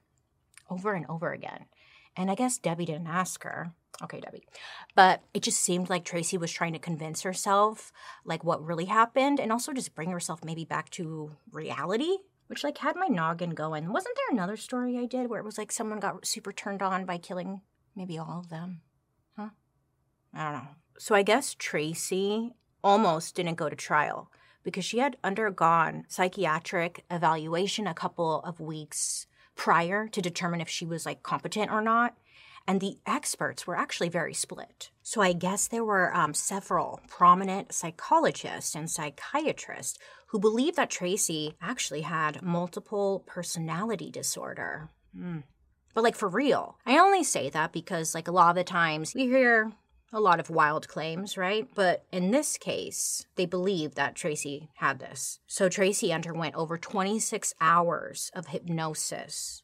over 0.68 0.92
and 0.92 1.06
over 1.08 1.32
again. 1.32 1.66
And 2.16 2.30
I 2.30 2.34
guess 2.34 2.58
Debbie 2.58 2.84
didn't 2.84 3.06
ask 3.06 3.42
her. 3.44 3.72
Okay, 4.02 4.20
Debbie. 4.20 4.44
But 4.96 5.22
it 5.32 5.42
just 5.42 5.60
seemed 5.60 5.88
like 5.88 6.04
Tracy 6.04 6.36
was 6.36 6.50
trying 6.50 6.72
to 6.72 6.78
convince 6.78 7.22
herself 7.22 7.92
like 8.24 8.42
what 8.42 8.64
really 8.64 8.86
happened 8.86 9.38
and 9.38 9.52
also 9.52 9.72
just 9.72 9.94
bring 9.94 10.10
herself 10.10 10.44
maybe 10.44 10.64
back 10.64 10.90
to 10.90 11.30
reality, 11.52 12.18
which 12.48 12.64
like 12.64 12.78
had 12.78 12.96
my 12.96 13.06
noggin 13.06 13.50
going. 13.50 13.92
Wasn't 13.92 14.16
there 14.16 14.36
another 14.36 14.56
story 14.56 14.98
I 14.98 15.06
did 15.06 15.30
where 15.30 15.38
it 15.38 15.44
was 15.44 15.58
like 15.58 15.70
someone 15.70 16.00
got 16.00 16.26
super 16.26 16.52
turned 16.52 16.82
on 16.82 17.04
by 17.04 17.18
killing 17.18 17.60
maybe 17.94 18.18
all 18.18 18.40
of 18.40 18.48
them? 18.48 18.80
Huh? 19.36 19.50
I 20.32 20.44
don't 20.44 20.64
know. 20.64 20.68
So 20.98 21.14
I 21.14 21.22
guess 21.22 21.54
Tracy 21.54 22.54
almost 22.84 23.34
didn't 23.34 23.56
go 23.56 23.68
to 23.68 23.74
trial 23.74 24.30
because 24.62 24.84
she 24.84 24.98
had 24.98 25.16
undergone 25.24 26.04
psychiatric 26.08 27.04
evaluation 27.10 27.86
a 27.86 27.94
couple 27.94 28.40
of 28.42 28.60
weeks 28.60 29.26
prior 29.56 30.08
to 30.08 30.22
determine 30.22 30.60
if 30.60 30.68
she 30.68 30.86
was 30.86 31.06
like 31.06 31.22
competent 31.22 31.70
or 31.70 31.80
not. 31.80 32.16
And 32.66 32.80
the 32.80 32.96
experts 33.06 33.66
were 33.66 33.76
actually 33.76 34.08
very 34.08 34.32
split. 34.32 34.90
So 35.02 35.20
I 35.20 35.34
guess 35.34 35.68
there 35.68 35.84
were 35.84 36.14
um, 36.16 36.32
several 36.32 37.00
prominent 37.08 37.72
psychologists 37.74 38.74
and 38.74 38.90
psychiatrists 38.90 39.98
who 40.28 40.38
believed 40.38 40.76
that 40.76 40.88
Tracy 40.88 41.56
actually 41.60 42.00
had 42.00 42.42
multiple 42.42 43.22
personality 43.26 44.10
disorder. 44.10 44.88
Mm. 45.16 45.42
But 45.92 46.04
like 46.04 46.16
for 46.16 46.28
real, 46.28 46.78
I 46.86 46.98
only 46.98 47.22
say 47.22 47.50
that 47.50 47.72
because 47.72 48.14
like 48.14 48.28
a 48.28 48.32
lot 48.32 48.50
of 48.50 48.56
the 48.56 48.64
times 48.64 49.14
we 49.14 49.26
hear 49.26 49.72
a 50.14 50.20
lot 50.20 50.38
of 50.40 50.48
wild 50.48 50.88
claims, 50.88 51.36
right? 51.36 51.68
But 51.74 52.06
in 52.12 52.30
this 52.30 52.56
case, 52.56 53.26
they 53.34 53.46
believe 53.46 53.96
that 53.96 54.14
Tracy 54.14 54.70
had 54.76 55.00
this. 55.00 55.40
So 55.46 55.68
Tracy 55.68 56.12
underwent 56.12 56.54
over 56.54 56.78
26 56.78 57.52
hours 57.60 58.30
of 58.34 58.46
hypnosis. 58.46 59.62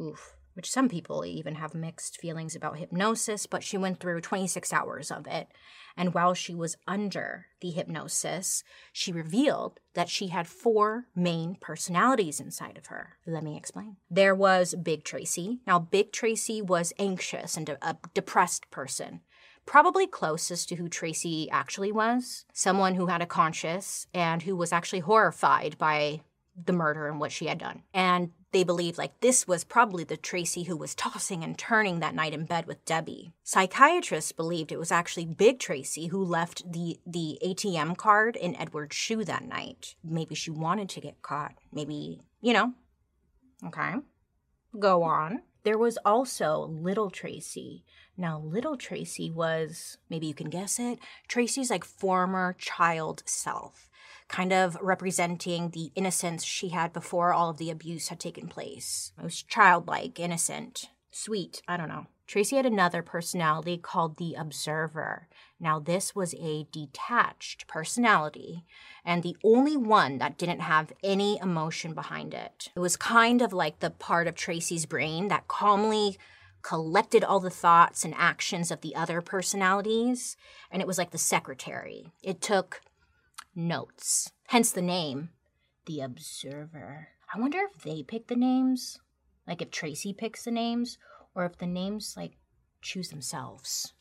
Oof. 0.00 0.36
Which 0.54 0.70
some 0.70 0.88
people 0.88 1.24
even 1.24 1.54
have 1.54 1.74
mixed 1.74 2.18
feelings 2.18 2.54
about 2.54 2.78
hypnosis, 2.78 3.46
but 3.46 3.62
she 3.62 3.78
went 3.78 4.00
through 4.00 4.20
26 4.20 4.72
hours 4.72 5.10
of 5.10 5.26
it. 5.26 5.48
And 5.96 6.14
while 6.14 6.34
she 6.34 6.54
was 6.54 6.76
under 6.86 7.46
the 7.60 7.70
hypnosis, 7.70 8.64
she 8.92 9.12
revealed 9.12 9.80
that 9.94 10.08
she 10.08 10.28
had 10.28 10.46
four 10.46 11.06
main 11.14 11.56
personalities 11.60 12.40
inside 12.40 12.76
of 12.78 12.86
her. 12.86 13.16
Let 13.26 13.44
me 13.44 13.56
explain. 13.56 13.96
There 14.10 14.34
was 14.34 14.74
Big 14.74 15.04
Tracy. 15.04 15.60
Now, 15.66 15.78
Big 15.78 16.12
Tracy 16.12 16.62
was 16.62 16.94
anxious 16.98 17.56
and 17.56 17.68
a, 17.68 17.88
a 17.88 17.96
depressed 18.14 18.70
person 18.70 19.20
probably 19.66 20.06
closest 20.06 20.68
to 20.68 20.76
who 20.76 20.88
Tracy 20.88 21.48
actually 21.50 21.92
was 21.92 22.44
someone 22.52 22.94
who 22.94 23.06
had 23.06 23.22
a 23.22 23.26
conscience 23.26 24.06
and 24.12 24.42
who 24.42 24.56
was 24.56 24.72
actually 24.72 25.00
horrified 25.00 25.78
by 25.78 26.20
the 26.64 26.72
murder 26.72 27.06
and 27.06 27.18
what 27.18 27.32
she 27.32 27.46
had 27.46 27.58
done. 27.58 27.82
And 27.94 28.32
they 28.52 28.64
believed 28.64 28.98
like 28.98 29.20
this 29.20 29.48
was 29.48 29.64
probably 29.64 30.04
the 30.04 30.16
Tracy 30.16 30.64
who 30.64 30.76
was 30.76 30.94
tossing 30.94 31.42
and 31.42 31.56
turning 31.56 32.00
that 32.00 32.14
night 32.14 32.34
in 32.34 32.44
bed 32.44 32.66
with 32.66 32.84
Debbie. 32.84 33.32
Psychiatrists 33.42 34.32
believed 34.32 34.70
it 34.70 34.78
was 34.78 34.92
actually 34.92 35.24
Big 35.24 35.58
Tracy 35.58 36.08
who 36.08 36.22
left 36.22 36.70
the 36.70 37.00
the 37.06 37.38
ATM 37.44 37.96
card 37.96 38.36
in 38.36 38.56
Edward's 38.56 38.96
shoe 38.96 39.24
that 39.24 39.44
night. 39.44 39.94
Maybe 40.04 40.34
she 40.34 40.50
wanted 40.50 40.88
to 40.90 41.00
get 41.00 41.22
caught. 41.22 41.54
Maybe, 41.72 42.20
you 42.40 42.52
know. 42.52 42.74
Okay. 43.66 43.94
Go 44.78 45.02
on. 45.02 45.42
There 45.64 45.78
was 45.78 45.98
also 46.04 46.66
little 46.66 47.10
Tracy. 47.10 47.84
Now, 48.16 48.40
little 48.44 48.76
Tracy 48.76 49.30
was, 49.30 49.98
maybe 50.10 50.26
you 50.26 50.34
can 50.34 50.50
guess 50.50 50.78
it, 50.78 50.98
Tracy's 51.28 51.70
like 51.70 51.84
former 51.84 52.54
child 52.58 53.22
self, 53.26 53.88
kind 54.28 54.52
of 54.52 54.76
representing 54.80 55.70
the 55.70 55.92
innocence 55.94 56.44
she 56.44 56.70
had 56.70 56.92
before 56.92 57.32
all 57.32 57.50
of 57.50 57.58
the 57.58 57.70
abuse 57.70 58.08
had 58.08 58.20
taken 58.20 58.48
place. 58.48 59.12
It 59.18 59.24
was 59.24 59.42
childlike, 59.42 60.18
innocent, 60.18 60.90
sweet, 61.10 61.62
I 61.68 61.76
don't 61.76 61.88
know. 61.88 62.06
Tracy 62.32 62.56
had 62.56 62.64
another 62.64 63.02
personality 63.02 63.76
called 63.76 64.16
the 64.16 64.32
Observer. 64.32 65.28
Now, 65.60 65.78
this 65.78 66.14
was 66.14 66.34
a 66.40 66.66
detached 66.72 67.66
personality 67.66 68.64
and 69.04 69.22
the 69.22 69.36
only 69.44 69.76
one 69.76 70.16
that 70.16 70.38
didn't 70.38 70.60
have 70.60 70.94
any 71.04 71.38
emotion 71.42 71.92
behind 71.92 72.32
it. 72.32 72.70
It 72.74 72.80
was 72.80 72.96
kind 72.96 73.42
of 73.42 73.52
like 73.52 73.80
the 73.80 73.90
part 73.90 74.28
of 74.28 74.34
Tracy's 74.34 74.86
brain 74.86 75.28
that 75.28 75.46
calmly 75.46 76.16
collected 76.62 77.22
all 77.22 77.38
the 77.38 77.50
thoughts 77.50 78.02
and 78.02 78.14
actions 78.16 78.70
of 78.70 78.80
the 78.80 78.96
other 78.96 79.20
personalities, 79.20 80.34
and 80.70 80.80
it 80.80 80.88
was 80.88 80.96
like 80.96 81.10
the 81.10 81.18
secretary. 81.18 82.14
It 82.22 82.40
took 82.40 82.80
notes, 83.54 84.32
hence 84.46 84.70
the 84.70 84.80
name, 84.80 85.28
The 85.84 86.00
Observer. 86.00 87.08
I 87.34 87.38
wonder 87.38 87.58
if 87.58 87.82
they 87.82 88.02
pick 88.02 88.28
the 88.28 88.36
names, 88.36 89.00
like 89.46 89.60
if 89.60 89.70
Tracy 89.70 90.14
picks 90.14 90.44
the 90.44 90.50
names, 90.50 90.96
or 91.34 91.44
if 91.44 91.58
the 91.58 91.66
names 91.66 92.14
like 92.16 92.36
choose 92.80 93.08
themselves. 93.08 93.94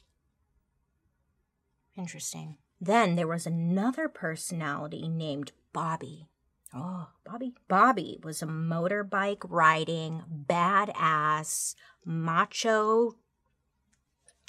Interesting. 1.97 2.57
Then 2.79 3.15
there 3.15 3.27
was 3.27 3.45
another 3.45 4.09
personality 4.09 5.07
named 5.07 5.51
Bobby. 5.73 6.27
Oh, 6.73 7.09
Bobby. 7.25 7.53
Bobby 7.67 8.19
was 8.23 8.41
a 8.41 8.47
motorbike 8.47 9.43
riding, 9.47 10.23
badass, 10.47 11.75
macho 12.05 13.17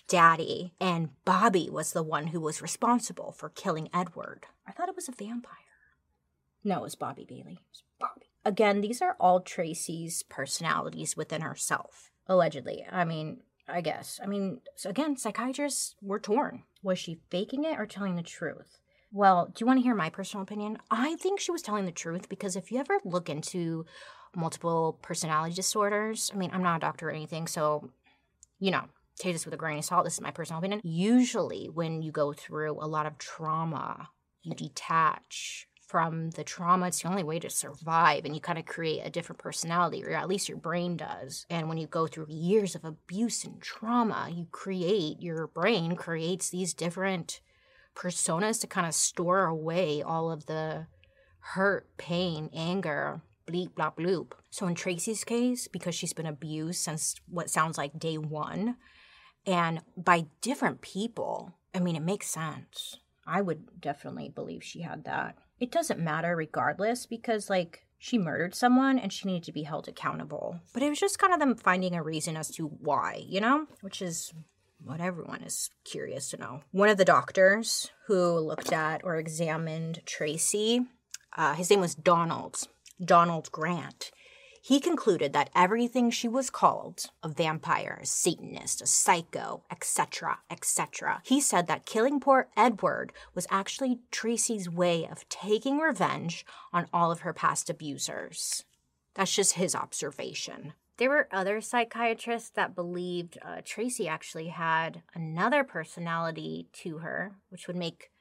daddy. 0.08 0.74
And 0.80 1.10
Bobby 1.24 1.68
was 1.70 1.92
the 1.92 2.02
one 2.02 2.28
who 2.28 2.40
was 2.40 2.62
responsible 2.62 3.32
for 3.32 3.48
killing 3.48 3.88
Edward. 3.92 4.46
I 4.66 4.72
thought 4.72 4.88
it 4.88 4.96
was 4.96 5.08
a 5.08 5.12
vampire. 5.12 5.56
No, 6.64 6.78
it 6.78 6.82
was 6.82 6.94
Bobby 6.94 7.24
Bailey. 7.28 7.54
It 7.54 7.68
was 7.70 7.82
Bobby. 7.98 8.26
Again, 8.44 8.80
these 8.80 9.02
are 9.02 9.16
all 9.18 9.40
Tracy's 9.40 10.22
personalities 10.22 11.16
within 11.16 11.40
herself. 11.40 12.11
Allegedly. 12.26 12.84
I 12.90 13.04
mean, 13.04 13.38
I 13.68 13.80
guess. 13.80 14.20
I 14.22 14.26
mean, 14.26 14.60
so 14.76 14.90
again, 14.90 15.16
psychiatrists 15.16 15.94
were 16.02 16.18
torn. 16.18 16.64
Was 16.82 16.98
she 16.98 17.20
faking 17.30 17.64
it 17.64 17.78
or 17.78 17.86
telling 17.86 18.16
the 18.16 18.22
truth? 18.22 18.78
Well, 19.12 19.46
do 19.46 19.62
you 19.62 19.66
want 19.66 19.78
to 19.78 19.82
hear 19.82 19.94
my 19.94 20.10
personal 20.10 20.42
opinion? 20.42 20.78
I 20.90 21.16
think 21.16 21.38
she 21.38 21.52
was 21.52 21.62
telling 21.62 21.84
the 21.84 21.92
truth 21.92 22.28
because 22.28 22.56
if 22.56 22.72
you 22.72 22.78
ever 22.78 22.98
look 23.04 23.28
into 23.28 23.84
multiple 24.34 24.98
personality 25.02 25.54
disorders, 25.54 26.30
I 26.32 26.38
mean, 26.38 26.50
I'm 26.52 26.62
not 26.62 26.76
a 26.76 26.80
doctor 26.80 27.08
or 27.08 27.12
anything, 27.12 27.46
so, 27.46 27.90
you 28.58 28.70
know, 28.70 28.84
take 29.18 29.34
this 29.34 29.44
with 29.44 29.52
a 29.52 29.58
grain 29.58 29.78
of 29.78 29.84
salt. 29.84 30.04
This 30.04 30.14
is 30.14 30.22
my 30.22 30.30
personal 30.30 30.58
opinion. 30.58 30.80
Usually, 30.82 31.66
when 31.66 32.00
you 32.00 32.10
go 32.10 32.32
through 32.32 32.82
a 32.82 32.88
lot 32.88 33.04
of 33.04 33.18
trauma, 33.18 34.08
you 34.42 34.54
detach 34.54 35.68
from 35.92 36.30
the 36.30 36.42
trauma. 36.42 36.86
It's 36.86 37.02
the 37.02 37.08
only 37.08 37.22
way 37.22 37.38
to 37.38 37.50
survive, 37.50 38.24
and 38.24 38.34
you 38.34 38.40
kind 38.40 38.58
of 38.58 38.64
create 38.64 39.02
a 39.04 39.10
different 39.10 39.38
personality, 39.38 40.02
or 40.02 40.12
at 40.12 40.26
least 40.26 40.48
your 40.48 40.56
brain 40.56 40.96
does. 40.96 41.44
And 41.50 41.68
when 41.68 41.76
you 41.76 41.86
go 41.86 42.06
through 42.06 42.28
years 42.30 42.74
of 42.74 42.82
abuse 42.82 43.44
and 43.44 43.60
trauma, 43.60 44.30
you 44.34 44.46
create, 44.50 45.20
your 45.20 45.46
brain 45.48 45.94
creates 45.94 46.48
these 46.48 46.72
different 46.72 47.42
personas 47.94 48.58
to 48.62 48.66
kind 48.66 48.86
of 48.86 48.94
store 48.94 49.44
away 49.44 50.00
all 50.00 50.30
of 50.30 50.46
the 50.46 50.86
hurt, 51.40 51.94
pain, 51.98 52.48
anger, 52.54 53.20
bleep, 53.46 53.74
blop, 53.74 53.96
bloop. 53.98 54.32
So 54.48 54.66
in 54.66 54.74
Tracy's 54.74 55.24
case, 55.24 55.68
because 55.68 55.94
she's 55.94 56.14
been 56.14 56.24
abused 56.24 56.80
since 56.80 57.16
what 57.28 57.50
sounds 57.50 57.76
like 57.76 57.98
day 57.98 58.16
one, 58.16 58.76
and 59.44 59.82
by 59.94 60.24
different 60.40 60.80
people, 60.80 61.52
I 61.74 61.80
mean, 61.80 61.96
it 61.96 62.02
makes 62.02 62.28
sense. 62.28 62.96
I 63.26 63.42
would 63.42 63.78
definitely 63.78 64.30
believe 64.30 64.64
she 64.64 64.80
had 64.80 65.04
that 65.04 65.36
it 65.62 65.70
doesn't 65.70 66.00
matter 66.00 66.34
regardless 66.34 67.06
because 67.06 67.48
like 67.48 67.86
she 67.96 68.18
murdered 68.18 68.52
someone 68.52 68.98
and 68.98 69.12
she 69.12 69.28
needed 69.28 69.44
to 69.44 69.52
be 69.52 69.62
held 69.62 69.86
accountable. 69.86 70.58
But 70.74 70.82
it 70.82 70.88
was 70.88 70.98
just 70.98 71.20
kind 71.20 71.32
of 71.32 71.38
them 71.38 71.54
finding 71.54 71.94
a 71.94 72.02
reason 72.02 72.36
as 72.36 72.50
to 72.56 72.66
why, 72.66 73.24
you 73.28 73.40
know? 73.40 73.68
Which 73.80 74.02
is 74.02 74.32
what 74.84 75.00
everyone 75.00 75.42
is 75.42 75.70
curious 75.84 76.28
to 76.30 76.36
know. 76.36 76.62
One 76.72 76.88
of 76.88 76.96
the 76.96 77.04
doctors 77.04 77.92
who 78.08 78.40
looked 78.40 78.72
at 78.72 79.02
or 79.04 79.18
examined 79.18 80.00
Tracy, 80.04 80.80
uh, 81.36 81.54
his 81.54 81.70
name 81.70 81.78
was 81.78 81.94
Donald, 81.94 82.66
Donald 83.02 83.52
Grant. 83.52 84.10
He 84.64 84.78
concluded 84.78 85.32
that 85.32 85.50
everything 85.56 86.12
she 86.12 86.28
was 86.28 86.48
called 86.48 87.06
a 87.20 87.28
vampire, 87.28 87.98
a 88.00 88.06
Satanist, 88.06 88.80
a 88.80 88.86
psycho, 88.86 89.64
etc., 89.72 90.38
etc. 90.48 91.20
He 91.24 91.40
said 91.40 91.66
that 91.66 91.84
killing 91.84 92.20
poor 92.20 92.46
Edward 92.56 93.12
was 93.34 93.48
actually 93.50 93.98
Tracy's 94.12 94.70
way 94.70 95.04
of 95.04 95.28
taking 95.28 95.78
revenge 95.78 96.46
on 96.72 96.86
all 96.92 97.10
of 97.10 97.22
her 97.22 97.32
past 97.32 97.68
abusers. 97.70 98.64
That's 99.14 99.34
just 99.34 99.54
his 99.54 99.74
observation. 99.74 100.74
There 100.96 101.10
were 101.10 101.26
other 101.32 101.60
psychiatrists 101.60 102.50
that 102.50 102.76
believed 102.76 103.38
uh, 103.42 103.62
Tracy 103.64 104.06
actually 104.06 104.48
had 104.48 105.02
another 105.12 105.64
personality 105.64 106.68
to 106.84 106.98
her, 106.98 107.32
which 107.48 107.66
would 107.66 107.74
make 107.74 108.11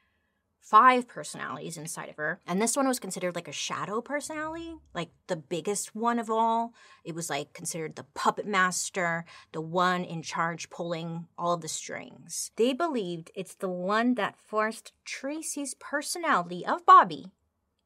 five 0.62 1.08
personalities 1.08 1.76
inside 1.76 2.08
of 2.08 2.16
her. 2.16 2.40
And 2.46 2.62
this 2.62 2.76
one 2.76 2.86
was 2.86 3.00
considered 3.00 3.34
like 3.34 3.48
a 3.48 3.52
shadow 3.52 4.00
personality, 4.00 4.76
like 4.94 5.10
the 5.26 5.36
biggest 5.36 5.94
one 5.94 6.18
of 6.18 6.30
all. 6.30 6.72
It 7.04 7.14
was 7.14 7.28
like 7.28 7.52
considered 7.52 7.96
the 7.96 8.06
puppet 8.14 8.46
master, 8.46 9.24
the 9.50 9.60
one 9.60 10.04
in 10.04 10.22
charge 10.22 10.70
pulling 10.70 11.26
all 11.36 11.56
the 11.56 11.68
strings. 11.68 12.52
They 12.56 12.72
believed 12.72 13.32
it's 13.34 13.54
the 13.54 13.68
one 13.68 14.14
that 14.14 14.38
forced 14.38 14.92
Tracy's 15.04 15.74
personality 15.74 16.64
of 16.64 16.86
Bobby 16.86 17.32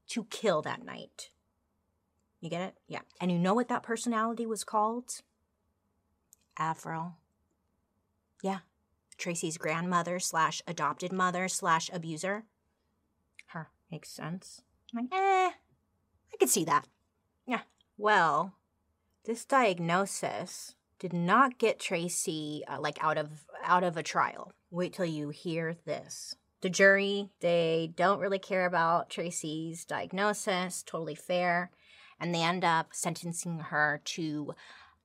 to 0.08 0.24
kill 0.24 0.60
that 0.62 0.84
night. 0.84 1.30
You 2.40 2.50
get 2.50 2.60
it? 2.60 2.74
Yeah. 2.86 3.00
And 3.20 3.32
you 3.32 3.38
know 3.38 3.54
what 3.54 3.68
that 3.68 3.82
personality 3.82 4.46
was 4.46 4.62
called? 4.62 5.22
Avril. 6.58 7.14
Yeah. 8.42 8.58
Tracy's 9.16 9.56
grandmother 9.56 10.20
slash 10.20 10.60
adopted 10.66 11.10
mother 11.10 11.48
slash 11.48 11.88
abuser. 11.90 12.44
Makes 13.90 14.10
sense. 14.10 14.62
I'm 14.94 15.04
like, 15.04 15.12
eh, 15.12 15.50
I 15.50 16.36
could 16.38 16.48
see 16.48 16.64
that. 16.64 16.86
Yeah. 17.46 17.60
Well, 17.96 18.54
this 19.24 19.44
diagnosis 19.44 20.74
did 20.98 21.12
not 21.12 21.58
get 21.58 21.78
Tracy 21.78 22.62
uh, 22.68 22.80
like 22.80 23.02
out 23.02 23.18
of 23.18 23.46
out 23.62 23.84
of 23.84 23.96
a 23.96 24.02
trial. 24.02 24.52
Wait 24.70 24.92
till 24.92 25.04
you 25.04 25.30
hear 25.30 25.76
this. 25.84 26.36
The 26.62 26.70
jury, 26.70 27.30
they 27.40 27.92
don't 27.94 28.20
really 28.20 28.38
care 28.38 28.66
about 28.66 29.10
Tracy's 29.10 29.84
diagnosis, 29.84 30.82
totally 30.82 31.14
fair, 31.14 31.70
and 32.18 32.34
they 32.34 32.42
end 32.42 32.64
up 32.64 32.88
sentencing 32.92 33.58
her 33.58 34.00
to 34.04 34.54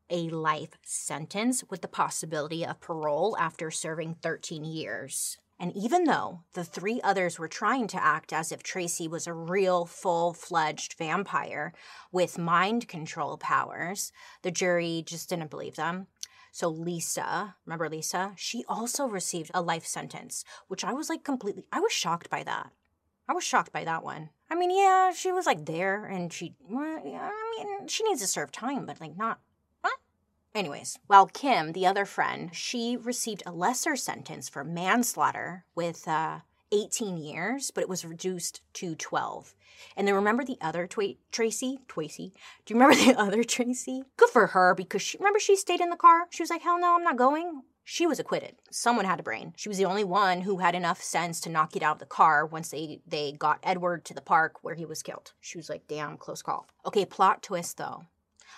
a 0.10 0.30
life 0.30 0.78
sentence 0.84 1.64
with 1.70 1.82
the 1.82 1.88
possibility 1.88 2.66
of 2.66 2.80
parole 2.80 3.36
after 3.38 3.70
serving 3.70 4.16
13 4.22 4.64
years. 4.64 5.38
And 5.62 5.78
even 5.78 6.06
though 6.06 6.40
the 6.54 6.64
three 6.64 7.00
others 7.04 7.38
were 7.38 7.48
trying 7.48 7.86
to 7.90 8.04
act 8.04 8.34
as 8.34 8.52
if 8.52 8.64
Tracy 8.64 9.08
was 9.08 9.28
a 9.28 9.34
real 9.34 9.86
full 9.86 10.34
fledged 10.34 10.96
vampire 10.98 11.72
with 12.12 12.40
mind 12.40 12.88
control 12.88 13.38
powers, 13.38 14.12
the 14.42 14.50
jury 14.50 15.04
just 15.06 15.30
didn't 15.30 15.52
believe 15.52 15.76
them. 15.76 16.08
So 16.52 16.68
Lisa, 16.68 17.58
remember 17.64 17.90
Lisa? 17.90 18.34
She 18.38 18.66
also 18.68 19.06
received 19.06 19.52
a 19.54 19.62
life 19.62 19.86
sentence, 19.86 20.44
which 20.68 20.84
I 20.84 20.94
was 20.94 21.10
like 21.10 21.24
completely, 21.24 21.68
I 21.72 21.80
was 21.80 21.94
shocked 21.94 22.32
by 22.32 22.42
that. 22.42 22.72
I 23.30 23.34
was 23.34 23.44
shocked 23.44 23.72
by 23.72 23.84
that 23.84 24.04
one. 24.04 24.32
I 24.50 24.56
mean, 24.56 24.72
yeah, 24.76 25.12
she 25.12 25.32
was 25.32 25.46
like 25.46 25.68
there 25.68 26.06
and 26.06 26.34
she, 26.34 26.56
well, 26.68 26.98
I 27.06 27.64
mean, 27.64 27.88
she 27.88 28.04
needs 28.04 28.22
to 28.22 28.28
serve 28.28 28.52
time, 28.52 28.88
but 28.88 29.00
like 29.00 29.16
not 29.16 29.40
Anyways, 30.54 31.00
while 31.08 31.28
Kim, 31.28 31.72
the 31.72 31.86
other 31.86 32.04
friend, 32.04 32.54
she 32.54 32.98
received 32.98 33.42
a 33.46 33.54
lesser 33.54 33.96
sentence 33.96 34.50
for 34.50 34.66
manslaughter 34.66 35.64
with 35.76 36.08
uh, 36.08 36.40
18 36.74 37.18
years, 37.18 37.72
but 37.72 37.82
it 37.82 37.90
was 37.90 38.04
reduced 38.04 38.62
to 38.74 38.96
12. 38.96 39.56
And 39.96 40.08
then 40.08 40.16
remember 40.16 40.44
the 40.44 40.58
other 40.60 40.88
Twa- 40.88 41.16
Tracy? 41.32 41.80
Tracy. 41.88 42.34
Do 42.66 42.74
you 42.74 42.80
remember 42.80 42.96
the 43.14 43.20
other 43.20 43.44
Tracy? 43.44 44.04
Good 44.18 44.30
for 44.30 44.48
her 44.48 44.76
because 44.76 45.02
she, 45.02 45.18
remember 45.18 45.40
she 45.40 45.56
stayed 45.56 45.80
in 45.80 45.90
the 45.90 45.96
car? 45.96 46.28
She 46.30 46.44
was 46.44 46.50
like, 46.50 46.62
hell 46.62 46.80
no, 46.80 46.96
I'm 46.96 47.04
not 47.04 47.18
going. 47.18 47.64
She 47.84 48.06
was 48.06 48.20
acquitted. 48.20 48.56
Someone 48.70 49.06
had 49.06 49.20
a 49.20 49.24
brain. 49.24 49.54
She 49.56 49.70
was 49.70 49.78
the 49.78 49.86
only 49.86 50.04
one 50.04 50.42
who 50.42 50.58
had 50.58 50.76
enough 50.76 51.02
sense 51.02 51.40
to 51.42 51.50
knock 51.50 51.76
it 51.76 51.84
out 51.84 51.96
of 51.96 52.00
the 52.00 52.06
car 52.06 52.46
once 52.46 52.70
they, 52.70 53.02
they 53.08 53.32
got 53.32 53.60
Edward 53.64 54.06
to 54.06 54.14
the 54.14 54.22
park 54.22 54.58
where 54.62 54.76
he 54.76 54.86
was 54.86 55.02
killed. 55.02 55.32
She 55.40 55.58
was 55.58 55.70
like, 55.70 55.88
damn, 55.88 56.18
close 56.18 56.42
call. 56.42 56.68
Okay, 56.86 57.06
plot 57.06 57.42
twist 57.42 57.78
though. 57.78 58.06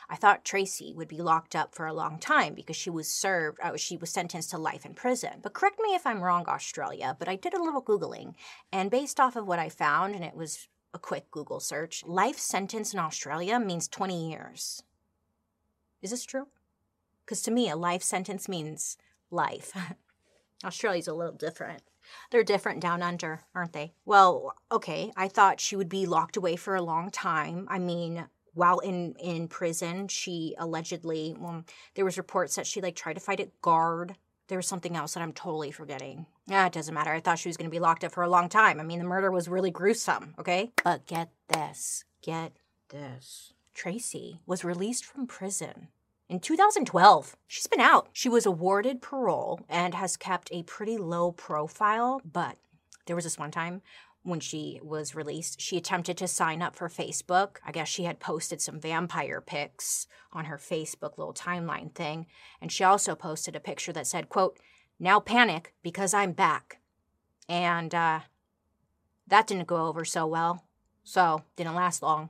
I 0.10 0.16
thought 0.16 0.46
Tracy 0.46 0.94
would 0.94 1.08
be 1.08 1.22
locked 1.22 1.56
up 1.56 1.74
for 1.74 1.88
a 1.88 1.94
long 1.94 2.20
time 2.20 2.54
because 2.54 2.76
she 2.76 2.90
was 2.90 3.08
served, 3.08 3.60
uh, 3.62 3.78
she 3.78 3.98
was 3.98 4.10
sentenced 4.10 4.52
to 4.52 4.58
life 4.58 4.86
in 4.86 4.94
prison. 4.94 5.40
But 5.42 5.54
correct 5.54 5.80
me 5.80 5.96
if 5.96 6.06
I'm 6.06 6.24
wrong, 6.24 6.46
Australia, 6.48 7.16
but 7.18 7.28
I 7.28 7.36
did 7.36 7.54
a 7.54 7.62
little 7.62 7.82
Googling, 7.82 8.36
and 8.72 8.92
based 8.92 9.20
off 9.20 9.36
of 9.36 9.48
what 9.48 9.60
I 9.60 9.70
found, 9.70 10.16
and 10.16 10.24
it 10.24 10.36
was 10.36 10.68
a 10.94 11.00
quick 11.00 11.32
Google 11.32 11.60
search, 11.60 12.04
life 12.06 12.38
sentence 12.38 12.94
in 12.94 13.00
Australia 13.00 13.60
means 13.60 13.88
20 13.88 14.30
years. 14.30 14.84
Is 16.02 16.12
this 16.12 16.26
true? 16.26 16.48
Because 17.26 17.42
to 17.44 17.52
me, 17.52 17.70
a 17.70 17.76
life 17.76 18.04
sentence 18.04 18.48
means 18.48 18.98
life. 19.32 19.72
Australia's 20.64 21.08
a 21.08 21.14
little 21.14 21.34
different. 21.36 21.84
They're 22.32 22.44
different 22.44 22.82
down 22.82 23.02
under, 23.02 23.42
aren't 23.56 23.74
they? 23.74 23.94
Well, 24.06 24.54
okay, 24.72 25.12
I 25.16 25.28
thought 25.28 25.60
she 25.60 25.76
would 25.76 25.90
be 25.90 26.06
locked 26.06 26.38
away 26.38 26.56
for 26.56 26.76
a 26.76 26.82
long 26.82 27.10
time. 27.10 27.68
I 27.70 27.80
mean, 27.80 28.26
while 28.54 28.80
in 28.80 29.16
in 29.20 29.48
prison, 29.48 30.08
she 30.08 30.56
allegedly, 30.58 31.36
well, 31.38 31.64
there 31.96 32.06
was 32.06 32.18
reports 32.18 32.56
that 32.56 32.68
she 32.68 32.82
like 32.82 32.96
tried 32.96 33.14
to 33.14 33.20
fight 33.20 33.40
a 33.40 33.50
guard. 33.62 34.16
There 34.48 34.58
was 34.58 34.68
something 34.68 34.96
else 34.96 35.14
that 35.14 35.24
I'm 35.24 35.34
totally 35.34 35.72
forgetting. 35.72 36.26
Yeah, 36.48 36.66
it 36.66 36.74
doesn't 36.74 36.94
matter. 36.94 37.12
I 37.12 37.22
thought 37.22 37.40
she 37.40 37.50
was 37.50 37.58
going 37.58 37.70
to 37.70 37.74
be 37.74 37.80
locked 37.80 38.04
up 38.04 38.12
for 38.12 38.24
a 38.24 38.30
long 38.30 38.50
time. 38.50 38.80
I 38.80 38.84
mean, 38.84 39.00
the 39.00 39.06
murder 39.06 39.32
was 39.32 39.48
really 39.48 39.72
gruesome, 39.72 40.36
okay? 40.38 40.72
But 40.84 41.06
get 41.06 41.30
this. 41.48 42.04
Get 42.22 42.52
this. 42.90 43.54
Tracy 43.74 44.42
was 44.46 44.64
released 44.66 45.06
from 45.06 45.26
prison 45.26 45.88
in 46.30 46.40
2012. 46.40 47.36
She's 47.48 47.68
been 47.68 47.80
out. 47.80 48.10
She 48.12 48.30
was 48.30 48.46
awarded 48.46 49.02
parole 49.02 49.62
and 49.70 49.96
has 49.96 50.18
kept 50.18 50.50
a 50.52 50.64
pretty 50.64 50.98
low 50.98 51.32
profile, 51.32 52.22
but 52.30 52.58
there 53.06 53.16
was 53.16 53.26
this 53.26 53.38
one 53.38 53.52
time 53.52 53.82
when 54.24 54.40
she 54.40 54.80
was 54.82 55.16
released, 55.16 55.62
she 55.62 55.78
attempted 55.78 56.18
to 56.18 56.28
sign 56.28 56.62
up 56.62 56.76
for 56.76 56.90
Facebook. 56.90 57.58
I 57.66 57.72
guess 57.72 57.88
she 57.88 58.06
had 58.06 58.20
posted 58.20 58.62
some 58.62 58.80
vampire 58.80 59.42
pics 59.42 60.08
on 60.32 60.46
her 60.46 60.58
Facebook 60.58 61.18
little 61.18 61.34
timeline 61.34 61.94
thing, 61.94 62.26
and 62.62 62.72
she 62.72 62.84
also 62.84 63.16
posted 63.16 63.56
a 63.56 63.60
picture 63.60 63.94
that 63.94 64.08
said, 64.08 64.30
quote, 64.30 64.58
"Now 65.00 65.20
panic 65.20 65.74
because 65.84 66.14
I'm 66.14 66.32
back." 66.32 66.80
And 67.50 67.94
uh 67.94 68.22
that 69.28 69.48
didn't 69.48 69.68
go 69.68 69.88
over 69.88 70.06
so 70.06 70.26
well. 70.28 70.66
So, 71.04 71.44
didn't 71.56 71.76
last 71.76 72.02
long. 72.02 72.30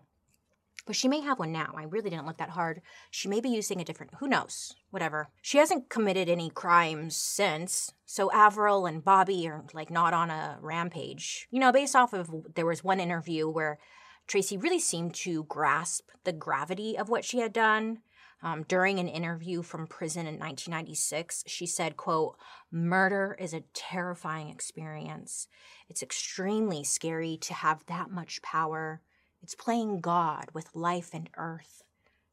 But 0.85 0.95
she 0.95 1.07
may 1.07 1.21
have 1.21 1.39
one 1.39 1.51
now. 1.51 1.73
I 1.77 1.83
really 1.83 2.09
didn't 2.09 2.25
look 2.25 2.37
that 2.37 2.49
hard. 2.49 2.81
She 3.09 3.29
may 3.29 3.39
be 3.39 3.49
using 3.49 3.79
a 3.79 3.85
different, 3.85 4.15
who 4.19 4.27
knows? 4.27 4.75
Whatever. 4.89 5.29
She 5.41 5.57
hasn't 5.57 5.89
committed 5.89 6.27
any 6.27 6.49
crimes 6.49 7.15
since. 7.15 7.93
So 8.05 8.31
Avril 8.31 8.85
and 8.85 9.03
Bobby 9.03 9.47
are 9.47 9.63
like 9.73 9.89
not 9.89 10.13
on 10.13 10.29
a 10.29 10.57
rampage. 10.61 11.47
You 11.51 11.59
know, 11.61 11.71
based 11.71 11.95
off 11.95 12.13
of 12.13 12.29
there 12.55 12.65
was 12.65 12.83
one 12.83 12.99
interview 12.99 13.49
where 13.49 13.79
Tracy 14.27 14.57
really 14.57 14.79
seemed 14.79 15.13
to 15.15 15.45
grasp 15.45 16.09
the 16.23 16.33
gravity 16.33 16.97
of 16.97 17.09
what 17.09 17.25
she 17.25 17.39
had 17.39 17.53
done. 17.53 17.99
Um, 18.41 18.63
during 18.67 18.99
an 18.99 19.07
interview 19.07 19.61
from 19.61 19.87
prison 19.87 20.27
in 20.27 20.37
1996, 20.37 21.45
she 21.47 21.65
said, 21.65 21.95
quote, 21.95 22.35
murder 22.69 23.37
is 23.39 23.53
a 23.53 23.63
terrifying 23.73 24.49
experience. 24.49 25.47
It's 25.87 26.03
extremely 26.03 26.83
scary 26.83 27.37
to 27.37 27.53
have 27.53 27.85
that 27.85 28.11
much 28.11 28.41
power 28.41 29.01
it's 29.43 29.55
playing 29.55 29.99
God 29.99 30.45
with 30.53 30.73
life 30.73 31.09
and 31.13 31.29
earth. 31.35 31.83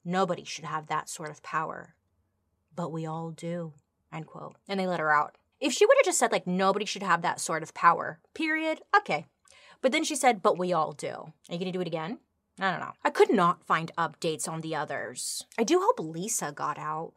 Nobody 0.05 0.45
should 0.45 0.65
have 0.65 0.87
that 0.87 1.09
sort 1.09 1.31
of 1.31 1.43
power. 1.43 1.95
But 2.75 2.93
we 2.93 3.05
all 3.05 3.33
do. 3.33 3.73
End 4.13 4.27
quote. 4.27 4.57
And 4.69 4.79
they 4.79 4.87
let 4.87 5.01
her 5.01 5.13
out. 5.13 5.37
If 5.61 5.73
she 5.73 5.85
would 5.85 5.97
have 5.99 6.07
just 6.07 6.19
said, 6.19 6.33
like, 6.33 6.47
nobody 6.47 6.87
should 6.87 7.03
have 7.03 7.23
that 7.23 7.41
sort 7.41 7.63
of 7.63 7.75
power, 7.75 8.21
period, 8.33 8.81
okay. 8.97 9.27
But 9.83 9.93
then 9.93 10.05
she 10.05 10.17
said, 10.17 10.41
but 10.41 10.57
we 10.57 10.73
all 10.73 10.93
do. 10.93 11.09
Are 11.09 11.33
you 11.49 11.59
going 11.59 11.67
to 11.67 11.73
do 11.73 11.81
it 11.81 11.87
again? 11.87 12.19
I 12.59 12.71
don't 12.71 12.81
know. 12.81 12.93
I 13.05 13.11
could 13.11 13.33
not 13.33 13.67
find 13.67 13.91
updates 13.99 14.49
on 14.49 14.61
the 14.61 14.75
others. 14.75 15.45
I 15.59 15.65
do 15.65 15.81
hope 15.81 15.99
Lisa 15.99 16.53
got 16.53 16.79
out. 16.79 17.13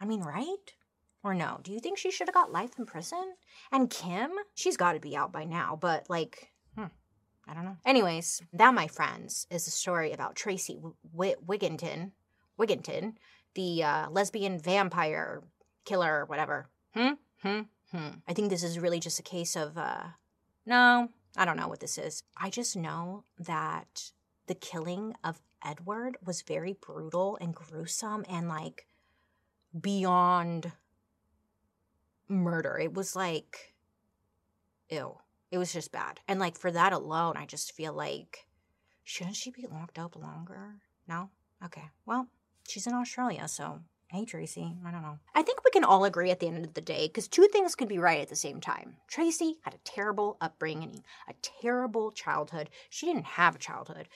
I 0.00 0.06
mean, 0.06 0.22
right? 0.22 0.74
Or 1.22 1.34
no? 1.34 1.60
Do 1.62 1.72
you 1.72 1.80
think 1.80 1.98
she 1.98 2.10
should 2.10 2.28
have 2.28 2.34
got 2.34 2.52
life 2.52 2.72
in 2.78 2.86
prison? 2.86 3.34
And 3.70 3.90
Kim? 3.90 4.30
She's 4.54 4.76
got 4.76 4.92
to 4.92 5.00
be 5.00 5.16
out 5.16 5.32
by 5.32 5.44
now, 5.44 5.78
but 5.80 6.10
like, 6.10 6.52
I 7.48 7.54
don't 7.54 7.64
know. 7.64 7.76
Anyways, 7.84 8.42
that, 8.52 8.74
my 8.74 8.88
friends, 8.88 9.46
is 9.50 9.66
a 9.66 9.70
story 9.70 10.12
about 10.12 10.34
Tracy 10.34 10.80
w- 11.12 11.36
Wigginton, 11.46 12.10
Wigginton, 12.58 13.14
the 13.54 13.84
uh, 13.84 14.10
lesbian 14.10 14.58
vampire 14.58 15.42
killer, 15.84 16.20
or 16.20 16.24
whatever. 16.24 16.68
Hmm, 16.94 17.12
hmm, 17.42 17.60
hmm. 17.92 18.08
I 18.26 18.32
think 18.32 18.50
this 18.50 18.64
is 18.64 18.78
really 18.78 18.98
just 18.98 19.20
a 19.20 19.22
case 19.22 19.54
of, 19.54 19.78
uh, 19.78 20.04
no, 20.64 21.10
I 21.36 21.44
don't 21.44 21.56
know 21.56 21.68
what 21.68 21.80
this 21.80 21.98
is. 21.98 22.22
I 22.36 22.50
just 22.50 22.76
know 22.76 23.22
that 23.38 24.10
the 24.46 24.54
killing 24.54 25.14
of 25.22 25.40
Edward 25.64 26.16
was 26.24 26.42
very 26.42 26.72
brutal 26.72 27.38
and 27.40 27.54
gruesome 27.54 28.24
and 28.28 28.48
like 28.48 28.86
beyond 29.78 30.72
murder. 32.28 32.78
It 32.78 32.94
was 32.94 33.14
like, 33.14 33.74
ew. 34.88 35.18
It 35.50 35.58
was 35.58 35.72
just 35.72 35.92
bad. 35.92 36.20
And 36.28 36.40
like 36.40 36.58
for 36.58 36.70
that 36.70 36.92
alone, 36.92 37.36
I 37.36 37.46
just 37.46 37.72
feel 37.72 37.92
like 37.92 38.46
shouldn't 39.04 39.36
she 39.36 39.50
be 39.50 39.66
locked 39.70 39.98
up 39.98 40.16
longer? 40.16 40.76
No? 41.06 41.30
Okay. 41.64 41.90
Well, 42.04 42.28
she's 42.68 42.86
in 42.86 42.94
Australia, 42.94 43.46
so 43.48 43.80
hey 44.08 44.24
Tracy, 44.24 44.74
I 44.84 44.90
don't 44.90 45.02
know. 45.02 45.18
I 45.34 45.42
think 45.42 45.64
we 45.64 45.70
can 45.70 45.84
all 45.84 46.04
agree 46.04 46.30
at 46.30 46.40
the 46.40 46.46
end 46.48 46.64
of 46.64 46.74
the 46.74 46.80
day 46.80 47.06
because 47.06 47.28
two 47.28 47.48
things 47.52 47.74
could 47.74 47.88
be 47.88 47.98
right 47.98 48.20
at 48.20 48.28
the 48.28 48.36
same 48.36 48.60
time. 48.60 48.96
Tracy 49.08 49.56
had 49.62 49.74
a 49.74 49.78
terrible 49.84 50.36
upbringing, 50.40 51.02
a 51.28 51.34
terrible 51.42 52.12
childhood. 52.12 52.70
She 52.90 53.06
didn't 53.06 53.26
have 53.26 53.56
a 53.56 53.60
childhood. 53.60 54.08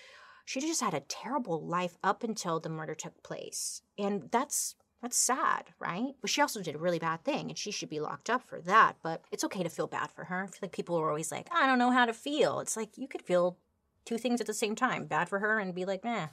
She 0.44 0.60
just 0.60 0.80
had 0.80 0.94
a 0.94 1.00
terrible 1.00 1.64
life 1.64 1.96
up 2.02 2.24
until 2.24 2.58
the 2.58 2.68
murder 2.68 2.94
took 2.94 3.22
place. 3.22 3.82
And 3.96 4.28
that's 4.32 4.74
that's 5.02 5.16
sad, 5.16 5.70
right? 5.78 6.14
But 6.20 6.30
she 6.30 6.42
also 6.42 6.62
did 6.62 6.74
a 6.74 6.78
really 6.78 6.98
bad 6.98 7.24
thing 7.24 7.48
and 7.48 7.56
she 7.56 7.70
should 7.70 7.88
be 7.88 8.00
locked 8.00 8.28
up 8.28 8.42
for 8.42 8.60
that. 8.62 8.96
But 9.02 9.22
it's 9.32 9.44
okay 9.44 9.62
to 9.62 9.70
feel 9.70 9.86
bad 9.86 10.10
for 10.10 10.24
her. 10.24 10.44
I 10.44 10.46
feel 10.46 10.58
like 10.62 10.72
people 10.72 10.96
are 10.96 11.08
always 11.08 11.32
like, 11.32 11.48
I 11.52 11.66
don't 11.66 11.78
know 11.78 11.90
how 11.90 12.04
to 12.04 12.12
feel. 12.12 12.60
It's 12.60 12.76
like 12.76 12.98
you 12.98 13.08
could 13.08 13.22
feel 13.22 13.56
two 14.04 14.18
things 14.18 14.40
at 14.40 14.46
the 14.46 14.54
same 14.54 14.74
time 14.74 15.06
bad 15.06 15.28
for 15.28 15.38
her 15.38 15.58
and 15.58 15.74
be 15.74 15.84
like, 15.84 16.04
eh, 16.04 16.28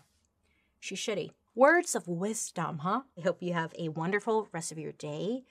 she's 0.79 0.99
shitty. 0.99 1.31
Words 1.55 1.95
of 1.95 2.07
wisdom, 2.07 2.79
huh? 2.79 3.01
I 3.17 3.21
hope 3.21 3.41
you 3.41 3.53
have 3.53 3.73
a 3.79 3.89
wonderful 3.89 4.47
rest 4.51 4.71
of 4.71 4.77
your 4.77 4.91
day. 4.91 5.43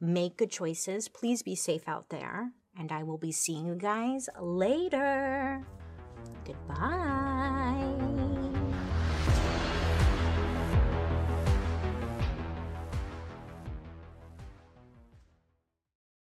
Make 0.00 0.36
good 0.36 0.50
choices. 0.50 1.08
Please 1.08 1.42
be 1.42 1.54
safe 1.54 1.86
out 1.86 2.08
there. 2.08 2.52
And 2.78 2.92
I 2.92 3.02
will 3.02 3.18
be 3.18 3.32
seeing 3.32 3.66
you 3.66 3.74
guys 3.74 4.28
later. 4.40 5.64
Goodbye. 6.44 8.45